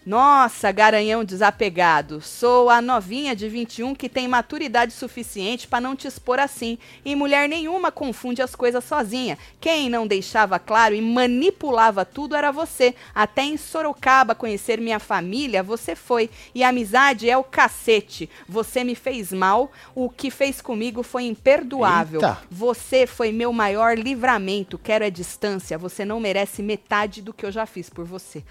Nossa, 0.07 0.71
garanhão 0.71 1.21
desapegado. 1.21 2.21
Sou 2.21 2.69
a 2.69 2.81
novinha 2.81 3.35
de 3.35 3.49
21 3.49 3.93
que 3.93 4.07
tem 4.07 4.25
maturidade 4.25 4.93
suficiente 4.93 5.67
para 5.67 5.81
não 5.81 5.97
te 5.97 6.07
expor 6.07 6.39
assim. 6.39 6.77
E 7.03 7.13
mulher 7.13 7.49
nenhuma 7.49 7.91
confunde 7.91 8.41
as 8.41 8.55
coisas 8.55 8.85
sozinha. 8.85 9.37
Quem 9.59 9.89
não 9.89 10.07
deixava 10.07 10.57
claro 10.59 10.95
e 10.95 11.01
manipulava 11.01 12.05
tudo 12.05 12.37
era 12.37 12.53
você. 12.53 12.95
Até 13.13 13.41
em 13.41 13.57
Sorocaba 13.57 14.33
conhecer 14.33 14.79
minha 14.79 14.97
família, 14.97 15.61
você 15.61 15.93
foi. 15.93 16.29
E 16.55 16.63
amizade 16.63 17.29
é 17.29 17.37
o 17.37 17.43
cacete. 17.43 18.29
Você 18.47 18.85
me 18.85 18.95
fez 18.95 19.33
mal. 19.33 19.69
O 19.93 20.09
que 20.09 20.31
fez 20.31 20.61
comigo 20.61 21.03
foi 21.03 21.23
imperdoável. 21.23 22.21
Eita. 22.21 22.37
Você 22.49 23.05
foi 23.05 23.33
meu 23.33 23.51
maior 23.51 23.97
livramento. 23.97 24.77
Quero 24.77 25.03
é 25.03 25.09
distância. 25.09 25.77
Você 25.77 26.05
não 26.05 26.21
merece 26.21 26.63
metade 26.63 27.21
do 27.21 27.33
que 27.33 27.45
eu 27.45 27.51
já 27.51 27.65
fiz 27.65 27.89
por 27.89 28.05
você. 28.05 28.41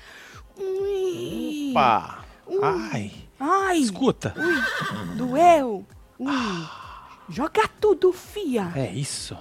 Ui. 0.58 1.70
Opa! 1.70 2.24
Ai! 2.62 3.12
Ai, 3.38 3.78
Escuta! 3.80 4.34
doeu. 5.16 5.86
Ui. 6.18 6.66
Joga 7.28 7.68
tudo, 7.80 8.12
fia. 8.12 8.72
É 8.74 8.90
isso. 8.90 9.36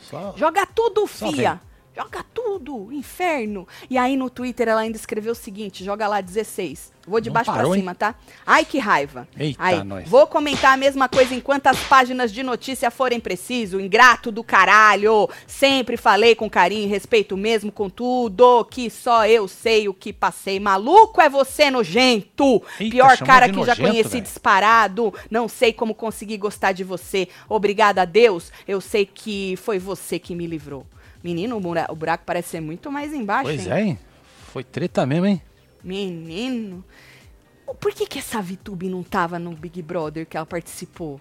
Só... 0.00 0.34
Joga 0.36 0.66
tudo, 0.66 1.06
Só 1.06 1.30
fia. 1.32 1.60
Joga 1.96 2.24
tudo, 2.32 2.92
inferno. 2.92 3.66
E 3.90 3.98
aí 3.98 4.16
no 4.16 4.30
Twitter 4.30 4.68
ela 4.68 4.80
ainda 4.82 4.96
escreveu 4.96 5.32
o 5.32 5.34
seguinte, 5.34 5.84
joga 5.84 6.06
lá 6.06 6.20
16. 6.20 6.92
Vou 7.06 7.20
de 7.20 7.28
Não 7.28 7.34
baixo 7.34 7.50
pra 7.50 7.56
parou, 7.60 7.74
hein? 7.74 7.80
cima, 7.80 7.94
tá? 7.94 8.14
Ai, 8.46 8.64
que 8.64 8.78
raiva. 8.78 9.26
Eita, 9.36 9.60
aí, 9.60 9.82
nós. 9.82 10.08
vou 10.08 10.24
comentar 10.28 10.72
a 10.72 10.76
mesma 10.76 11.08
coisa 11.08 11.34
enquanto 11.34 11.66
as 11.66 11.78
páginas 11.84 12.30
de 12.32 12.42
notícia 12.44 12.90
forem 12.92 13.18
preciso. 13.18 13.80
Ingrato 13.80 14.30
do 14.30 14.44
caralho. 14.44 15.28
Sempre 15.48 15.96
falei 15.96 16.36
com 16.36 16.48
carinho 16.48 16.84
e 16.84 16.86
respeito 16.86 17.36
mesmo 17.36 17.72
com 17.72 17.90
tudo, 17.90 18.64
que 18.66 18.88
só 18.88 19.26
eu 19.26 19.48
sei 19.48 19.88
o 19.88 19.94
que 19.94 20.12
passei. 20.12 20.60
Maluco 20.60 21.20
é 21.20 21.28
você, 21.28 21.70
nojento. 21.72 22.62
Eita, 22.78 22.92
Pior 22.92 23.18
cara 23.18 23.48
que 23.48 23.54
já 23.64 23.74
nojento, 23.74 23.80
conheci 23.90 24.08
velho. 24.10 24.22
disparado. 24.22 25.12
Não 25.28 25.48
sei 25.48 25.72
como 25.72 25.94
consegui 25.94 26.36
gostar 26.36 26.70
de 26.70 26.84
você. 26.84 27.28
Obrigada 27.48 28.02
a 28.02 28.04
Deus. 28.04 28.52
Eu 28.68 28.80
sei 28.80 29.04
que 29.04 29.56
foi 29.56 29.78
você 29.80 30.18
que 30.20 30.36
me 30.36 30.46
livrou. 30.46 30.86
Menino, 31.22 31.56
o 31.56 31.60
bura- 31.60 31.86
o 31.90 31.94
buraco 31.96 32.24
parece 32.24 32.48
ser 32.48 32.60
muito 32.60 32.90
mais 32.90 33.12
embaixo, 33.12 33.44
Pois 33.44 33.66
hein? 33.66 33.72
é, 33.72 33.80
hein? 33.82 33.98
Foi 34.52 34.64
treta 34.64 35.04
mesmo, 35.06 35.26
hein? 35.26 35.42
Menino. 35.82 36.84
Por 37.78 37.92
que, 37.92 38.06
que 38.06 38.18
essa 38.18 38.40
VTube 38.42 38.88
não 38.88 39.02
tava 39.02 39.38
no 39.38 39.52
Big 39.52 39.80
Brother 39.82 40.26
que 40.26 40.36
ela 40.36 40.46
participou? 40.46 41.20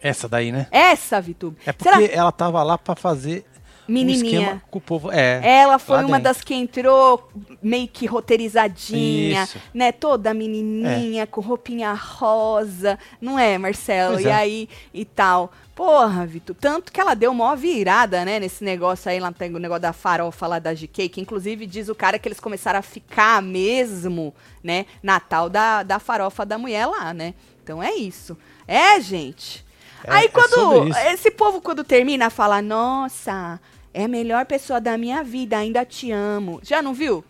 Essa 0.00 0.28
daí, 0.28 0.52
né? 0.52 0.68
Essa 0.70 1.20
VTube. 1.20 1.56
É 1.66 1.72
porque 1.72 2.10
ela 2.12 2.30
tava 2.30 2.62
lá 2.62 2.78
pra 2.78 2.94
fazer 2.94 3.44
um 3.88 3.92
Menininha. 3.92 4.40
esquema 4.40 4.62
com 4.70 4.78
o 4.78 4.82
povo. 4.82 5.10
É. 5.10 5.40
Ela 5.42 5.78
foi 5.78 5.98
uma 5.98 6.18
dentro. 6.18 6.22
das 6.24 6.42
que 6.42 6.54
entrou 6.54 7.30
meio 7.62 7.88
que 7.88 8.06
roteirizadinha, 8.06 9.44
Isso. 9.44 9.58
né? 9.72 9.92
Toda 9.92 10.34
menininha, 10.34 11.26
com 11.26 11.40
roupinha 11.40 11.92
rosa, 11.94 12.98
não 13.20 13.38
é, 13.38 13.56
Marcelo? 13.56 14.14
Pois 14.14 14.26
e 14.26 14.28
é. 14.28 14.34
aí 14.34 14.68
e 14.92 15.04
tal. 15.04 15.52
Porra, 15.74 16.26
Vitor, 16.26 16.56
tanto 16.58 16.90
que 16.92 17.00
ela 17.00 17.14
deu 17.14 17.32
mó 17.32 17.54
virada, 17.54 18.24
né, 18.24 18.40
nesse 18.40 18.64
negócio 18.64 19.08
aí, 19.08 19.20
lá 19.20 19.30
tem 19.30 19.54
o 19.54 19.60
negócio 19.60 19.82
da 19.82 19.92
farofa 19.92 20.44
lá 20.48 20.58
da 20.58 20.74
GK, 20.74 21.08
que 21.08 21.20
inclusive 21.20 21.66
diz 21.66 21.88
o 21.88 21.94
cara 21.94 22.18
que 22.18 22.26
eles 22.26 22.40
começaram 22.40 22.80
a 22.80 22.82
ficar 22.82 23.40
mesmo, 23.40 24.34
né, 24.60 24.86
Natal 25.00 25.48
da, 25.48 25.84
da 25.84 26.00
farofa 26.00 26.44
da 26.44 26.58
mulher 26.58 26.84
lá, 26.86 27.14
né? 27.14 27.32
Então 27.62 27.80
é 27.80 27.94
isso. 27.94 28.36
É, 28.66 29.00
gente. 29.00 29.64
É- 30.02 30.12
aí 30.12 30.24
é 30.24 30.28
quando 30.28 30.88
isso. 30.88 30.98
esse 30.98 31.30
povo, 31.30 31.60
quando 31.60 31.84
termina, 31.84 32.28
fala: 32.30 32.60
Nossa, 32.60 33.60
é 33.92 34.04
a 34.04 34.08
melhor 34.08 34.46
pessoa 34.46 34.80
da 34.80 34.96
minha 34.96 35.22
vida, 35.22 35.56
ainda 35.56 35.84
te 35.84 36.10
amo. 36.10 36.60
Já 36.62 36.82
não 36.82 36.94
viu? 36.94 37.24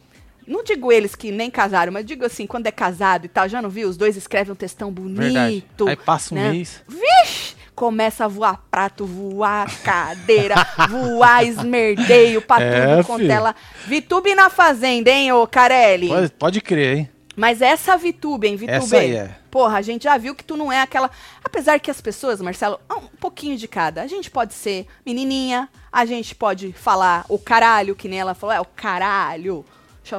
Não 0.46 0.64
digo 0.64 0.90
eles 0.90 1.14
que 1.14 1.30
nem 1.30 1.50
casaram, 1.50 1.92
mas 1.92 2.06
digo 2.06 2.24
assim, 2.24 2.46
quando 2.46 2.66
é 2.66 2.70
casado 2.70 3.26
e 3.26 3.28
tal, 3.28 3.48
já 3.48 3.60
não 3.60 3.68
viu? 3.68 3.88
Os 3.88 3.98
dois 3.98 4.16
escrevem 4.16 4.52
um 4.52 4.56
textão 4.56 4.90
bonito. 4.90 5.20
Verdade. 5.20 5.64
Aí 5.88 5.96
passa 5.96 6.34
um 6.34 6.38
né? 6.38 6.50
mês. 6.50 6.82
Vixe! 6.88 7.56
Começa 7.74 8.24
a 8.24 8.28
voar 8.28 8.64
prato, 8.70 9.04
voar 9.04 9.70
cadeira, 9.84 10.56
voar 10.88 11.44
esmerdeio 11.44 12.42
pra 12.42 12.60
É, 12.60 12.96
tudo 12.96 13.06
quanto 13.06 13.30
ela. 13.30 13.54
Vitube 13.86 14.34
na 14.34 14.50
fazenda, 14.50 15.10
hein, 15.10 15.30
ô 15.32 15.46
Carelli? 15.46 16.08
Pode, 16.08 16.32
pode 16.32 16.60
crer, 16.60 16.96
hein? 16.96 17.10
Mas 17.38 17.62
essa 17.62 17.96
Vitube, 17.96 18.48
hein, 18.48 18.56
Vitube? 18.56 18.76
Essa 18.76 18.96
aí 18.98 19.14
é. 19.14 19.36
Porra, 19.50 19.78
a 19.78 19.82
gente 19.82 20.02
já 20.04 20.18
viu 20.18 20.34
que 20.34 20.42
tu 20.42 20.56
não 20.56 20.72
é 20.72 20.82
aquela. 20.82 21.08
Apesar 21.42 21.78
que 21.78 21.90
as 21.90 22.00
pessoas, 22.00 22.40
Marcelo, 22.40 22.80
um 22.90 23.00
pouquinho 23.16 23.56
de 23.56 23.68
cada. 23.68 24.02
A 24.02 24.06
gente 24.08 24.28
pode 24.30 24.52
ser 24.54 24.86
menininha, 25.06 25.68
a 25.92 26.04
gente 26.04 26.34
pode 26.34 26.72
falar 26.72 27.24
o 27.28 27.38
caralho, 27.38 27.94
que 27.94 28.08
nem 28.08 28.18
ela 28.18 28.34
falou, 28.34 28.54
é 28.56 28.60
o 28.60 28.64
caralho. 28.64 29.64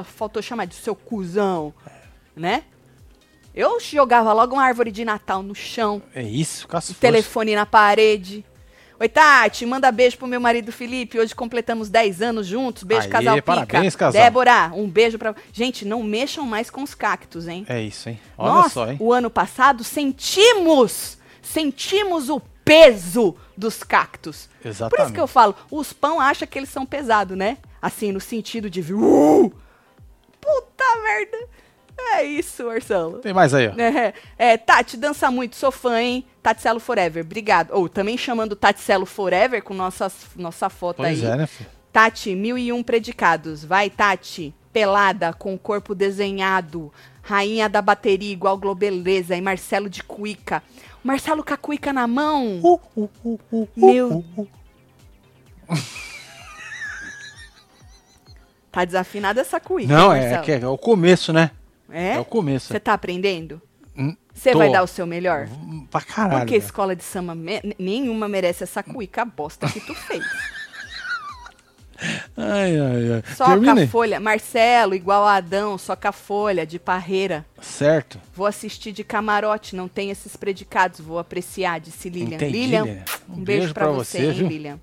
Faltou 0.04 0.40
chamar 0.40 0.64
de 0.66 0.74
seu 0.76 0.94
cuzão, 0.94 1.74
né? 2.34 2.62
Eu 3.54 3.78
jogava 3.80 4.32
logo 4.32 4.54
uma 4.54 4.62
árvore 4.64 4.90
de 4.92 5.04
Natal 5.04 5.42
no 5.42 5.54
chão, 5.54 6.00
É 6.14 6.22
isso, 6.22 6.68
com 6.68 6.76
as 6.76 6.84
o 6.84 6.86
forças. 6.94 7.00
telefone 7.00 7.54
na 7.54 7.66
parede. 7.66 8.44
Oi, 9.00 9.08
Tati, 9.08 9.64
manda 9.64 9.90
beijo 9.90 10.18
pro 10.18 10.26
meu 10.26 10.38
marido 10.38 10.70
Felipe. 10.70 11.18
Hoje 11.18 11.34
completamos 11.34 11.88
10 11.88 12.20
anos 12.20 12.46
juntos. 12.46 12.82
Beijo, 12.82 13.04
Aê, 13.04 13.10
casal 13.10 13.36
Pica. 13.36 13.46
parabéns, 13.46 13.96
casal. 13.96 14.22
Débora, 14.22 14.70
um 14.74 14.86
beijo 14.86 15.18
pra. 15.18 15.34
Gente, 15.54 15.86
não 15.86 16.02
mexam 16.02 16.44
mais 16.44 16.68
com 16.68 16.82
os 16.82 16.94
cactos, 16.94 17.48
hein? 17.48 17.64
É 17.66 17.80
isso, 17.80 18.10
hein? 18.10 18.20
Olha 18.36 18.52
Nossa, 18.52 18.68
só, 18.68 18.90
hein? 18.90 18.98
o 19.00 19.10
ano 19.10 19.30
passado 19.30 19.82
sentimos, 19.82 21.16
sentimos 21.40 22.28
o 22.28 22.42
peso 22.62 23.34
dos 23.56 23.82
cactos. 23.82 24.50
Por 24.60 24.68
Exatamente. 24.68 25.06
isso 25.06 25.14
que 25.14 25.20
eu 25.20 25.26
falo, 25.26 25.56
os 25.70 25.94
pão 25.94 26.20
acham 26.20 26.46
que 26.46 26.58
eles 26.58 26.68
são 26.68 26.84
pesados, 26.84 27.38
né? 27.38 27.56
Assim, 27.80 28.12
no 28.12 28.20
sentido 28.20 28.68
de... 28.68 28.82
Uh! 28.92 29.50
Puta 30.38 30.84
merda. 31.02 31.38
É 32.12 32.24
isso, 32.24 32.64
Marcelo. 32.64 33.18
Tem 33.18 33.32
mais 33.32 33.54
aí, 33.54 33.68
ó. 33.68 33.72
É, 33.80 34.12
é, 34.36 34.56
Tati, 34.56 34.96
dança 34.96 35.30
muito, 35.30 35.56
sou 35.56 35.70
fã, 35.70 36.00
hein? 36.00 36.24
Taticelo 36.42 36.80
Forever, 36.80 37.24
obrigado. 37.24 37.70
Ou 37.72 37.88
também 37.88 38.16
chamando 38.18 38.56
Taticelo 38.56 39.06
Forever 39.06 39.62
com 39.62 39.74
nossas, 39.74 40.14
nossa 40.36 40.68
foto 40.68 40.98
Pois 40.98 41.22
aí. 41.22 41.30
é, 41.30 41.36
né, 41.36 41.46
filho? 41.46 41.70
Tati, 41.92 42.34
mil 42.34 42.56
e 42.56 42.72
um 42.72 42.82
predicados. 42.82 43.64
Vai, 43.64 43.90
Tati. 43.90 44.54
Pelada, 44.72 45.32
com 45.32 45.54
o 45.54 45.58
corpo 45.58 45.94
desenhado. 45.94 46.92
Rainha 47.22 47.68
da 47.68 47.82
bateria, 47.82 48.32
igual 48.32 48.56
Globeleza. 48.56 49.36
E 49.36 49.40
Marcelo 49.40 49.90
de 49.90 50.02
Cuica. 50.02 50.62
Marcelo 51.02 51.42
com 51.42 51.54
a 51.54 51.56
cuica 51.56 51.92
na 51.92 52.06
mão. 52.06 52.60
Uh, 52.62 53.68
Meu. 53.76 54.24
Tá 58.70 58.84
desafinada 58.84 59.40
essa 59.40 59.58
cuica. 59.58 59.92
Não, 59.92 60.12
é, 60.12 60.38
que 60.42 60.52
é 60.52 60.66
o 60.66 60.78
começo, 60.78 61.32
né? 61.32 61.50
É? 61.90 62.14
É 62.14 62.20
o 62.20 62.24
começo. 62.24 62.68
Você 62.68 62.80
tá 62.80 62.92
aprendendo? 62.94 63.60
Hum, 63.96 64.16
Você 64.32 64.54
vai 64.54 64.70
dar 64.70 64.82
o 64.82 64.86
seu 64.86 65.06
melhor? 65.06 65.48
Hum, 65.50 65.86
Pra 65.90 66.00
caralho. 66.00 66.40
Porque 66.40 66.56
escola 66.56 66.94
de 66.96 67.02
samba 67.04 67.34
me- 67.34 67.60
nenhuma 67.78 68.28
merece 68.28 68.62
essa 68.64 68.82
cuica 68.82 69.24
bosta 69.24 69.66
que 69.68 69.80
tu 69.80 69.94
fez. 69.94 70.24
Ai, 72.34 72.78
ai, 72.80 73.12
ai. 73.12 73.34
Soca 73.36 73.50
Termine. 73.50 73.82
a 73.82 73.88
folha. 73.88 74.18
Marcelo, 74.18 74.94
igual 74.94 75.22
a 75.26 75.34
Adão, 75.34 75.76
soca 75.76 76.08
a 76.08 76.12
folha 76.12 76.66
de 76.66 76.78
parreira. 76.78 77.44
Certo. 77.60 78.18
Vou 78.34 78.46
assistir 78.46 78.90
de 78.92 79.04
camarote, 79.04 79.76
não 79.76 79.86
tem 79.86 80.10
esses 80.10 80.34
predicados, 80.34 81.00
vou 81.00 81.18
apreciar, 81.18 81.78
disse 81.78 82.08
Lilian. 82.08 82.36
Entendi, 82.36 82.52
Lilian, 82.52 82.84
Lilian. 82.84 83.04
um, 83.28 83.44
beijo, 83.44 83.74
pra 83.74 83.88
você, 83.88 84.18
hein, 84.28 84.32
viu? 84.32 84.48
Lilian. 84.48 84.80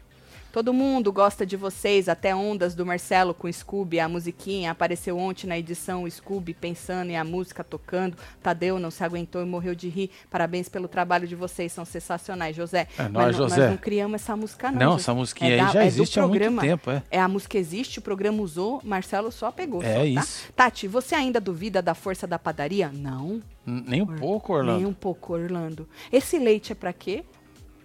Todo 0.57 0.73
mundo 0.73 1.13
gosta 1.13 1.45
de 1.45 1.55
vocês, 1.55 2.09
até 2.09 2.35
ondas 2.35 2.73
do 2.73 2.83
Marcelo 2.83 3.31
com 3.31 3.47
Scooby, 3.51 3.99
a 3.99 4.09
musiquinha. 4.09 4.71
Apareceu 4.71 5.15
ontem 5.15 5.45
na 5.45 5.55
edição 5.55 6.09
Scooby 6.09 6.51
pensando 6.55 7.11
e 7.11 7.15
a 7.15 7.23
música 7.23 7.63
tocando. 7.63 8.17
Tadeu 8.41 8.79
não 8.79 8.89
se 8.89 9.03
aguentou 9.03 9.39
e 9.43 9.45
morreu 9.45 9.75
de 9.75 9.87
rir. 9.87 10.09
Parabéns 10.31 10.67
pelo 10.67 10.87
trabalho 10.87 11.27
de 11.27 11.35
vocês, 11.35 11.71
são 11.71 11.85
sensacionais, 11.85 12.55
José. 12.55 12.87
É 12.97 13.07
não- 13.07 13.31
José. 13.31 13.59
Nós 13.59 13.69
não 13.69 13.77
criamos 13.77 14.15
essa 14.19 14.35
música, 14.35 14.71
não. 14.71 14.79
Não, 14.79 14.91
José. 14.93 15.01
essa 15.03 15.13
musiquinha 15.13 15.51
É 15.51 15.59
aí 15.59 15.65
da- 15.67 15.71
já 15.73 15.83
é 15.83 15.85
existe 15.85 16.19
há 16.19 16.27
muito 16.27 16.59
tempo, 16.59 16.89
é. 16.89 17.03
É, 17.11 17.19
a 17.21 17.27
música 17.27 17.55
existe, 17.55 17.99
o 17.99 18.01
programa 18.01 18.41
usou, 18.41 18.81
Marcelo 18.83 19.31
só 19.31 19.51
pegou. 19.51 19.83
É 19.83 19.93
só, 19.93 19.99
tá? 19.99 20.05
isso. 20.05 20.51
Tati, 20.55 20.87
você 20.87 21.13
ainda 21.13 21.39
duvida 21.39 21.83
da 21.83 21.93
força 21.93 22.25
da 22.25 22.39
padaria? 22.39 22.89
Não, 22.91 23.43
N- 23.63 23.83
Nem 23.87 24.01
um 24.01 24.07
pouco, 24.07 24.53
Orlando. 24.53 24.77
nem 24.79 24.87
um 24.87 24.93
pouco, 24.93 25.33
Orlando. 25.33 25.87
Esse 26.11 26.39
leite 26.39 26.71
é 26.71 26.75
pra 26.75 26.91
quê? 26.91 27.23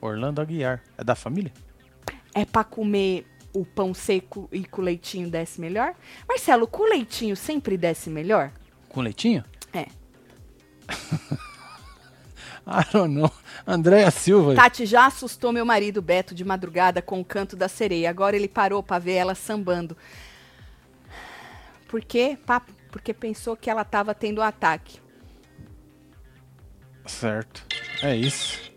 Orlando 0.00 0.40
Aguiar. 0.40 0.82
É 0.96 1.04
da 1.04 1.14
família? 1.14 1.52
É 2.34 2.44
pra 2.44 2.64
comer 2.64 3.26
o 3.52 3.64
pão 3.64 3.92
seco 3.92 4.48
e 4.50 4.64
com 4.64 4.80
o 4.80 4.84
leitinho 4.84 5.28
desce 5.30 5.60
melhor? 5.60 5.94
Marcelo, 6.26 6.66
com 6.66 6.84
leitinho 6.84 7.36
sempre 7.36 7.76
desce 7.76 8.08
melhor? 8.08 8.50
Com 8.88 9.00
leitinho? 9.00 9.44
É. 9.72 9.86
Ah, 12.64 12.86
não, 12.94 13.08
não. 13.08 13.30
Andréia 13.66 14.10
Silva. 14.10 14.54
Tati 14.54 14.86
já 14.86 15.06
assustou 15.06 15.52
meu 15.52 15.66
marido 15.66 16.00
Beto 16.00 16.34
de 16.34 16.44
madrugada 16.44 17.02
com 17.02 17.20
o 17.20 17.24
canto 17.24 17.56
da 17.56 17.68
sereia. 17.68 18.08
Agora 18.08 18.36
ele 18.36 18.46
parou 18.48 18.82
pra 18.82 19.00
ver 19.00 19.14
ela 19.14 19.34
sambando. 19.34 19.96
Por 21.88 22.02
quê? 22.04 22.38
Pá, 22.46 22.62
Porque 22.90 23.12
pensou 23.12 23.56
que 23.56 23.68
ela 23.68 23.84
tava 23.84 24.14
tendo 24.14 24.40
um 24.40 24.44
ataque. 24.44 25.00
Certo. 27.04 27.64
É 28.00 28.14
isso. 28.14 28.71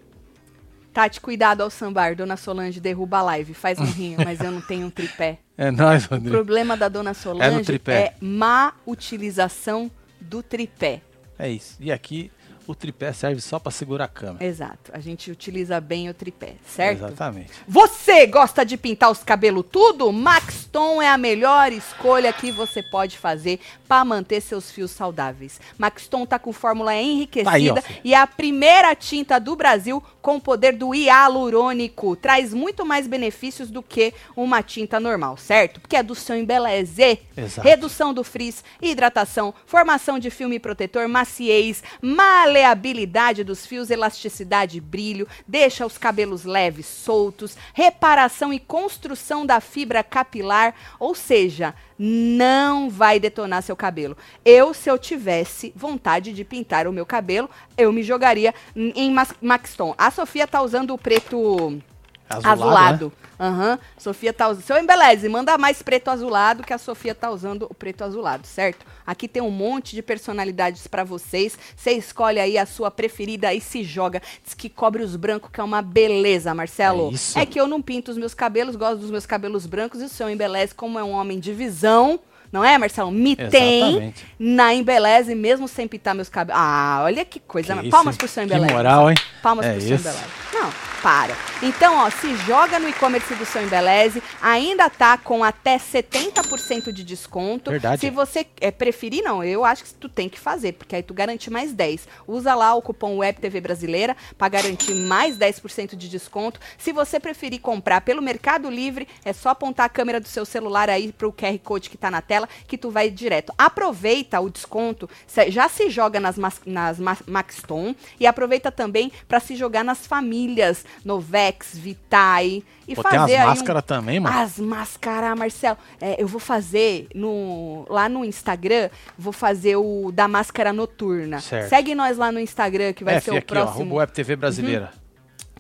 Tati, 0.95 1.19
cuidado 1.19 1.59
ao 1.61 1.69
sambar. 1.69 2.15
Dona 2.15 2.37
Solange 2.37 2.79
derruba 2.79 3.17
a 3.17 3.21
live. 3.21 3.53
Faz 3.53 3.77
um 3.79 3.83
rinho, 3.83 4.17
mas 4.23 4.39
eu 4.39 4.49
não 4.49 4.61
tenho 4.61 4.87
um 4.87 4.89
tripé. 4.89 5.39
É 5.57 5.71
nóis, 5.71 6.05
O 6.05 6.09
Rodrigo. 6.09 6.35
problema 6.35 6.75
da 6.75 6.89
Dona 6.89 7.13
Solange 7.13 7.63
tripé. 7.63 7.93
é 7.93 8.13
má 8.19 8.73
utilização 8.85 9.89
do 10.19 10.43
tripé. 10.43 11.01
É 11.39 11.49
isso. 11.49 11.77
E 11.79 11.93
aqui 11.93 12.29
o 12.67 12.73
tripé 12.75 13.13
serve 13.13 13.39
só 13.39 13.57
pra 13.59 13.71
segurar 13.71 14.05
a 14.05 14.07
câmera. 14.09 14.43
Exato. 14.43 14.91
A 14.91 14.99
gente 14.99 15.29
utiliza 15.31 15.79
bem 15.79 16.09
o 16.09 16.13
tripé, 16.13 16.55
certo? 16.65 17.05
Exatamente. 17.05 17.51
Você 17.67 18.25
gosta 18.27 18.65
de 18.65 18.75
pintar 18.75 19.11
os 19.11 19.23
cabelos 19.23 19.63
tudo? 19.71 20.11
Maxton 20.11 21.01
é 21.01 21.07
a 21.07 21.17
melhor 21.17 21.71
escolha 21.71 22.33
que 22.33 22.51
você 22.51 22.81
pode 22.81 23.17
fazer 23.17 23.59
para 23.87 24.03
manter 24.03 24.41
seus 24.41 24.71
fios 24.71 24.91
saudáveis. 24.91 25.61
Maxton 25.77 26.25
tá 26.25 26.37
com 26.39 26.51
fórmula 26.51 26.95
enriquecida 26.95 27.81
Tá 27.81 27.87
aí, 27.87 28.01
e 28.03 28.13
é 28.13 28.17
a 28.17 28.25
primeira 28.27 28.93
tinta 28.95 29.39
do 29.39 29.55
Brasil 29.55 30.03
com 30.25 30.37
o 30.37 30.41
poder 30.41 30.73
do 30.73 30.95
hialurônico. 30.95 32.15
Traz 32.15 32.51
muito 32.51 32.83
mais 32.83 33.05
benefícios 33.05 33.69
do 33.69 33.83
que 33.83 34.11
uma 34.35 34.63
tinta 34.63 34.99
normal, 34.99 35.37
certo? 35.37 35.79
Porque 35.79 35.95
é 35.95 36.01
do 36.01 36.15
seu 36.15 36.35
embeleze. 36.35 37.19
Exato. 37.37 37.67
Redução 37.67 38.11
do 38.11 38.23
frizz, 38.23 38.63
hidratação, 38.81 39.53
formação 39.67 40.17
de 40.17 40.31
filme 40.31 40.57
protetor, 40.57 41.07
maciez, 41.07 41.83
maleabilidade 42.01 43.43
dos 43.43 43.67
fios, 43.67 43.91
elasticidade 43.91 44.79
e 44.79 44.81
brilho, 44.81 45.27
deixa 45.47 45.85
os 45.85 45.95
cabelos 45.95 46.43
leves, 46.43 46.87
soltos, 46.87 47.55
reparação 47.71 48.51
e 48.51 48.57
construção 48.57 49.45
da 49.45 49.61
fibra 49.61 50.03
capilar, 50.03 50.73
ou 50.99 51.13
seja, 51.13 51.75
não 51.97 52.89
vai 52.89 53.19
detonar 53.19 53.63
seu 53.63 53.75
cabelo. 53.75 54.17
Eu, 54.43 54.73
se 54.73 54.89
eu 54.89 54.97
tivesse 54.97 55.73
vontade 55.75 56.33
de 56.33 56.43
pintar 56.43 56.87
o 56.87 56.93
meu 56.93 57.05
cabelo, 57.05 57.49
eu 57.77 57.91
me 57.91 58.03
jogaria 58.03 58.53
em 58.75 59.13
Maxton. 59.41 59.95
A 59.97 60.11
Sofia 60.11 60.47
tá 60.47 60.61
usando 60.61 60.93
o 60.93 60.97
preto 60.97 61.81
Azulado, 62.29 62.63
azulado. 62.63 63.13
Aham. 63.39 63.79
Sofia 63.97 64.33
tá 64.33 64.49
usando. 64.49 64.63
Seu 64.63 64.77
Embeleze, 64.77 65.29
manda 65.29 65.57
mais 65.57 65.81
preto 65.81 66.09
azulado 66.09 66.63
que 66.63 66.73
a 66.73 66.77
Sofia 66.77 67.13
tá 67.13 67.29
usando 67.29 67.67
o 67.69 67.73
preto 67.73 68.03
azulado, 68.03 68.47
certo? 68.47 68.85
Aqui 69.05 69.27
tem 69.27 69.41
um 69.41 69.51
monte 69.51 69.95
de 69.95 70.01
personalidades 70.01 70.87
pra 70.87 71.03
vocês. 71.03 71.57
Você 71.75 71.91
escolhe 71.91 72.39
aí 72.39 72.57
a 72.57 72.65
sua 72.65 72.89
preferida 72.89 73.53
e 73.53 73.61
se 73.61 73.83
joga. 73.83 74.21
Diz 74.43 74.53
que 74.53 74.69
cobre 74.69 75.03
os 75.03 75.15
brancos, 75.15 75.51
que 75.51 75.59
é 75.59 75.63
uma 75.63 75.81
beleza, 75.81 76.53
Marcelo. 76.53 77.09
É 77.09 77.13
isso. 77.13 77.39
É 77.39 77.45
que 77.45 77.59
eu 77.59 77.67
não 77.67 77.81
pinto 77.81 78.11
os 78.11 78.17
meus 78.17 78.33
cabelos, 78.33 78.75
gosto 78.75 78.97
dos 78.97 79.11
meus 79.11 79.25
cabelos 79.25 79.65
brancos 79.65 80.01
e 80.01 80.05
o 80.05 80.09
seu 80.09 80.29
Embeleze, 80.29 80.73
como 80.73 80.97
é 80.97 81.03
um 81.03 81.11
homem 81.11 81.39
de 81.39 81.53
visão. 81.53 82.19
Não 82.51 82.63
é, 82.63 82.77
Marcelo? 82.77 83.11
Me 83.11 83.35
tem 83.35 84.13
na 84.39 84.73
Embeleze, 84.73 85.35
mesmo 85.35 85.67
sem 85.67 85.87
pintar 85.87 86.15
meus 86.15 86.29
cabelos. 86.29 86.61
Ah, 86.61 87.01
olha 87.03 87.25
que 87.25 87.39
coisa. 87.39 87.75
Que 87.77 87.89
Palmas 87.89 88.13
isso, 88.13 88.19
pro 88.19 88.27
seu? 88.27 88.43
Embeleze. 88.43 88.67
Que 88.67 88.73
moral, 88.73 89.09
hein? 89.09 89.17
Palmas 89.41 89.65
É 89.65 89.71
pro 89.73 89.81
seu 89.81 89.95
isso. 89.95 90.07
Embeleze. 90.07 90.45
Não, 90.53 90.71
para. 91.01 91.35
Então, 91.61 91.97
ó, 91.97 92.09
se 92.09 92.35
joga 92.37 92.79
no 92.79 92.89
e-commerce 92.89 93.33
do 93.35 93.45
seu 93.45 93.61
Embeleze, 93.63 94.23
ainda 94.41 94.89
tá 94.89 95.17
com 95.17 95.43
até 95.43 95.77
70% 95.77 96.91
de 96.91 97.03
desconto. 97.03 97.69
Verdade. 97.71 98.01
Se 98.01 98.09
você 98.09 98.45
é, 98.59 98.71
preferir, 98.71 99.23
não, 99.23 99.43
eu 99.43 99.63
acho 99.63 99.83
que 99.83 99.93
tu 99.93 100.09
tem 100.09 100.27
que 100.27 100.39
fazer, 100.39 100.73
porque 100.73 100.95
aí 100.95 101.03
tu 101.03 101.13
garante 101.13 101.49
mais 101.51 101.73
10. 101.73 102.07
Usa 102.27 102.55
lá 102.55 102.73
o 102.73 102.81
cupom 102.81 103.17
WebTV 103.17 103.61
Brasileira 103.61 104.17
para 104.37 104.49
garantir 104.49 104.95
mais 104.95 105.37
10% 105.37 105.95
de 105.95 106.09
desconto. 106.09 106.59
Se 106.77 106.91
você 106.91 107.19
preferir 107.19 107.61
comprar 107.61 108.01
pelo 108.01 108.21
Mercado 108.21 108.69
Livre, 108.69 109.07
é 109.23 109.31
só 109.31 109.49
apontar 109.49 109.85
a 109.85 109.89
câmera 109.89 110.19
do 110.19 110.27
seu 110.27 110.43
celular 110.43 110.89
aí 110.89 111.11
pro 111.11 111.31
QR 111.31 111.57
Code 111.59 111.89
que 111.89 111.97
tá 111.97 112.09
na 112.09 112.21
tela, 112.21 112.34
que 112.67 112.77
tu 112.77 112.89
vai 112.89 113.09
direto. 113.09 113.53
Aproveita 113.57 114.39
o 114.39 114.49
desconto, 114.49 115.09
já 115.49 115.67
se 115.69 115.89
joga 115.89 116.19
nas, 116.19 116.35
nas 116.65 116.99
ma- 116.99 117.17
Maxton 117.27 117.93
e 118.19 118.25
aproveita 118.27 118.71
também 118.71 119.11
para 119.27 119.39
se 119.39 119.55
jogar 119.55 119.83
nas 119.83 120.05
famílias 120.07 120.85
Novex, 121.03 121.77
Vitae 121.77 122.63
e 122.87 122.95
Pô, 122.95 123.01
tem 123.03 123.11
fazer 123.19 123.35
as 123.35 123.39
aí 123.41 123.45
um- 123.45 123.49
máscaras 123.49 123.83
também, 123.83 124.19
mano. 124.19 124.37
as 124.37 124.59
máscaras, 124.59 125.37
Marcelo. 125.37 125.77
É, 125.99 126.21
eu 126.21 126.27
vou 126.27 126.39
fazer 126.39 127.07
no, 127.15 127.85
lá 127.89 128.07
no 128.07 128.23
Instagram, 128.23 128.89
vou 129.17 129.33
fazer 129.33 129.75
o 129.75 130.11
da 130.13 130.27
máscara 130.27 130.71
noturna. 130.71 131.39
Certo. 131.41 131.69
Segue 131.69 131.95
nós 131.95 132.17
lá 132.17 132.31
no 132.31 132.39
Instagram, 132.39 132.93
que 132.93 133.03
vai 133.03 133.15
é, 133.15 133.19
ser 133.19 133.31
o 133.31 133.37
aqui, 133.37 133.45
ó, 133.51 133.53
próximo 133.61 133.81
arroba 133.83 133.95
Web 133.95 134.11
TV 134.11 134.35
Brasileira. 134.35 134.91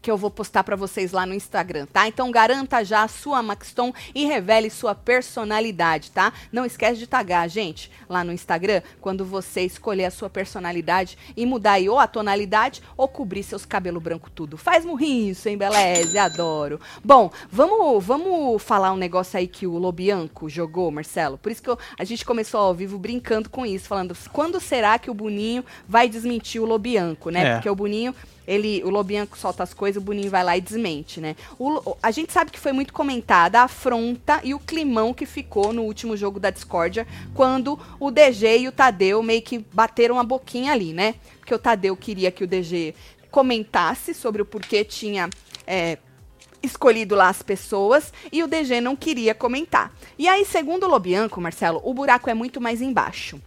Que 0.05 0.11
eu 0.11 0.17
vou 0.17 0.29
postar 0.29 0.63
pra 0.63 0.75
vocês 0.75 1.11
lá 1.11 1.25
no 1.25 1.33
Instagram, 1.33 1.87
tá? 1.91 2.07
Então 2.07 2.29
garanta 2.29 2.83
já 2.85 3.01
a 3.01 3.07
sua 3.07 3.41
Maxton 3.41 3.91
e 4.13 4.23
revele 4.25 4.69
sua 4.69 4.93
personalidade, 4.93 6.11
tá? 6.11 6.31
Não 6.51 6.63
esquece 6.63 6.99
de 6.99 7.07
tagar, 7.07 7.49
gente, 7.49 7.89
lá 8.07 8.23
no 8.23 8.31
Instagram, 8.31 8.83
quando 9.01 9.25
você 9.25 9.61
escolher 9.61 10.05
a 10.05 10.11
sua 10.11 10.29
personalidade 10.29 11.17
e 11.35 11.43
mudar 11.43 11.71
aí 11.73 11.89
ou 11.89 11.97
a 11.97 12.05
tonalidade 12.05 12.83
ou 12.95 13.07
cobrir 13.07 13.41
seus 13.41 13.65
cabelos 13.65 14.03
branco 14.03 14.29
tudo. 14.29 14.57
Faz 14.57 14.85
murrinho, 14.85 15.35
hein, 15.43 15.57
beleza? 15.57 16.21
Adoro. 16.21 16.79
Bom, 17.03 17.31
vamos, 17.51 18.05
vamos 18.05 18.61
falar 18.61 18.91
um 18.91 18.97
negócio 18.97 19.39
aí 19.39 19.47
que 19.47 19.65
o 19.65 19.75
Lobianco 19.75 20.47
jogou, 20.47 20.91
Marcelo. 20.91 21.35
Por 21.39 21.51
isso 21.51 21.63
que 21.63 21.69
eu- 21.69 21.79
a 21.97 22.03
gente 22.03 22.23
começou 22.23 22.59
ao 22.59 22.75
vivo 22.75 22.99
brincando 22.99 23.49
com 23.49 23.65
isso, 23.65 23.87
falando 23.87 24.15
quando 24.31 24.59
será 24.61 24.99
que 24.99 25.09
o 25.09 25.15
Boninho 25.15 25.65
vai 25.87 26.07
desmentir 26.07 26.61
o 26.61 26.65
Lobianco, 26.65 27.31
né? 27.31 27.43
É. 27.43 27.53
Porque 27.55 27.69
o 27.71 27.75
Boninho 27.75 28.13
ele, 28.47 28.83
o 28.83 28.89
Lobianco 28.89 29.37
solta 29.37 29.63
as 29.63 29.73
coisas, 29.73 30.01
o 30.01 30.05
Boninho 30.05 30.29
vai 30.29 30.43
lá 30.43 30.57
e 30.57 30.61
desmente, 30.61 31.19
né? 31.19 31.35
O 31.59 31.95
a 32.01 32.11
gente 32.11 32.31
sabe 32.31 32.51
que 32.51 32.59
foi 32.59 32.71
muito 32.71 32.93
comentada 32.93 33.59
a 33.59 33.63
afronta 33.63 34.39
e 34.43 34.53
o 34.53 34.59
climão 34.59 35.13
que 35.13 35.25
ficou 35.25 35.73
no 35.73 35.83
último 35.83 36.15
jogo 36.15 36.39
da 36.39 36.49
Discordia, 36.49 37.07
quando 37.33 37.79
o 37.99 38.11
DG 38.11 38.59
e 38.59 38.67
o 38.67 38.71
Tadeu 38.71 39.21
meio 39.23 39.41
que 39.41 39.59
bateram 39.73 40.19
a 40.19 40.23
boquinha 40.23 40.71
ali, 40.71 40.93
né? 40.93 41.15
Porque 41.39 41.53
o 41.53 41.59
Tadeu 41.59 41.95
queria 41.95 42.31
que 42.31 42.43
o 42.43 42.47
DG 42.47 42.95
comentasse 43.31 44.13
sobre 44.13 44.41
o 44.41 44.45
porquê 44.45 44.83
tinha. 44.83 45.29
é, 45.67 45.97
escolhido 46.63 47.13
lá 47.15 47.29
as 47.29 47.43
pessoas 47.43 48.11
e 48.31 48.43
o 48.43 48.47
DG 48.47 48.81
não 48.81 48.95
queria 48.95 49.35
comentar. 49.35 49.93
E 50.17 50.27
aí, 50.27 50.43
segundo 50.43 50.85
o 50.85 50.89
Lobianco, 50.89 51.39
Marcelo, 51.39 51.79
o 51.83 51.93
buraco 51.93 52.27
é 52.27 52.33
muito 52.33 52.59
mais 52.59 52.81
embaixo. 52.81 53.39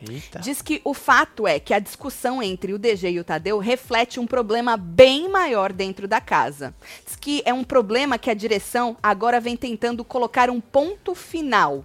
Eita. 0.00 0.38
Diz 0.40 0.62
que 0.62 0.80
o 0.84 0.94
fato 0.94 1.46
é 1.46 1.58
que 1.58 1.74
a 1.74 1.78
discussão 1.78 2.42
entre 2.42 2.72
o 2.72 2.78
DG 2.78 3.10
e 3.10 3.20
o 3.20 3.24
Tadeu 3.24 3.58
reflete 3.58 4.20
um 4.20 4.26
problema 4.26 4.76
bem 4.76 5.28
maior 5.28 5.72
dentro 5.72 6.06
da 6.06 6.20
casa. 6.20 6.74
Diz 7.04 7.16
que 7.16 7.42
é 7.44 7.52
um 7.52 7.64
problema 7.64 8.18
que 8.18 8.30
a 8.30 8.34
direção 8.34 8.96
agora 9.02 9.40
vem 9.40 9.56
tentando 9.56 10.04
colocar 10.04 10.50
um 10.50 10.60
ponto 10.60 11.14
final. 11.14 11.84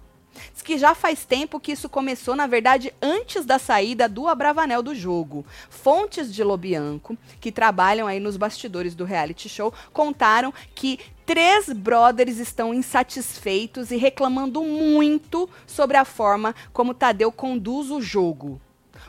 Diz 0.52 0.62
que 0.62 0.78
já 0.78 0.94
faz 0.94 1.24
tempo 1.24 1.60
que 1.60 1.72
isso 1.72 1.88
começou, 1.88 2.34
na 2.34 2.46
verdade, 2.46 2.92
antes 3.00 3.44
da 3.44 3.58
saída 3.58 4.08
do 4.08 4.28
Abravanel 4.28 4.82
do 4.82 4.94
jogo. 4.94 5.46
Fontes 5.68 6.32
de 6.32 6.42
Lobianco, 6.42 7.16
que 7.40 7.52
trabalham 7.52 8.06
aí 8.06 8.20
nos 8.20 8.36
bastidores 8.36 8.94
do 8.94 9.04
reality 9.04 9.48
show, 9.48 9.72
contaram 9.92 10.52
que 10.74 10.98
três 11.26 11.68
brothers 11.68 12.38
estão 12.38 12.72
insatisfeitos 12.72 13.90
e 13.90 13.96
reclamando 13.96 14.62
muito 14.62 15.48
sobre 15.66 15.96
a 15.96 16.04
forma 16.04 16.54
como 16.72 16.94
Tadeu 16.94 17.32
conduz 17.32 17.90
o 17.90 18.00
jogo. 18.00 18.60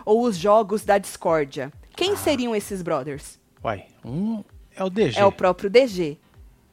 Ou 0.06 0.24
os 0.24 0.38
jogos 0.38 0.84
da 0.84 0.98
discórdia. 0.98 1.72
Quem 1.96 2.16
seriam 2.16 2.56
esses 2.56 2.82
brothers? 2.82 3.40
Uai, 3.64 3.86
um 4.04 4.44
é 4.76 4.84
o 4.84 4.90
DG. 4.90 5.20
É 5.20 5.26
o 5.26 5.32
próprio 5.32 5.70
DG. 5.70 6.18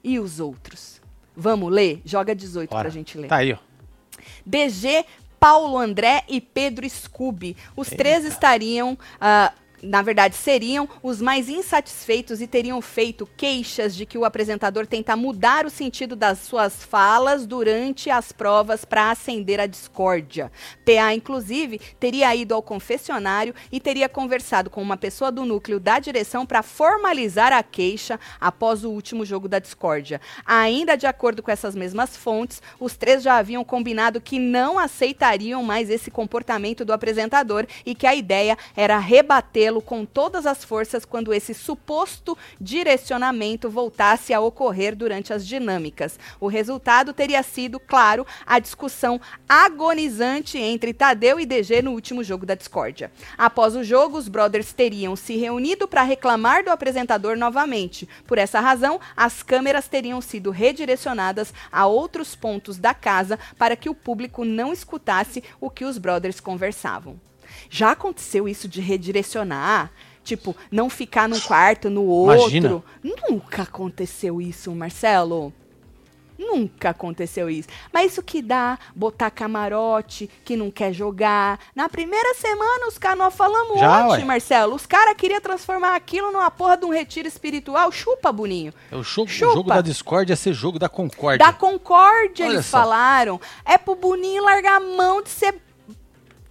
E 0.03 0.19
os 0.19 0.41
outros? 0.41 1.01
Vamos 1.37 1.73
ler? 1.73 2.03
Joga 2.05 2.35
18 2.35 2.71
Bora. 2.71 2.83
pra 2.83 2.91
gente 2.91 3.17
ler. 3.17 3.29
Tá 3.29 3.37
aí, 3.37 3.53
ó. 3.53 3.59
DG, 4.45 5.05
Paulo 5.39 5.79
André 5.79 6.25
e 6.29 6.41
Pedro 6.41 6.89
Scooby. 6.89 7.57
Os 7.77 7.89
três 7.89 8.25
estariam 8.25 8.99
ah, 9.21 9.53
na 9.83 10.01
verdade, 10.01 10.37
seriam 10.37 10.89
os 11.03 11.21
mais 11.21 11.49
insatisfeitos 11.49 12.41
e 12.41 12.47
teriam 12.47 12.81
feito 12.81 13.29
queixas 13.37 13.95
de 13.97 14.07
que 14.07 14.17
o 14.17 14.25
apresentador 14.25 14.87
tenta 14.87 15.17
mudar 15.17 15.67
o 15.67 15.71
sentido 15.71 16.15
das 16.15 16.39
suas 16.39 16.85
falas 16.85 17.47
durante 17.47 18.09
as 18.09 18.31
provas 18.31 18.85
para 18.85 19.11
acender 19.11 19.59
a 19.59 19.67
discórdia. 19.67 20.53
PA, 20.85 21.13
inclusive, 21.13 21.81
teria 21.99 22.35
ido 22.35 22.55
ao 22.55 22.63
confessionário 22.63 23.55
e 23.73 23.81
teria 23.81 24.09
conversado 24.09 24.71
com 24.71 24.81
uma 24.81 24.97
pessoa 24.97 25.33
do 25.33 25.45
núcleo 25.45 25.81
da 25.81 25.99
direção 25.99 26.47
para 26.47 26.63
formalizar 26.63 27.53
a 27.53 27.63
queixa 27.63 28.21
após 28.41 28.85
o 28.85 28.91
último 28.91 29.25
jogo 29.25 29.49
da 29.49 29.59
discórdia. 29.59 30.21
Ainda 30.47 30.97
de 30.97 31.07
acordo 31.07 31.43
com 31.43 31.51
essas 31.51 31.75
mesmas 31.75 32.17
fontes, 32.17 32.63
os 32.79 32.97
três 32.97 33.23
já 33.23 33.37
haviam 33.37 33.65
combinado 33.65 34.21
que 34.21 34.39
não 34.39 34.79
aceitariam 34.79 35.63
mais 35.65 35.91
esse 35.91 36.11
comportamento 36.11 36.85
do 36.85 36.93
apresentador 36.93 37.67
e 37.85 37.95
que 37.95 38.07
a 38.07 38.15
ideia 38.15 38.57
era 38.77 38.99
rebatê-lo 38.99 39.72
com 39.81 40.05
todas 40.05 40.47
as 40.47 40.65
forças 40.65 41.05
quando 41.05 41.33
esse 41.33 41.55
suposto 41.55 42.37
direcionamento 42.61 43.71
voltasse 43.71 44.35
a 44.35 44.41
ocorrer 44.41 44.95
durante 44.95 45.33
as 45.33 45.47
dinâmicas. 45.47 46.19
O 46.41 46.47
resultado 46.47 47.13
teria 47.13 47.43
sido, 47.43 47.79
claro, 47.79 48.27
a 48.45 48.59
discussão 48.59 49.21
agonizante 49.49 50.59
entre 50.59 50.93
Tadeu 50.93 51.39
e 51.41 51.47
DG 51.47 51.83
no 51.83 51.93
último 51.93 52.23
jogo 52.23 52.45
da 52.45 52.55
discórdia. 52.55 53.11
Após 53.39 53.77
o 53.77 53.85
jogo, 53.85 54.19
os 54.19 54.29
brothers 54.29 54.73
teriam 54.73 55.17
se 55.17 55.37
reunido 55.37 55.87
para 55.87 56.03
reclamar 56.03 56.65
do 56.65 56.71
apresentador 56.71 57.37
novamente. 57.37 58.09
Por 58.27 58.39
essa 58.39 58.61
razão, 58.61 59.01
as 59.17 59.43
câmeras 59.43 59.89
teriam 59.89 60.21
sido 60.21 60.51
redirecionadas 60.51 61.53
a 61.71 61.87
outros 61.87 62.35
pontos 62.35 62.79
da 62.79 62.93
casa 62.93 63.39
para 63.57 63.77
que 63.77 63.89
o 63.89 63.95
público 63.95 64.45
não 64.45 64.73
escutasse 64.73 65.43
o 65.61 65.71
que 65.71 65.85
os 65.85 65.99
brothers 65.99 66.41
conversavam. 66.41 67.32
Já 67.75 67.93
aconteceu 67.93 68.47
isso 68.47 68.69
de 68.69 68.83
redirecionar? 68.83 69.91
Tipo, 70.23 70.55
não 70.71 70.91
ficar 70.91 71.27
num 71.27 71.41
quarto, 71.41 71.89
no 71.89 72.05
outro. 72.05 72.41
Imagina. 72.43 72.83
Nunca 73.03 73.63
aconteceu 73.63 74.43
isso, 74.43 74.71
Marcelo. 74.75 75.51
Nunca 76.39 76.91
aconteceu 76.91 77.49
isso. 77.49 77.69
Mas 77.91 78.13
isso 78.13 78.23
que 78.23 78.43
dá 78.43 78.79
botar 78.95 79.31
camarote 79.31 80.29
que 80.45 80.55
não 80.55 80.71
quer 80.71 80.93
jogar. 80.93 81.59
Na 81.75 81.89
primeira 81.89 82.35
semana, 82.35 82.89
os 82.89 82.99
caras 82.99 83.19
nós 83.19 83.35
falamos 83.35 83.81
Já, 83.81 84.07
ontem, 84.07 84.19
ué. 84.21 84.25
Marcelo. 84.25 84.75
Os 84.75 84.85
caras 84.85 85.15
queriam 85.17 85.41
transformar 85.41 85.95
aquilo 85.97 86.31
numa 86.31 86.51
porra 86.51 86.77
de 86.77 86.85
um 86.85 86.91
retiro 86.91 87.27
espiritual. 87.27 87.91
Chupa, 87.91 88.31
Boninho. 88.31 88.75
É 88.91 88.97
O 88.97 89.03
jogo, 89.03 89.31
o 89.31 89.33
Chupa. 89.33 89.55
jogo 89.55 89.69
da 89.71 89.81
Discord 89.81 90.31
ia 90.31 90.37
ser 90.37 90.53
jogo 90.53 90.79
da 90.79 90.91
Concórdia. 90.91 91.39
Da 91.47 91.53
Concórdia, 91.55 92.45
Olha 92.45 92.55
eles 92.57 92.67
só. 92.67 92.79
falaram. 92.81 93.41
É 93.65 93.79
pro 93.79 93.95
Boninho 93.95 94.43
largar 94.45 94.77
a 94.77 94.81
mão 94.81 95.23
de 95.23 95.31
ser 95.31 95.55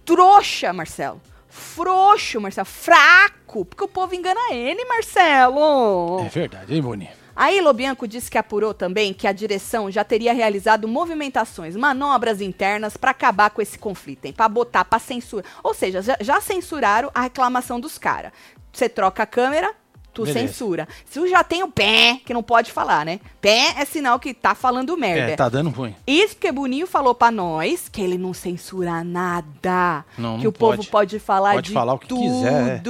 trouxa, 0.04 0.72
Marcelo. 0.72 1.20
Frouxo, 1.48 2.40
Marcelo. 2.40 2.66
Fraco. 2.66 3.64
Porque 3.64 3.84
o 3.84 3.88
povo 3.88 4.14
engana 4.14 4.52
ele, 4.52 4.84
Marcelo. 4.86 6.20
É 6.20 6.28
verdade, 6.28 6.74
hein, 6.74 6.82
Boni? 6.82 7.10
Aí 7.34 7.60
Lobianco 7.60 8.06
disse 8.06 8.30
que 8.30 8.36
apurou 8.36 8.74
também 8.74 9.14
que 9.14 9.26
a 9.26 9.32
direção 9.32 9.90
já 9.90 10.04
teria 10.04 10.34
realizado 10.34 10.86
movimentações, 10.86 11.74
manobras 11.74 12.40
internas 12.40 12.96
para 12.96 13.10
acabar 13.10 13.50
com 13.50 13.62
esse 13.62 13.78
conflito? 13.78 14.32
Para 14.34 14.48
botar, 14.48 14.84
para 14.84 14.98
censurar. 14.98 15.50
Ou 15.62 15.72
seja, 15.72 16.02
já, 16.02 16.16
já 16.20 16.40
censuraram 16.40 17.10
a 17.14 17.22
reclamação 17.22 17.80
dos 17.80 17.96
caras. 17.96 18.32
Você 18.72 18.88
troca 18.88 19.22
a 19.22 19.26
câmera, 19.26 19.74
tu 20.12 20.24
Beleza. 20.24 20.46
censura. 20.46 20.88
Se 21.06 21.18
tu 21.20 21.26
já 21.28 21.42
tem 21.42 21.62
o 21.62 21.68
pé, 21.68 22.20
que 22.24 22.34
não 22.34 22.42
pode 22.42 22.70
falar, 22.72 23.04
né? 23.04 23.20
Pé 23.40 23.74
é 23.76 23.84
sinal 23.84 24.18
que 24.18 24.34
tá 24.34 24.54
falando 24.54 24.96
merda. 24.96 25.32
É, 25.32 25.36
tá 25.36 25.48
dando 25.48 25.70
ruim. 25.70 25.94
Isso 26.06 26.34
porque 26.34 26.52
Boninho 26.52 26.86
falou 26.86 27.14
pra 27.14 27.30
nós 27.30 27.88
que 27.88 28.00
ele 28.02 28.18
não 28.18 28.32
censura 28.34 29.02
nada. 29.04 30.04
Não, 30.18 30.36
que 30.38 30.44
não 30.44 30.50
o 30.50 30.52
povo 30.52 30.76
pode. 30.76 30.88
pode 30.88 31.18
falar 31.18 31.54
Pode 31.54 31.68
de 31.68 31.74
falar 31.74 31.94
o 31.94 31.98
que 31.98 32.08
tudo. 32.08 32.20
quiser, 32.20 32.76
é. 32.76 32.82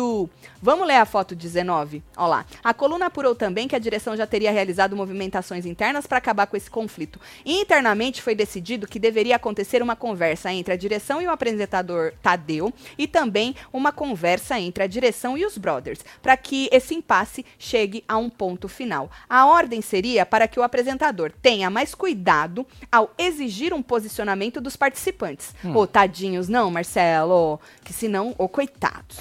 Vamos 0.65 0.87
ler 0.87 0.95
a 0.97 1.05
foto 1.05 1.35
19? 1.35 2.05
Olha 2.17 2.27
lá. 2.29 2.47
A 2.63 2.73
coluna 2.73 3.07
apurou 3.07 3.35
também 3.35 3.67
que 3.67 3.75
a 3.75 3.81
direção 3.81 4.17
já 4.17 4.29
teria 4.29 4.53
realizado 4.53 4.95
movimentações 4.95 5.67
internas 5.67 6.07
para 6.07 6.19
acabar 6.19 6.47
com 6.47 6.57
esse 6.57 6.71
conflito. 6.71 7.19
Internamente 7.45 8.23
foi 8.23 8.33
decidido 8.37 8.87
que 8.87 9.01
deveria 9.01 9.35
acontecer 9.35 9.83
uma 9.83 9.97
conversa 9.97 10.53
entre 10.53 10.73
a 10.73 10.77
direção 10.77 11.21
e 11.21 11.27
o 11.27 11.31
apresentador 11.33 12.13
Tadeu 12.23 12.73
e 12.97 13.09
também 13.09 13.57
uma 13.73 13.91
conversa 13.91 14.57
entre 14.61 14.85
a 14.85 14.87
direção 14.87 15.37
e 15.37 15.45
os 15.45 15.59
brothers, 15.59 15.99
para 16.23 16.37
que 16.37 16.69
esse 16.71 16.95
impasse 17.13 17.45
chegue 17.59 18.03
a 18.09 18.17
um 18.17 18.31
ponto 18.31 18.69
final. 18.69 19.11
A 19.29 19.45
ordem 19.47 19.83
seria 19.83 20.25
para 20.25 20.49
que 20.49 20.59
o 20.59 20.63
apresentador 20.63 21.31
tenha 21.43 21.69
mais 21.69 21.95
cuidado 21.95 22.67
ao 22.91 23.11
exigir 23.19 23.75
um 23.75 23.83
posicionamento 23.83 24.61
dos 24.61 24.77
participantes. 24.77 25.55
Ô, 25.75 25.87
tadinhos, 25.87 26.49
não, 26.49 26.71
Marcelo, 26.71 27.61
que 27.85 27.93
senão, 27.93 28.35
ô, 28.39 28.49
coitados, 28.49 29.19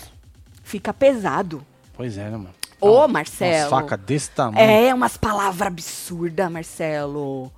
fica 0.64 0.94
pesado. 0.94 1.66
Pois 1.94 2.18
é, 2.18 2.24
né, 2.30 2.38
mano? 2.38 2.54
Ô, 2.80 3.00
Uma- 3.00 3.08
Marcelo. 3.10 3.70
Umas 3.70 3.70
facas 3.70 4.00
desse 4.00 4.32
tamanho. 4.32 4.60
É, 4.72 4.94
umas 4.94 5.18
palavras 5.18 5.68
absurdas, 5.68 6.50
Marcelo. 6.50 7.52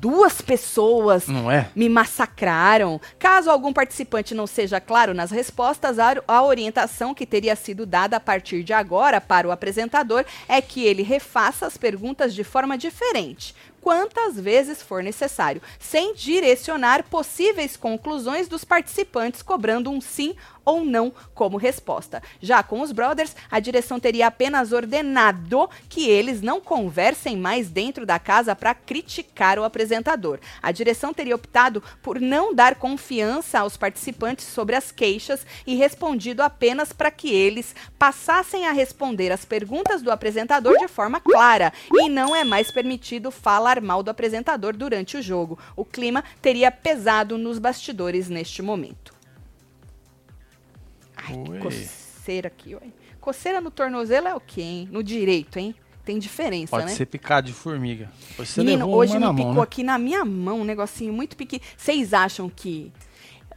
Duas 0.00 0.40
pessoas 0.40 1.26
é? 1.28 1.68
me 1.74 1.88
massacraram. 1.88 3.00
Caso 3.18 3.50
algum 3.50 3.72
participante 3.72 4.32
não 4.32 4.46
seja 4.46 4.80
claro 4.80 5.12
nas 5.12 5.32
respostas, 5.32 5.98
a, 5.98 6.14
a 6.28 6.42
orientação 6.44 7.12
que 7.12 7.26
teria 7.26 7.56
sido 7.56 7.84
dada 7.84 8.16
a 8.16 8.20
partir 8.20 8.62
de 8.62 8.72
agora 8.72 9.20
para 9.20 9.48
o 9.48 9.50
apresentador 9.50 10.24
é 10.48 10.60
que 10.60 10.84
ele 10.84 11.02
refaça 11.02 11.66
as 11.66 11.76
perguntas 11.76 12.32
de 12.32 12.44
forma 12.44 12.78
diferente, 12.78 13.56
quantas 13.80 14.38
vezes 14.38 14.80
for 14.80 15.02
necessário, 15.02 15.60
sem 15.80 16.14
direcionar 16.14 17.02
possíveis 17.02 17.76
conclusões 17.76 18.46
dos 18.46 18.64
participantes, 18.64 19.42
cobrando 19.42 19.90
um 19.90 20.00
sim 20.00 20.36
ou 20.68 20.84
não 20.84 21.10
como 21.34 21.56
resposta. 21.56 22.22
Já 22.42 22.62
com 22.62 22.82
os 22.82 22.92
brothers, 22.92 23.34
a 23.50 23.58
direção 23.58 23.98
teria 23.98 24.26
apenas 24.26 24.70
ordenado 24.70 25.70
que 25.88 26.06
eles 26.06 26.42
não 26.42 26.60
conversem 26.60 27.38
mais 27.38 27.70
dentro 27.70 28.04
da 28.04 28.18
casa 28.18 28.54
para 28.54 28.74
criticar 28.74 29.58
o 29.58 29.64
apresentador. 29.64 30.38
A 30.62 30.70
direção 30.70 31.14
teria 31.14 31.34
optado 31.34 31.82
por 32.02 32.20
não 32.20 32.54
dar 32.54 32.74
confiança 32.74 33.60
aos 33.60 33.78
participantes 33.78 34.44
sobre 34.44 34.76
as 34.76 34.92
queixas 34.92 35.46
e 35.66 35.74
respondido 35.74 36.42
apenas 36.42 36.92
para 36.92 37.10
que 37.10 37.32
eles 37.32 37.74
passassem 37.98 38.66
a 38.66 38.72
responder 38.72 39.32
as 39.32 39.46
perguntas 39.46 40.02
do 40.02 40.10
apresentador 40.10 40.76
de 40.76 40.86
forma 40.86 41.18
clara. 41.18 41.72
E 41.94 42.10
não 42.10 42.36
é 42.36 42.44
mais 42.44 42.70
permitido 42.70 43.30
falar 43.30 43.80
mal 43.80 44.02
do 44.02 44.10
apresentador 44.10 44.76
durante 44.76 45.16
o 45.16 45.22
jogo. 45.22 45.58
O 45.74 45.82
clima 45.82 46.22
teria 46.42 46.70
pesado 46.70 47.38
nos 47.38 47.58
bastidores 47.58 48.28
neste 48.28 48.60
momento. 48.60 49.17
Ui. 51.32 51.58
coceira 51.58 52.48
aqui, 52.48 52.74
ué. 52.74 52.82
Coceira 53.20 53.60
no 53.60 53.70
tornozelo 53.70 54.28
é 54.28 54.34
o 54.34 54.40
quê, 54.40 54.62
hein? 54.62 54.88
No 54.90 55.02
direito, 55.02 55.58
hein? 55.58 55.74
Tem 56.04 56.18
diferença, 56.18 56.70
Pode 56.70 56.86
né? 56.86 56.92
ser 56.92 57.04
picado 57.04 57.48
de 57.48 57.52
formiga. 57.52 58.10
Hoje 58.38 58.50
você 58.50 58.62
Menino, 58.62 58.88
hoje 58.88 59.18
me 59.18 59.34
picou 59.34 59.54
né? 59.54 59.60
aqui 59.60 59.82
na 59.82 59.98
minha 59.98 60.24
mão 60.24 60.62
um 60.62 60.64
negocinho 60.64 61.12
muito 61.12 61.36
pequeno. 61.36 61.62
Vocês 61.76 62.14
acham 62.14 62.48
que. 62.48 62.90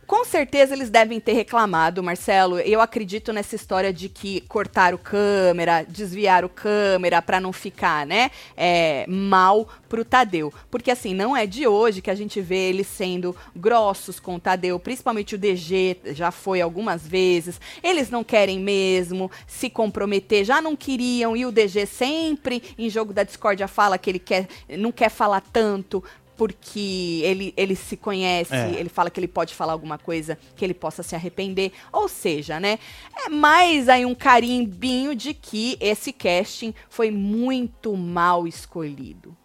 Com 0.08 0.26
certeza 0.26 0.74
eles 0.74 0.90
devem 0.90 1.20
ter 1.20 1.34
reclamado, 1.34 2.04
Marcelo. 2.04 2.60
Eu 2.60 2.82
acredito 2.82 3.32
nessa 3.32 3.56
história 3.56 3.94
de 3.94 4.10
que 4.10 4.42
cortaram 4.42 4.98
câmera, 4.98 5.84
desviaram 5.88 6.50
câmera 6.50 7.22
pra 7.22 7.40
não 7.40 7.54
ficar, 7.54 8.06
né, 8.06 8.30
é, 8.58 9.06
mal 9.08 9.68
pro 9.88 10.04
Tadeu. 10.04 10.54
Porque 10.70 10.92
assim, 10.92 11.14
não 11.14 11.36
é 11.36 11.46
de 11.46 11.66
hoje 11.66 12.02
que 12.02 12.10
a 12.10 12.16
gente 12.16 12.42
vê 12.42 12.70
eles 12.70 12.88
sendo 12.88 13.36
grossos 13.56 14.20
com 14.20 14.36
o 14.36 14.40
Tadeu, 14.40 14.80
principalmente 14.80 15.36
o 15.36 15.38
DG 15.38 15.98
já 16.08 16.32
foi 16.32 16.62
algumas 16.62 17.08
vezes. 17.08 17.60
Eles 17.82 18.10
não 18.10 18.24
querem 18.24 18.60
mesmo 18.60 19.32
se 19.48 19.70
comprometer, 19.70 20.44
já 20.44 20.62
não 20.62 20.76
queriam 20.76 21.38
e 21.38 21.46
o 21.46 21.52
DG 21.52 21.86
sempre 21.86 22.62
em 22.78 22.90
jogo 22.90 23.14
da 23.14 23.24
discórdia 23.24 23.68
fala 23.68 23.98
que 23.98 24.10
ele 24.10 24.20
quer, 24.20 24.48
não 24.78 24.92
quer 24.92 25.10
falar 25.10 25.42
tanto 25.42 26.04
porque 26.42 27.22
ele, 27.24 27.54
ele 27.56 27.76
se 27.76 27.96
conhece, 27.96 28.52
É. 28.56 28.72
ele 28.72 28.90
fala 28.90 29.12
que 29.12 29.20
ele 29.20 29.28
pode 29.28 29.54
falar 29.54 29.74
alguma 29.74 30.00
coisa 30.00 30.36
que 30.56 30.66
ele 30.66 30.74
possa 30.74 31.04
se 31.04 31.14
arrepender. 31.14 31.72
Ou 31.94 32.10
seja, 32.10 32.60
né? 32.60 32.80
É 33.16 33.30
mais 33.30 33.88
aí 33.88 34.08
um 34.08 34.16
carimbinho 34.16 35.14
de 35.16 35.36
que 35.36 35.78
esse 35.80 36.12
casting 36.12 36.74
foi 36.90 37.12
muito 37.12 37.96
mal 37.96 38.48
escolhido. 38.48 39.38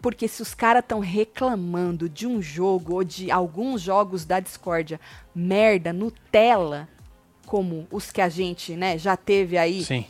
Porque 0.00 0.26
se 0.26 0.40
os 0.40 0.54
caras 0.54 0.82
estão 0.82 1.00
reclamando 1.00 2.08
de 2.08 2.26
um 2.26 2.40
jogo 2.40 2.94
ou 2.94 3.04
de 3.04 3.30
alguns 3.30 3.82
jogos 3.82 4.24
da 4.24 4.40
discórdia 4.40 4.98
merda, 5.34 5.92
Nutella, 5.92 6.88
como 7.44 7.86
os 7.90 8.10
que 8.10 8.22
a 8.22 8.30
gente 8.30 8.72
né, 8.72 8.96
já 8.96 9.18
teve 9.18 9.58
aí 9.58 9.84
Sim. 9.84 10.06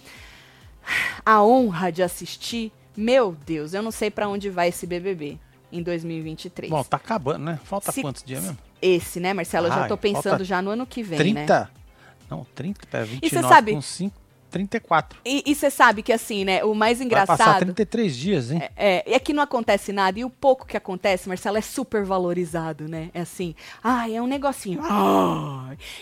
a 1.26 1.42
honra 1.42 1.90
de 1.90 2.00
assistir, 2.00 2.70
meu 2.96 3.36
Deus, 3.44 3.74
eu 3.74 3.82
não 3.82 3.90
sei 3.90 4.08
pra 4.08 4.28
onde 4.28 4.48
vai 4.48 4.68
esse 4.68 4.86
BBB 4.86 5.36
em 5.72 5.82
2023. 5.82 6.70
Bom, 6.70 6.82
tá 6.84 6.96
acabando, 6.96 7.44
né? 7.44 7.58
Falta 7.64 7.92
Se- 7.92 8.00
quantos 8.02 8.22
dias 8.22 8.42
mesmo? 8.42 8.58
Esse, 8.80 9.18
né, 9.20 9.34
Marcelo? 9.34 9.66
Eu 9.66 9.72
já 9.72 9.88
tô 9.88 9.96
pensando 9.96 10.44
já 10.44 10.62
no 10.62 10.70
ano 10.70 10.86
que 10.86 11.02
vem, 11.02 11.18
30? 11.18 11.60
né? 11.60 11.68
Não, 12.30 12.46
30 12.54 12.86
para 12.86 13.04
29 13.04 13.26
E 13.26 13.48
sabe- 13.48 13.72
com 13.72 13.80
5. 13.80 14.16
34. 14.50 15.18
E 15.26 15.54
você 15.54 15.68
sabe 15.68 16.02
que 16.02 16.10
assim, 16.10 16.42
né? 16.42 16.64
O 16.64 16.74
mais 16.74 17.02
engraçado. 17.02 17.36
Vai 17.36 17.46
passar 17.46 17.58
33 17.58 18.16
dias, 18.16 18.50
hein? 18.50 18.62
É, 18.76 19.14
é 19.14 19.18
que 19.18 19.34
não 19.34 19.42
acontece 19.42 19.92
nada. 19.92 20.18
E 20.18 20.24
o 20.24 20.30
pouco 20.30 20.66
que 20.66 20.74
acontece, 20.74 21.28
Marcelo, 21.28 21.58
é 21.58 21.60
super 21.60 22.02
valorizado, 22.02 22.88
né? 22.88 23.10
É 23.12 23.20
assim, 23.20 23.54
ai, 23.84 24.16
é 24.16 24.22
um 24.22 24.26
negocinho. 24.26 24.80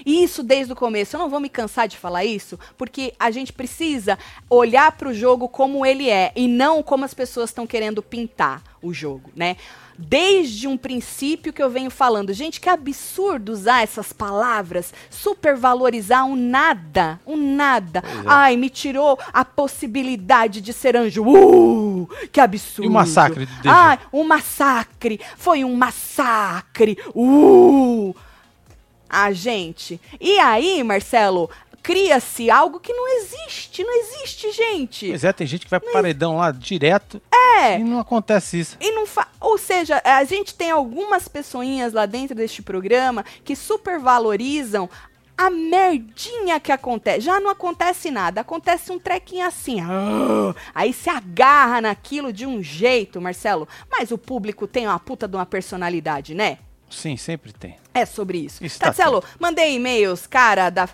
E 0.05 0.23
isso 0.23 0.43
desde 0.43 0.73
o 0.73 0.77
começo. 0.77 1.17
Eu 1.17 1.21
não 1.21 1.29
vou 1.29 1.41
me 1.41 1.49
cansar 1.49 1.89
de 1.89 1.97
falar 1.97 2.25
isso, 2.25 2.59
porque 2.79 3.13
a 3.19 3.31
gente 3.33 3.53
precisa 3.53 4.17
olhar 4.49 4.93
para 4.93 5.09
o 5.09 5.15
jogo 5.15 5.49
como 5.49 5.85
ele 5.85 6.09
é 6.09 6.33
e 6.37 6.47
não 6.47 6.83
como 6.83 7.05
as 7.05 7.13
pessoas 7.15 7.51
estão 7.51 7.67
querendo 7.67 8.01
pintar 8.03 8.63
o 8.87 8.95
jogo, 8.95 9.31
né? 9.35 9.57
desde 9.99 10.67
um 10.69 10.77
princípio 10.77 11.53
que 11.53 11.63
eu 11.63 11.71
venho 11.71 11.91
falando. 11.91 12.33
Gente, 12.33 12.61
que 12.61 12.69
absurdo 12.69 13.53
usar 13.53 13.83
essas 13.83 14.13
palavras, 14.13 14.93
supervalorizar 15.11 16.25
um 16.27 16.37
nada, 16.37 17.21
um 17.27 17.37
nada. 17.37 18.01
É. 18.01 18.23
Ai, 18.27 18.57
me 18.57 18.69
tirou 18.69 19.19
a 19.33 19.45
possibilidade 19.45 20.61
de 20.61 20.73
ser 20.73 20.97
anjo. 20.97 21.25
Uh, 21.25 22.09
que 22.31 22.41
absurdo. 22.41 22.87
E 22.87 22.89
o 22.89 22.93
massacre? 22.93 23.49
Ai, 23.65 23.99
um 24.13 24.25
massacre. 24.25 25.21
Foi 25.37 25.65
um 25.65 25.75
massacre. 25.75 26.99
Uh. 27.15 28.15
Ah, 29.09 29.33
gente. 29.33 30.01
E 30.21 30.39
aí, 30.41 30.83
Marcelo, 30.83 31.49
cria-se 31.87 32.51
algo 32.51 32.81
que 32.81 32.93
não 32.93 33.09
existe, 33.21 33.85
não 33.85 34.01
existe, 34.01 34.51
gente. 34.51 35.09
Pois 35.09 35.23
é, 35.23 35.33
tem 35.33 35.47
gente 35.47 35.65
que 35.65 35.71
vai 35.71 35.79
pro 35.79 35.93
paredão 35.93 36.37
lá 36.37 36.51
direto 36.51 37.23
é. 37.33 37.46
E 37.79 37.85
não 37.85 37.99
acontece 37.99 38.61
isso. 38.61 38.77
E 38.81 38.93
não 38.93 39.07
fa 39.07 39.29
Ou 39.41 39.59
seja, 39.59 40.01
a 40.05 40.25
gente 40.25 40.55
tem 40.55 40.71
algumas 40.71 41.29
pessoinhas 41.29 41.93
lá 41.93 42.07
dentro 42.07 42.35
deste 42.35 42.63
programa 42.63 43.25
que 43.45 43.57
supervalorizam 43.57 44.89
a 45.37 45.51
merdinha 45.51 46.59
que 46.59 46.73
acontece. 46.73 47.21
Já 47.21 47.39
não 47.39 47.51
acontece 47.51 48.11
nada, 48.11 48.41
acontece 48.41 48.91
um 48.91 48.99
trequinho 48.99 49.47
assim. 49.47 49.81
Ah, 49.81 50.55
aí 50.75 50.93
se 50.93 51.11
agarra 51.11 51.81
naquilo 51.81 52.33
de 52.33 52.47
um 52.47 52.63
jeito, 52.63 53.21
Marcelo. 53.21 53.69
Mas 53.91 54.11
o 54.11 54.19
público 54.19 54.67
tem 54.67 54.87
uma 54.87 54.99
puta 54.99 55.29
de 55.29 55.37
uma 55.37 55.45
personalidade, 55.45 56.35
né? 56.35 56.59
Sim, 56.89 57.17
sempre 57.17 57.53
tem. 57.53 57.77
É 57.93 58.07
sobre 58.07 58.39
isso. 58.39 58.65
isso 58.65 58.79
Marcelo, 58.81 59.21
tá 59.21 59.29
mandei 59.39 59.75
e-mails, 59.75 60.27
cara, 60.27 60.71
da 60.71 60.89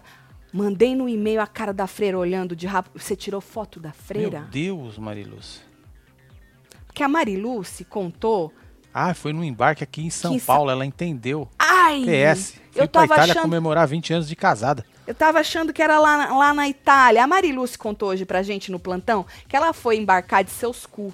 Mandei 0.53 0.95
no 0.95 1.09
e-mail 1.09 1.41
a 1.41 1.47
cara 1.47 1.73
da 1.73 1.87
freira 1.87 2.19
olhando 2.19 2.55
de 2.55 2.67
rabo. 2.67 2.91
Você 2.95 3.17
tirou 3.17 3.41
foto 3.41 3.81
da 3.81 3.91
freira? 3.91 4.41
Meu 4.41 4.49
Deus, 4.51 4.99
Mariluz. 4.99 5.63
Porque 7.03 7.05
a 7.05 7.09
Mariluce 7.09 7.85
contou. 7.85 8.53
Ah, 8.95 9.13
foi 9.13 9.33
no 9.33 9.43
embarque 9.43 9.83
aqui 9.83 10.03
em 10.03 10.11
São 10.11 10.39
Paulo, 10.39 10.71
ela 10.71 10.87
entendeu. 10.87 11.49
Ai! 11.59 12.05
PS. 12.05 12.55
Fui 12.71 12.83
eu 12.83 12.87
tava 12.87 13.07
pra 13.09 13.17
Itália 13.17 13.33
achando... 13.33 13.43
comemorar 13.43 13.89
20 13.89 14.13
anos 14.13 14.29
de 14.29 14.37
casada. 14.37 14.87
Eu 15.05 15.15
tava 15.15 15.41
achando 15.41 15.73
que 15.73 15.83
era 15.83 15.99
lá, 15.99 16.33
lá 16.33 16.55
na 16.55 16.69
Itália. 16.69 17.25
A 17.25 17.27
Mariluce 17.27 17.77
contou 17.77 18.11
hoje 18.11 18.25
pra 18.25 18.43
gente 18.43 18.71
no 18.71 18.79
plantão 18.79 19.27
que 19.49 19.57
ela 19.57 19.73
foi 19.73 19.97
embarcar 19.97 20.45
de 20.45 20.53
seus 20.53 20.87
cu. 20.87 21.13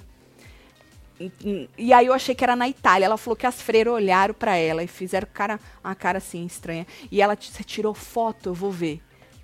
E, 1.19 1.67
e 1.75 1.91
aí 1.91 2.05
eu 2.05 2.13
achei 2.13 2.35
que 2.35 2.43
era 2.43 2.55
na 2.55 2.69
Itália. 2.69 3.07
Ela 3.07 3.17
falou 3.17 3.35
que 3.35 3.47
as 3.47 3.59
freiras 3.59 3.91
olharam 3.91 4.35
para 4.35 4.55
ela 4.55 4.83
e 4.83 4.87
fizeram 4.87 5.27
cara, 5.33 5.59
uma 5.83 5.95
cara 5.95 6.19
assim 6.19 6.45
estranha. 6.45 6.85
E 7.09 7.19
ela 7.19 7.35
tirou 7.35 7.95
foto, 7.95 8.49
eu 8.49 8.53
vou 8.53 8.71
ver. 8.71 9.01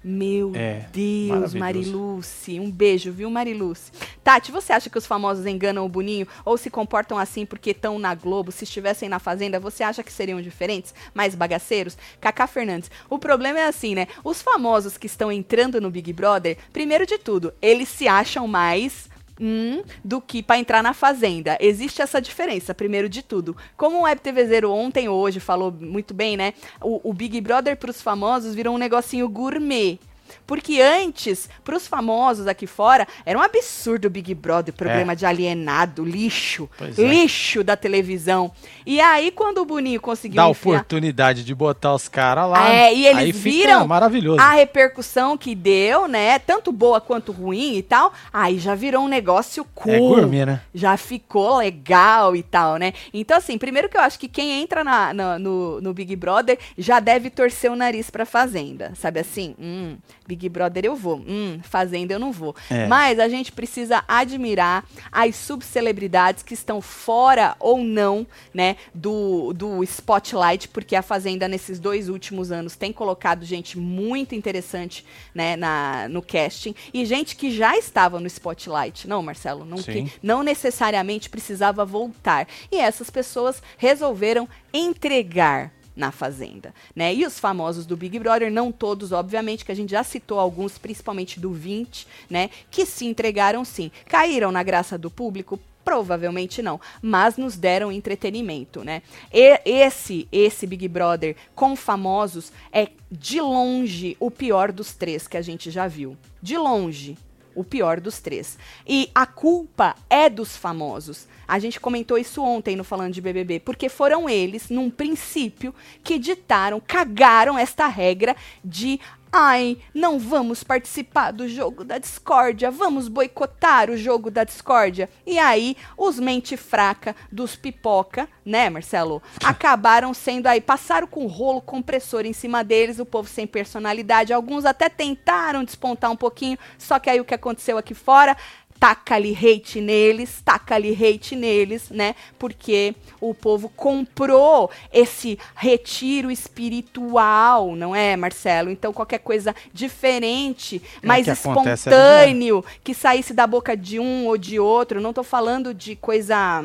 Meu 0.08 0.52
é, 0.54 0.86
Deus, 0.94 1.56
Mariluce. 1.56 2.60
Um 2.60 2.70
beijo, 2.70 3.12
viu, 3.12 3.28
Mariluce? 3.28 3.92
Tati, 4.24 4.52
você 4.52 4.72
acha 4.72 4.88
que 4.88 5.00
os 5.00 5.08
famosos 5.08 5.48
enganam 5.48 5.84
o 5.84 5.90
Boninho 5.90 6.28
ou 6.46 6.60
se 6.60 6.70
comportam 6.70 7.18
assim 7.18 7.44
porque 7.44 7.72
estão 7.72 7.98
na 7.98 8.14
Globo? 8.14 8.52
Se 8.52 8.66
estivessem 8.66 9.10
na 9.10 9.18
Fazenda, 9.18 9.60
você 9.60 9.84
acha 9.84 10.04
que 10.04 10.14
seriam 10.14 10.40
diferentes? 10.44 10.94
Mais 11.12 11.34
bagaceiros? 11.34 11.98
Cacá 12.22 12.46
Fernandes. 12.46 12.92
O 13.10 13.18
problema 13.18 13.58
é 13.58 13.68
assim, 13.68 13.96
né? 13.96 14.08
Os 14.24 14.44
famosos 14.44 14.96
que 14.96 15.08
estão 15.08 15.32
entrando 15.32 15.82
no 15.82 15.90
Big 15.90 16.14
Brother, 16.14 16.56
primeiro 16.72 17.08
de 17.08 17.18
tudo, 17.18 17.52
eles 17.60 17.90
se 17.90 18.08
acham 18.08 18.48
mais 18.48 19.10
Hum, 19.40 19.84
do 20.04 20.22
que 20.22 20.42
para 20.42 20.58
entrar 20.58 20.82
na 20.82 20.94
fazenda. 20.94 21.58
Existe 21.60 22.02
essa 22.02 22.22
diferença, 22.22 22.74
primeiro 22.74 23.10
de 23.10 23.22
tudo. 23.22 23.56
Como 23.76 23.98
o 23.98 24.02
Web 24.04 24.22
TV 24.22 24.46
Zero 24.46 24.72
ontem 24.72 25.10
hoje 25.10 25.42
falou 25.42 25.72
muito 25.72 26.14
bem, 26.14 26.38
né? 26.38 26.54
O, 26.82 27.10
o 27.10 27.14
Big 27.14 27.42
Brother 27.42 27.76
para 27.76 27.92
os 27.92 28.02
famosos 28.02 28.56
virou 28.56 28.76
um 28.76 28.78
negocinho 28.78 29.28
gourmet. 29.28 30.00
Porque 30.46 30.82
antes, 30.82 31.50
para 31.64 31.76
os 31.76 31.88
famosos 31.88 32.48
aqui 32.48 32.68
fora, 32.68 33.08
era 33.26 33.38
um 33.38 33.42
absurdo 33.42 34.06
o 34.06 34.10
Big 34.10 34.34
Brother, 34.34 34.74
programa 34.74 35.14
é. 35.14 35.16
de 35.16 35.26
alienado, 35.26 36.04
lixo, 36.04 36.70
pois 36.78 36.98
é. 36.98 37.08
lixo 37.08 37.62
é. 37.62 37.64
da 37.64 37.76
televisão. 37.76 38.52
E 38.86 39.00
aí, 39.02 39.32
quando 39.32 39.60
o 39.60 39.66
Boninho 39.66 40.00
conseguiu. 40.00 40.38
Dá 40.38 40.50
enfiar... 40.50 40.76
oportunidade 40.76 41.44
de 41.44 41.56
botar 41.56 41.94
os 41.94 42.08
caras 42.08 42.50
lá. 42.50 42.72
É, 42.72 42.94
e 42.94 43.08
eles 43.08 43.38
viram 43.38 43.88
maravilhoso. 43.88 44.40
a 44.40 44.52
repercussão 44.52 45.38
que 45.38 45.56
deu, 45.56 46.08
né? 46.08 46.40
Tanto 46.40 46.72
boa 46.72 47.02
quanto 47.02 47.32
ruim 47.32 47.76
e 47.76 47.84
tal. 47.84 48.14
Aí 48.32 48.60
já 48.60 48.76
virou 48.76 49.04
um 49.04 49.08
negócio 49.08 49.64
é 49.64 49.66
cool. 49.74 49.94
É 49.94 50.00
gourmet, 50.00 50.46
né? 50.46 50.62
Já 50.74 50.98
ficou 50.98 51.58
legal 51.58 52.36
e 52.36 52.44
tal, 52.44 52.78
né? 52.78 52.94
Então, 53.14 53.38
assim, 53.38 53.58
primeiro 53.58 53.90
que 53.90 53.98
eu 53.98 54.02
acho 54.02 54.20
que 54.20 54.28
quem 54.28 54.62
entra 54.62 54.84
na, 54.84 55.14
na 55.14 55.40
no, 55.40 55.82
no 55.82 55.94
Big 55.94 56.16
Brother 56.16 56.58
já 56.78 57.00
deve 57.00 57.30
torcer 57.30 57.72
o 57.72 57.76
nariz 57.76 58.10
pra 58.10 58.26
Fazenda. 58.26 58.94
Sabe 58.96 59.20
assim? 59.20 59.56
Hum, 59.60 59.98
Big 60.28 60.50
Brother 60.50 60.86
eu 60.86 60.96
vou, 60.96 61.18
hum, 61.18 61.60
Fazenda 61.64 62.14
eu 62.14 62.20
não 62.20 62.32
vou. 62.32 62.56
É. 62.70 62.88
Mas 62.88 63.20
a 63.20 63.28
gente 63.28 63.52
precisa 63.52 64.04
admirar 64.08 64.86
as 65.12 65.36
subcelebridades 65.36 66.44
que 66.44 66.54
estão 66.54 66.82
fora 66.82 67.56
ou 67.60 67.84
não, 67.84 68.26
né, 68.54 68.76
do, 68.94 69.54
do 69.54 69.84
spotlight, 69.84 70.68
porque 70.70 70.96
a 70.96 71.02
Fazenda 71.02 71.48
nesses 71.48 71.80
dois 71.80 72.10
últimos 72.10 72.52
anos 72.52 72.76
tem 72.76 72.92
colocado 72.92 73.46
gente 73.46 73.78
muito 73.78 74.34
interessante, 74.36 75.06
né, 75.34 75.56
na, 75.56 76.08
no 76.10 76.22
casting 76.22 76.76
e 76.94 77.06
gente 77.06 77.36
que 77.36 77.52
já 77.52 77.78
estava 77.78 78.20
no 78.20 78.28
spotlight. 78.28 79.08
Não, 79.08 79.22
Marcelo, 79.22 79.66
não, 79.66 79.78
que, 79.78 80.12
não 80.22 80.44
necessariamente 80.44 81.30
precisava 81.30 81.86
voltar. 81.86 82.48
E 82.72 82.78
essas 82.78 83.10
pessoas 83.10 83.62
resolveram 83.78 84.48
entregar 84.74 85.72
na 85.96 86.12
Fazenda, 86.12 86.74
né? 86.96 87.14
E 87.14 87.26
os 87.26 87.40
famosos 87.40 87.86
do 87.86 87.96
Big 87.96 88.20
Brother, 88.20 88.52
não 88.52 88.72
todos, 88.72 89.12
obviamente, 89.12 89.64
que 89.64 89.72
a 89.72 89.76
gente 89.76 89.92
já 89.92 90.04
citou 90.04 90.40
alguns, 90.40 90.78
principalmente 90.78 91.40
do 91.40 91.52
20, 91.52 92.08
né? 92.30 92.50
Que 92.70 92.86
se 92.86 93.06
entregaram 93.06 93.64
sim. 93.64 93.92
Caíram 94.06 94.52
na 94.52 94.64
graça 94.64 94.98
do 94.98 95.10
público? 95.10 95.60
Provavelmente 95.84 96.64
não, 96.64 96.82
mas 97.00 97.38
nos 97.38 97.56
deram 97.56 97.92
entretenimento, 97.92 98.84
né? 98.84 99.04
E 99.32 99.62
esse, 99.64 100.28
esse 100.32 100.66
Big 100.66 100.88
Brother 100.88 101.36
com 101.54 101.76
famosos 101.76 102.52
é 102.74 102.90
de 103.12 103.40
longe 103.40 104.18
o 104.20 104.32
pior 104.32 104.72
dos 104.72 104.94
três 104.94 105.28
que 105.28 105.38
a 105.38 105.44
gente 105.44 105.70
já 105.70 105.88
viu. 105.88 106.18
De 106.42 106.58
longe, 106.58 107.16
o 107.56 107.64
pior 107.64 108.00
dos 108.00 108.20
três. 108.20 108.58
E 108.88 109.10
a 109.16 109.26
culpa 109.26 109.96
é 110.10 110.30
dos 110.30 110.56
famosos. 110.56 111.28
A 111.48 111.60
gente 111.60 111.80
comentou 111.80 112.18
isso 112.18 112.44
ontem 112.44 112.76
no 112.76 112.84
Falando 112.84 113.14
de 113.14 113.22
BBB, 113.22 113.60
porque 113.60 113.88
foram 113.88 114.30
eles, 114.30 114.70
num 114.70 114.90
princípio, 114.90 115.74
que 116.04 116.20
ditaram, 116.20 116.80
cagaram 116.80 117.58
esta 117.58 117.88
regra 117.88 118.36
de 118.64 119.00
Ai, 119.38 119.80
não 119.94 120.18
vamos 120.18 120.64
participar 120.64 121.32
do 121.32 121.46
jogo 121.46 121.84
da 121.84 121.98
discórdia, 121.98 122.72
vamos 122.72 123.10
boicotar 123.10 123.90
o 123.90 123.98
jogo 123.98 124.32
da 124.32 124.46
discórdia. 124.46 125.10
E 125.28 125.38
aí, 125.38 125.76
os 125.98 126.18
mente 126.18 126.56
fraca 126.56 127.14
dos 127.30 127.54
pipoca, 127.54 128.30
né, 128.46 128.70
Marcelo? 128.70 129.22
Acabaram 129.44 130.14
sendo 130.14 130.48
aí, 130.48 130.62
passaram 130.62 131.06
com 131.06 131.28
rolo 131.28 131.60
compressor 131.60 132.26
em 132.26 132.32
cima 132.32 132.64
deles, 132.64 132.98
o 132.98 133.06
povo 133.06 133.28
sem 133.28 133.46
personalidade. 133.46 134.32
Alguns 134.32 134.64
até 134.64 134.88
tentaram 134.88 135.66
despontar 135.66 136.10
um 136.10 136.16
pouquinho, 136.16 136.58
só 136.78 136.98
que 136.98 137.10
aí 137.10 137.20
o 137.20 137.26
que 137.26 137.34
aconteceu 137.34 137.78
aqui 137.78 137.94
fora 137.94 138.38
taca-lhe 138.86 139.34
hate 139.34 139.82
neles, 139.82 140.44
taca-lhe 140.46 140.94
hate 140.94 141.36
neles, 141.36 141.90
né? 141.90 142.14
Porque 142.38 142.94
o 143.20 143.34
povo 143.34 143.68
comprou 143.68 144.70
esse 144.94 145.40
retiro 145.56 146.30
espiritual, 146.30 147.76
não 147.76 147.96
é, 147.96 148.16
Marcelo? 148.16 148.70
Então 148.70 148.94
qualquer 148.94 149.18
coisa 149.18 149.56
diferente, 149.74 150.80
é 151.02 151.08
mais 151.08 151.28
espontâneo, 151.28 152.64
que 152.84 152.94
saísse 152.94 153.34
da 153.34 153.48
boca 153.48 153.76
de 153.76 153.98
um 154.00 154.28
ou 154.28 154.38
de 154.38 154.60
outro, 154.60 155.02
não 155.02 155.14
tô 155.14 155.24
falando 155.24 155.74
de 155.74 155.96
coisa 155.96 156.64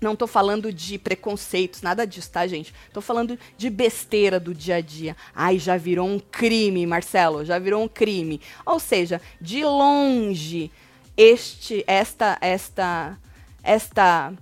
não 0.00 0.16
tô 0.16 0.26
falando 0.26 0.72
de 0.72 0.98
preconceitos, 0.98 1.82
nada 1.82 2.06
disso, 2.06 2.30
tá, 2.30 2.46
gente? 2.46 2.74
Tô 2.92 3.02
falando 3.02 3.38
de 3.56 3.70
besteira 3.70 4.40
do 4.40 4.54
dia 4.54 4.76
a 4.76 4.80
dia. 4.80 5.16
Ai, 5.34 5.58
já 5.58 5.76
virou 5.76 6.06
um 6.06 6.18
crime, 6.18 6.86
Marcelo, 6.86 7.44
já 7.44 7.58
virou 7.58 7.82
um 7.82 7.88
crime. 7.88 8.38
Ou 8.66 8.78
seja, 8.78 9.20
de 9.40 9.64
longe, 9.64 10.70
este 11.16 11.84
esta 11.86 12.38
esta 12.40 13.18
esta 13.62 14.32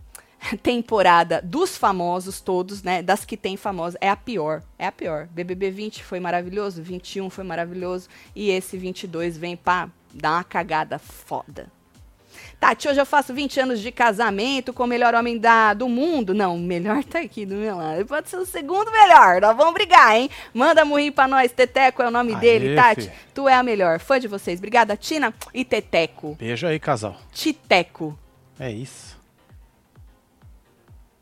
temporada 0.63 1.41
dos 1.43 1.77
famosos 1.77 2.41
todos, 2.41 2.83
né, 2.83 3.03
das 3.03 3.25
que 3.25 3.37
tem 3.37 3.57
famosos, 3.57 3.97
é 4.01 4.09
a 4.09 4.17
pior, 4.17 4.63
é 4.79 4.87
a 4.87 4.93
pior. 4.93 5.29
BBB 5.29 5.71
20 5.71 6.05
foi 6.05 6.21
maravilhoso, 6.21 6.83
21 6.83 7.31
foi 7.31 7.45
maravilhoso 7.45 8.09
e 8.35 8.51
esse 8.51 8.77
22 8.77 9.39
vem 9.39 9.57
para 9.57 9.89
dar 10.13 10.33
uma 10.33 10.45
cagada 10.45 10.99
foda. 10.99 11.71
Tati, 12.63 12.87
hoje 12.87 13.01
eu 13.01 13.05
faço 13.05 13.35
20 13.35 13.59
anos 13.59 13.81
de 13.81 13.91
casamento 13.91 14.73
com 14.73 14.85
o 14.85 14.87
melhor 14.87 15.17
homem 15.17 15.37
da, 15.37 15.75
do 15.75 15.89
mundo. 15.89 16.33
Não, 16.33 16.55
o 16.55 16.61
melhor 16.61 17.03
tá 17.03 17.19
aqui 17.19 17.45
do 17.45 17.57
meu 17.57 17.77
lado. 17.77 18.07
Pode 18.07 18.31
ser 18.31 18.37
o 18.37 18.47
segundo 18.47 18.89
melhor. 18.93 19.41
Nós 19.41 19.57
vamos 19.57 19.75
brigar, 19.75 20.15
hein? 20.15 20.31
Manda 20.55 20.85
morrer 20.85 21.11
pra 21.11 21.27
nós. 21.27 21.51
Teteco 21.51 22.05
é 22.05 22.07
o 22.07 22.11
nome 22.13 22.35
Aê, 22.35 22.41
dele, 22.41 22.77
Tati. 22.77 23.03
fi. 23.03 23.13
Tu 23.35 23.49
é 23.49 23.55
a 23.55 23.65
melhor. 23.65 23.99
Fã 23.99 24.21
de 24.21 24.29
vocês. 24.29 24.61
Obrigada, 24.61 24.97
Tina 24.97 25.35
e 25.53 25.65
Teteco. 25.65 26.37
Beijo 26.39 26.65
aí, 26.69 26.79
casal. 26.79 27.17
Titeco. 27.33 28.17
É 28.61 28.71
isso. 28.71 29.19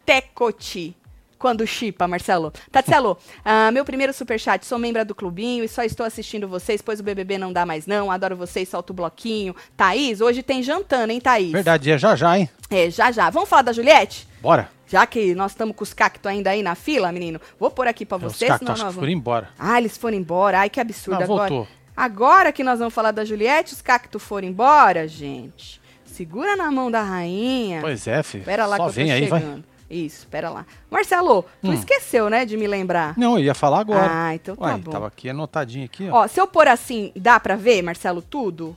Tecoti. 0.05 0.95
Quando 1.41 1.66
chipa, 1.66 2.07
Marcelo. 2.07 2.53
Tatselo, 2.70 3.16
ah, 3.43 3.70
meu 3.72 3.82
primeiro 3.82 4.12
superchat, 4.12 4.66
sou 4.66 4.78
membro 4.78 5.03
do 5.07 5.14
clubinho 5.14 5.64
e 5.64 5.68
só 5.68 5.82
estou 5.82 6.05
assistindo 6.05 6.47
vocês, 6.47 6.82
pois 6.82 7.01
o 7.01 7.03
BBB 7.03 7.38
não 7.38 7.51
dá 7.51 7.64
mais 7.64 7.86
não, 7.86 8.11
adoro 8.11 8.36
vocês, 8.36 8.68
solta 8.68 8.93
o 8.93 8.95
bloquinho. 8.95 9.57
Thaís, 9.74 10.20
hoje 10.20 10.43
tem 10.43 10.62
jantando, 10.62 11.11
hein, 11.11 11.18
Thaís? 11.18 11.51
Verdade, 11.51 11.91
é 11.91 11.97
já 11.97 12.14
já, 12.14 12.38
hein? 12.38 12.51
É, 12.70 12.91
já 12.91 13.11
já. 13.11 13.30
Vamos 13.30 13.49
falar 13.49 13.62
da 13.62 13.72
Juliette? 13.72 14.28
Bora. 14.43 14.68
Já 14.86 15.07
que 15.07 15.34
nós 15.34 15.53
estamos 15.53 15.74
com 15.74 15.82
os 15.82 15.95
cactos 15.95 16.30
ainda 16.30 16.51
aí 16.51 16.62
na 16.62 16.74
fila, 16.74 17.11
menino, 17.11 17.41
vou 17.59 17.70
pôr 17.70 17.88
aqui 17.88 18.05
pra 18.05 18.18
É, 18.18 18.26
Os 18.26 18.36
vocês, 18.36 18.51
cactos 18.51 18.68
nós 18.68 18.76
que 18.76 18.84
vamos... 18.84 18.97
foram 18.97 19.11
embora. 19.11 19.49
Ah, 19.59 19.78
eles 19.78 19.97
foram 19.97 20.18
embora. 20.18 20.59
Ai, 20.59 20.68
que 20.68 20.78
absurdo. 20.78 21.20
Não, 21.20 21.24
agora, 21.24 21.49
voltou. 21.49 21.68
agora 21.97 22.53
que 22.53 22.62
nós 22.62 22.78
vamos 22.80 22.93
falar 22.93 23.12
da 23.12 23.24
Juliette, 23.24 23.72
os 23.72 23.80
cactos 23.80 24.22
foram 24.22 24.47
embora, 24.47 25.09
gente. 25.09 25.80
Segura 26.05 26.55
na 26.55 26.70
mão 26.70 26.91
da 26.91 27.03
rainha. 27.03 27.80
Pois 27.80 28.07
é, 28.07 28.22
filho. 28.22 28.43
Espera 28.43 28.66
lá 28.66 28.76
Só 28.76 28.82
que 28.82 28.88
eu 28.91 28.93
vem 28.93 29.07
tô 29.07 29.12
aí, 29.14 29.26
vai. 29.26 29.62
Isso, 29.91 30.18
espera 30.18 30.49
lá. 30.51 30.64
Marcelo, 30.88 31.45
tu 31.61 31.70
Hum. 31.70 31.74
esqueceu, 31.74 32.30
né, 32.30 32.45
de 32.45 32.57
me 32.57 32.66
lembrar. 32.68 33.18
Não, 33.18 33.36
eu 33.36 33.45
ia 33.45 33.55
falar 33.55 33.80
agora. 33.80 34.09
Ah, 34.09 34.34
então 34.34 34.55
tá 34.55 34.66
Ué, 34.66 34.76
bom. 34.78 34.91
Tava 34.93 35.09
aqui 35.09 35.28
anotadinho 35.28 35.84
aqui, 35.84 36.09
ó. 36.09 36.22
Ó, 36.24 36.28
se 36.28 36.41
eu 36.41 36.47
pôr 36.47 36.68
assim, 36.68 37.11
dá 37.16 37.41
pra 37.41 37.57
ver, 37.57 37.82
Marcelo, 37.82 38.22
tudo? 38.22 38.76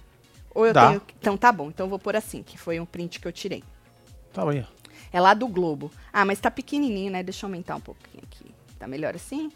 Ou 0.56 0.66
eu 0.66 0.74
Dá. 0.74 0.88
tenho... 0.88 1.02
Então 1.20 1.38
tá 1.38 1.52
bom, 1.52 1.68
então 1.70 1.86
eu 1.86 1.90
vou 1.90 2.00
pôr 2.00 2.16
assim, 2.16 2.42
que 2.42 2.58
foi 2.58 2.80
um 2.80 2.86
print 2.86 3.20
que 3.20 3.28
eu 3.28 3.32
tirei. 3.32 3.64
Tava 4.34 4.52
aí. 4.52 4.66
É 5.12 5.20
lá 5.22 5.34
do 5.36 5.48
Globo. 5.48 5.92
Ah, 6.12 6.26
mas 6.26 6.40
tá 6.40 6.50
pequenininho, 6.50 7.12
né? 7.12 7.22
Deixa 7.22 7.46
eu 7.46 7.48
aumentar 7.48 7.76
um 7.76 7.80
pouquinho 7.82 8.24
aqui. 8.24 8.46
Tá 8.80 8.88
melhor 8.88 9.16
assim? 9.16 9.52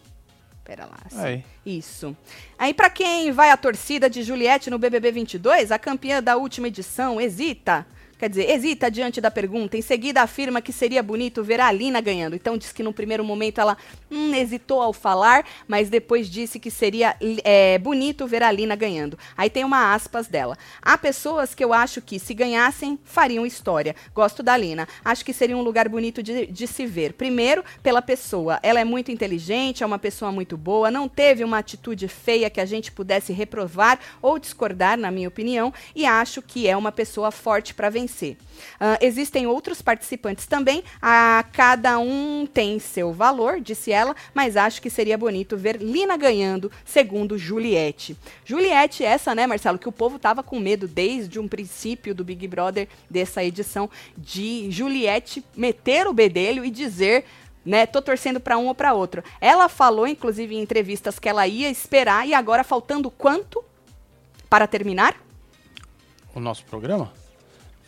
Pera 0.64 0.86
lá. 0.86 0.98
Assim. 1.06 1.20
Aí. 1.20 1.44
Isso. 1.66 2.16
Aí, 2.60 2.74
pra 2.74 2.90
quem 2.90 3.32
vai 3.32 3.50
a 3.50 3.58
torcida 3.58 4.08
de 4.10 4.22
Juliette 4.22 4.70
no 4.70 4.78
BBB 4.78 5.12
22, 5.12 5.72
a 5.72 5.80
campeã 5.80 6.22
da 6.22 6.36
última 6.38 6.68
edição 6.68 7.20
hesita. 7.20 7.86
Quer 8.18 8.30
dizer, 8.30 8.50
hesita 8.50 8.90
diante 8.90 9.22
da 9.22 9.30
pergunta. 9.30 9.78
Em 9.78 9.82
seguida, 9.82 10.24
afirma 10.24 10.60
que 10.60 10.74
seria 10.74 11.04
bonito 11.04 11.44
ver 11.44 11.60
a 11.60 11.68
Alina 11.68 12.02
ganhando. 12.02 12.36
Então, 12.36 12.58
diz 12.58 12.72
que 12.72 12.82
no 12.82 12.92
primeiro 12.92 13.24
momento 13.24 13.62
ela 13.62 13.78
hum, 14.10 14.34
hesitou 14.34 14.82
ao 14.82 14.92
falar, 14.92 15.46
mas 15.68 15.88
depois 15.88 16.28
disse 16.28 16.60
que 16.60 16.72
seria 16.72 17.16
é, 17.44 17.78
bonito 17.78 18.26
ver 18.26 18.42
a 18.42 18.48
Alina 18.48 18.76
ganhando. 18.76 19.20
Aí 19.38 19.52
tem 19.52 19.64
uma 19.64 19.94
aspas 19.94 20.28
dela. 20.28 20.58
Há 20.82 20.98
pessoas 20.98 21.54
que 21.54 21.64
eu 21.64 21.72
acho 21.74 22.02
que, 22.02 22.18
se 22.18 22.34
ganhassem, 22.34 22.98
fariam 23.04 23.46
história. 23.46 23.96
Gosto 24.16 24.42
da 24.42 24.54
Alina. 24.54 24.88
Acho 25.06 25.24
que 25.24 25.32
seria 25.32 25.56
um 25.56 25.62
lugar 25.62 25.88
bonito 25.88 26.24
de, 26.24 26.48
de 26.48 26.66
se 26.66 26.88
ver. 26.88 27.14
Primeiro, 27.14 27.64
pela 27.84 28.02
pessoa. 28.02 28.60
Ela 28.64 28.80
é 28.80 28.84
muito 28.84 29.12
inteligente, 29.12 29.84
é 29.84 29.86
uma 29.86 30.00
pessoa 30.00 30.32
muito 30.32 30.58
boa, 30.58 30.90
não 30.90 31.08
teve 31.08 31.44
uma 31.44 31.60
atitude 31.60 32.08
feia 32.08 32.50
que 32.50 32.60
a 32.60 32.66
gente 32.66 32.92
pudesse 32.92 33.32
reprovar 33.32 34.00
ou 34.24 34.40
discordar, 34.40 34.98
na 34.98 35.12
minha 35.12 35.28
opinião, 35.28 35.72
e 35.96 36.04
acho 36.04 36.42
que 36.42 36.68
é 36.68 36.76
uma 36.76 36.92
pessoa 36.92 37.30
forte 37.30 37.76
para 37.76 37.90
vencer. 37.92 38.07
Ah, 38.80 38.98
existem 39.02 39.48
outros 39.48 39.82
participantes 39.82 40.46
também, 40.46 40.84
a 41.02 41.44
cada 41.52 42.00
um 42.00 42.48
tem 42.52 42.80
seu 42.80 43.12
valor, 43.12 43.60
disse 43.60 43.92
ela, 43.92 44.16
mas 44.34 44.56
acho 44.56 44.82
que 44.82 44.90
seria 44.90 45.18
bonito 45.18 45.58
ver 45.58 45.78
Lina 45.78 46.18
ganhando, 46.18 46.72
segundo 46.86 47.38
Juliette. 47.38 48.18
Juliette, 48.46 49.04
essa, 49.04 49.34
né, 49.34 49.48
Marcelo, 49.48 49.78
que 49.78 49.90
o 49.90 49.92
povo 49.92 50.20
tava 50.20 50.44
com 50.44 50.60
medo 50.60 50.88
desde 50.88 51.40
um 51.40 51.48
princípio 51.48 52.14
do 52.14 52.24
Big 52.24 52.48
Brother 52.48 52.88
dessa 53.10 53.44
edição 53.44 53.90
de 54.18 54.70
Juliette 54.72 55.44
meter 55.56 56.08
o 56.08 56.14
bedelho 56.14 56.64
e 56.64 56.70
dizer 56.70 57.26
né, 57.68 57.86
tô 57.86 58.02
torcendo 58.02 58.40
para 58.40 58.58
um 58.58 58.68
ou 58.68 58.76
para 58.76 58.94
outro. 58.94 59.22
Ela 59.42 59.68
falou, 59.68 60.08
inclusive, 60.08 60.56
em 60.56 60.62
entrevistas 60.62 61.20
que 61.20 61.28
ela 61.28 61.46
ia 61.46 61.70
esperar 61.70 62.26
e 62.26 62.34
agora 62.34 62.64
faltando 62.64 63.12
quanto 63.12 63.62
para 64.50 64.66
terminar? 64.66 65.16
O 66.34 66.40
nosso 66.40 66.64
programa. 66.66 67.12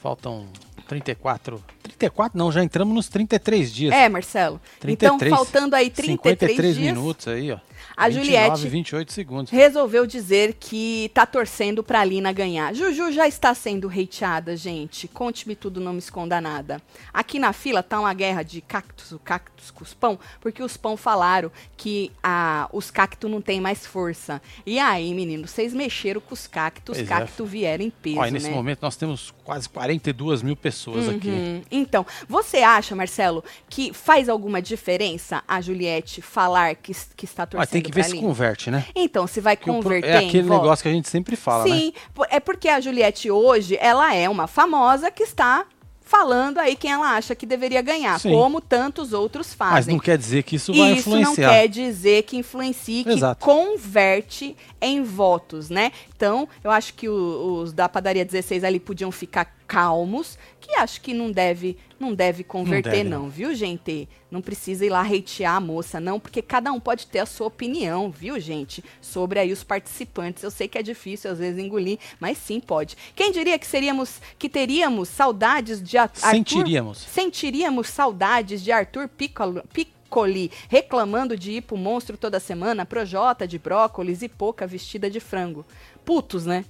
Faltam 0.02 0.48
34. 0.88 1.64
34? 1.84 2.38
Não, 2.38 2.52
já 2.52 2.64
entramos 2.64 2.94
nos 2.94 3.10
33 3.10 3.74
dias. 3.74 3.94
É, 3.94 4.08
Marcelo. 4.08 4.62
33, 4.80 5.22
então, 5.22 5.38
faltando 5.38 5.76
aí 5.76 5.90
33 5.90 6.38
53 6.40 6.76
dias, 6.76 6.96
minutos 6.96 7.28
aí, 7.28 7.52
ó. 7.52 7.60
a 7.98 8.08
29, 8.08 8.14
Juliette 8.14 8.68
28 8.68 9.12
segundos. 9.12 9.52
resolveu 9.52 10.06
dizer 10.06 10.56
que 10.60 11.12
tá 11.14 11.26
torcendo 11.26 11.84
pra 11.84 12.04
Lina 12.04 12.32
ganhar. 12.32 12.74
Juju 12.74 13.12
já 13.12 13.28
está 13.28 13.54
sendo 13.54 13.90
hateada, 13.90 14.56
gente. 14.56 15.08
Conte-me 15.08 15.56
tudo, 15.56 15.82
não 15.82 15.94
me 15.94 16.00
esconda 16.00 16.40
nada. 16.40 16.82
Aqui 17.14 17.38
na 17.40 17.52
fila 17.52 17.84
tá 17.84 18.00
uma 18.00 18.14
guerra 18.14 18.44
de 18.44 18.62
cactos, 18.62 19.12
o 19.12 19.20
cactus 19.20 19.72
com 19.72 19.84
os 19.84 19.94
pão, 19.94 20.18
porque 20.40 20.64
os 20.64 20.78
pão 20.78 20.96
falaram 20.96 21.52
que 21.76 22.12
a, 22.24 22.70
os 22.72 22.90
cactos 22.90 23.30
não 23.30 23.42
têm 23.42 23.60
mais 23.60 23.86
força. 23.86 24.42
E 24.66 24.80
aí, 24.80 25.14
menino, 25.14 25.48
vocês 25.48 25.74
mexeram 25.74 26.22
com 26.22 26.34
os 26.34 26.48
cactos, 26.48 26.98
os 26.98 27.04
é. 27.04 27.06
cactos 27.06 27.50
vieram 27.50 27.84
em 27.84 27.90
peso, 27.90 28.26
e 28.26 28.32
nesse 28.32 28.50
né? 28.50 28.56
momento 28.56 28.80
nós 28.82 28.96
temos 28.96 29.34
quase 29.44 29.68
42 29.68 30.42
mil 30.42 30.56
pessoas 30.56 30.69
aqui. 31.10 31.30
Uhum. 31.30 31.62
Então, 31.72 32.06
você 32.28 32.58
acha, 32.58 32.96
Marcelo, 32.96 33.44
que 33.70 33.94
faz 33.94 34.30
alguma 34.30 34.62
diferença 34.62 35.44
a 35.48 35.62
Juliette 35.62 36.22
falar 36.22 36.76
que, 36.76 36.94
que 37.16 37.26
está 37.26 37.46
torcendo 37.46 37.60
Mas 37.62 37.70
tem 37.70 37.82
que 37.82 37.92
ver 37.92 38.04
se 38.06 38.18
converte, 38.18 38.70
né? 38.72 38.86
Então, 38.96 39.26
se 39.28 39.40
vai 39.42 39.56
pro- 39.58 39.74
converter 39.74 40.08
é 40.10 40.18
aquele 40.18 40.44
voto. 40.48 40.62
negócio 40.62 40.84
que 40.84 40.90
a 40.90 40.94
gente 40.94 41.10
sempre 41.10 41.36
fala, 41.36 41.66
né? 41.66 41.72
Sim, 41.72 41.94
po- 42.14 42.26
é 42.30 42.40
porque 42.40 42.68
a 42.70 42.80
Juliette 42.82 43.30
hoje, 43.32 43.78
ela 43.80 44.14
é 44.16 44.28
uma 44.30 44.48
famosa 44.48 45.10
que 45.12 45.24
está 45.24 45.66
falando 46.02 46.58
aí 46.58 46.76
quem 46.76 46.92
ela 46.92 47.16
acha 47.16 47.36
que 47.36 47.46
deveria 47.46 47.84
ganhar, 47.84 48.20
Sim. 48.20 48.32
como 48.32 48.60
tantos 48.60 49.14
outros 49.14 49.54
fazem. 49.54 49.74
Mas 49.76 49.86
não 49.88 50.00
quer 50.00 50.18
dizer 50.18 50.42
que 50.42 50.56
isso 50.56 50.74
vai 50.74 50.94
Isso 50.94 51.08
não 51.08 51.20
influenciar. 51.20 51.50
quer 51.52 51.68
dizer 51.68 52.24
que 52.24 52.36
influencie, 52.36 53.04
que 53.04 53.12
Exato. 53.12 53.46
converte 53.46 54.56
em 54.82 55.04
votos, 55.04 55.70
né? 55.70 55.92
Então, 56.16 56.50
eu 56.64 56.72
acho 56.72 56.96
que 56.96 57.08
o- 57.08 57.62
os 57.62 57.72
da 57.74 57.88
padaria 57.88 58.26
16 58.26 58.64
ali 58.64 58.80
podiam 58.80 59.12
ficar 59.12 59.54
calmos, 59.70 60.36
que 60.60 60.74
acho 60.74 61.00
que 61.00 61.14
não 61.14 61.32
deve, 61.32 61.78
não 62.00 62.12
deve 62.12 62.44
converter 62.44 62.90
deve, 62.90 63.04
não, 63.04 63.30
viu, 63.30 63.54
gente? 63.54 64.10
Não 64.32 64.42
precisa 64.42 64.84
ir 64.84 64.90
lá 64.90 65.02
hatear 65.02 65.58
a 65.58 65.60
moça, 65.60 66.00
não, 66.00 66.20
porque 66.20 66.42
cada 66.42 66.72
um 66.72 66.80
pode 66.80 67.06
ter 67.06 67.20
a 67.20 67.26
sua 67.28 67.46
opinião, 67.46 68.10
viu, 68.10 68.40
gente? 68.40 68.84
Sobre 69.00 69.38
aí 69.40 69.52
os 69.54 69.64
participantes. 69.64 70.42
Eu 70.42 70.50
sei 70.50 70.68
que 70.68 70.76
é 70.80 70.82
difícil 70.82 71.30
às 71.30 71.38
vezes 71.38 71.64
engolir, 71.64 72.00
mas 72.20 72.40
sim 72.40 72.60
pode. 72.60 72.98
Quem 73.16 73.32
diria 73.32 73.60
que 73.60 73.68
seríamos, 73.68 74.20
que 74.40 74.50
teríamos 74.50 75.08
saudades 75.08 75.84
de 75.84 76.00
Ar- 76.00 76.12
Arthur 76.24 76.32
Sentiríamos. 76.32 76.98
Sentiríamos 76.98 77.88
saudades 77.90 78.64
de 78.64 78.72
Arthur 78.72 79.08
Piccolo, 79.08 79.64
Piccoli 79.72 80.52
reclamando 80.68 81.38
de 81.38 81.52
ir 81.52 81.62
pro 81.62 81.78
monstro 81.78 82.18
toda 82.18 82.40
semana, 82.40 82.88
projota 82.88 83.48
de 83.48 83.60
brócolis 83.60 84.24
e 84.24 84.28
pouca 84.28 84.66
vestida 84.66 85.12
de 85.12 85.20
frango. 85.20 85.64
Putos, 86.04 86.48
né? 86.48 86.66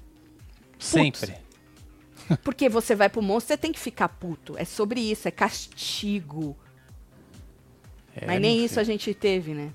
Sempre. 0.78 1.49
Porque 2.44 2.70
você 2.70 2.96
vai 2.96 3.10
pro 3.10 3.22
monstro, 3.22 3.50
você 3.54 3.58
tem 3.58 3.72
que 3.72 3.80
ficar 3.80 4.10
puto. 4.10 4.56
É 4.58 4.66
sobre 4.66 5.00
isso, 5.00 5.28
é 5.28 5.32
castigo. 5.32 6.56
É, 8.16 8.26
Mas 8.26 8.42
nem 8.42 8.64
isso 8.64 8.80
a 8.80 8.84
gente 8.84 9.14
teve, 9.14 9.54
né? 9.54 9.70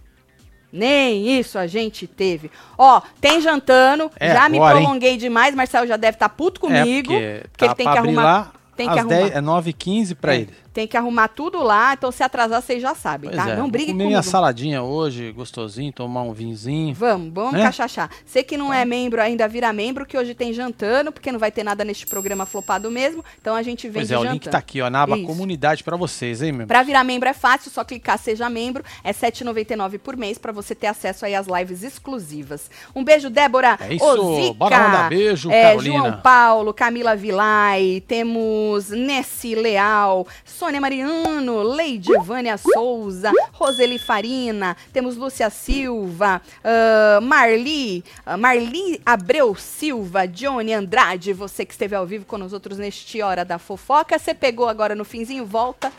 Nem 0.72 1.38
isso 1.38 1.57
a 1.57 1.66
gente 1.66 2.07
teve. 2.07 2.50
Ó, 2.76 3.00
tem 3.20 3.40
jantando, 3.40 4.11
É 4.18 4.32
já 4.32 4.48
me 4.48 4.57
agora, 4.59 4.76
hein? 4.78 4.82
prolonguei 4.84 5.16
demais, 5.16 5.55
Marcelo 5.55 5.86
já 5.86 5.96
deve 5.96 6.16
estar 6.16 6.28
puto 6.28 6.61
comigo. 6.61 7.12
É, 7.12 7.38
porque, 7.38 7.48
porque 7.52 7.64
tá 7.64 7.66
ele 7.66 7.74
tem 7.76 7.90
que 7.92 7.98
arrumar. 7.98 8.22
lá 8.22 8.52
tem 8.76 8.88
que 8.90 8.98
arrumar. 8.98 9.14
10, 9.14 9.30
é 9.30 9.40
9h15 9.40 10.14
pra 10.16 10.34
É, 10.34 10.40
ele. 10.40 10.55
Tem 10.74 10.86
que 10.88 10.96
arrumar 10.96 11.28
tudo 11.28 11.62
lá, 11.62 11.94
então 11.94 12.10
se 12.10 12.20
atrasar, 12.24 12.60
vocês 12.60 12.82
já 12.82 12.96
sabem, 12.96 13.30
Pois 13.30 13.40
tá? 13.42 13.50
é, 13.50 13.56
Não 13.56 13.70
brigue 13.70 13.86
comer 13.92 13.92
comigo. 13.94 14.08
minha 14.10 14.22
saladinha 14.22 14.82
hoje, 14.82 15.30
gostosinho, 15.30 15.92
tomar 15.92 16.22
um 16.22 16.32
vinzinho. 16.32 16.92
Vamos, 16.94 17.32
vamos 17.32 17.52
Né? 17.52 17.62
cachachar. 17.62 18.10
Você 18.26 18.42
que 18.42 18.56
não 18.56 18.74
é 18.74 18.84
membro 18.84 19.22
ainda, 19.22 19.46
vira 19.46 19.72
membro, 19.72 20.04
que 20.04 20.18
hoje 20.18 20.34
tem 20.34 20.52
jantando, 20.52 21.12
porque 21.12 21.30
não 21.30 21.38
vai 21.38 21.52
ter 21.52 21.62
nada 21.62 21.84
neste 21.84 22.06
programa 22.08 22.44
flopado 22.44 22.90
mesmo. 22.90 23.24
Então 23.40 23.54
a 23.54 23.62
gente 23.62 23.88
vem 23.88 24.02
Pois 24.02 24.10
é, 24.10 24.14
o 24.16 24.18
jantando. 24.18 24.32
link 24.34 24.48
tá 24.48 24.58
aqui, 24.58 24.82
ó, 24.82 24.90
na 24.90 25.02
aba 25.02 25.16
Isso. 25.16 25.26
comunidade 25.26 25.84
pra 25.84 25.96
vocês, 25.96 26.42
hein, 26.42 26.50
meu? 26.50 26.66
Pra 26.66 26.82
virar 26.82 27.04
membro 27.04 27.28
é 27.28 27.32
fácil, 27.34 27.70
só 27.70 27.84
clicar 27.84 28.18
seja 28.18 28.50
membro, 28.50 28.82
é 29.04 29.10
R$ 29.12 29.14
7,99 29.14 29.98
por 29.98 30.16
mês 30.16 30.38
pra 30.38 30.50
você 30.50 30.74
ter 30.74 30.88
acesso 30.88 31.24
aí 31.24 31.36
às 31.36 31.46
lives 31.46 31.84
exclusivas. 31.84 32.68
Um 32.96 33.04
beijo, 33.04 33.30
Débora. 33.30 33.78
É 33.80 33.94
isso, 33.94 34.04
Ozica, 34.04 34.54
bora 34.54 34.76
mandar 34.78 35.08
beijo, 35.08 35.52
é, 35.52 35.62
Carolina. 35.70 35.98
João 35.98 36.20
Paulo, 36.20 36.74
Camila 36.74 37.14
Vilay, 37.14 38.00
temos 38.00 38.90
Nessi 38.90 39.54
Leal, 39.54 40.26
Sônia 40.64 40.80
Mariano, 40.80 41.62
Leide 41.62 42.10
Vânia 42.20 42.56
Souza, 42.56 43.30
Roseli 43.52 43.98
Farina, 43.98 44.74
temos 44.94 45.14
Lúcia 45.14 45.50
Silva, 45.50 46.40
ah, 46.64 47.20
Marli, 47.20 48.02
ah, 48.24 48.38
Marli 48.38 48.98
Abreu 49.04 49.54
Silva, 49.54 50.26
Johnny 50.26 50.72
Andrade, 50.72 51.34
você 51.34 51.66
que 51.66 51.74
esteve 51.74 51.94
ao 51.94 52.06
vivo 52.06 52.24
com 52.24 52.38
nós 52.38 52.54
outros 52.54 52.78
neste 52.78 53.20
Hora 53.20 53.44
da 53.44 53.58
Fofoca. 53.58 54.18
Você 54.18 54.32
pegou 54.32 54.66
agora 54.66 54.94
no 54.94 55.04
finzinho, 55.04 55.44
volta. 55.44 55.92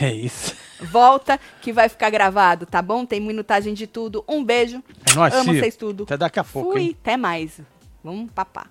É 0.00 0.14
isso. 0.14 0.56
Volta 0.80 1.38
que 1.60 1.74
vai 1.74 1.90
ficar 1.90 2.08
gravado, 2.08 2.64
tá 2.64 2.80
bom? 2.80 3.04
Tem 3.04 3.20
minutagem 3.20 3.74
de 3.74 3.86
tudo. 3.86 4.24
Um 4.26 4.42
beijo. 4.42 4.82
É 5.04 5.14
nóis, 5.14 5.34
Amo 5.34 5.52
vocês 5.52 5.76
tudo. 5.76 6.04
Até 6.04 6.16
daqui 6.16 6.40
a 6.40 6.44
pouco, 6.44 6.72
Fui. 6.72 6.80
hein? 6.80 6.96
Até 7.02 7.18
mais. 7.18 7.60
Vamos 8.02 8.30
papar. 8.30 8.70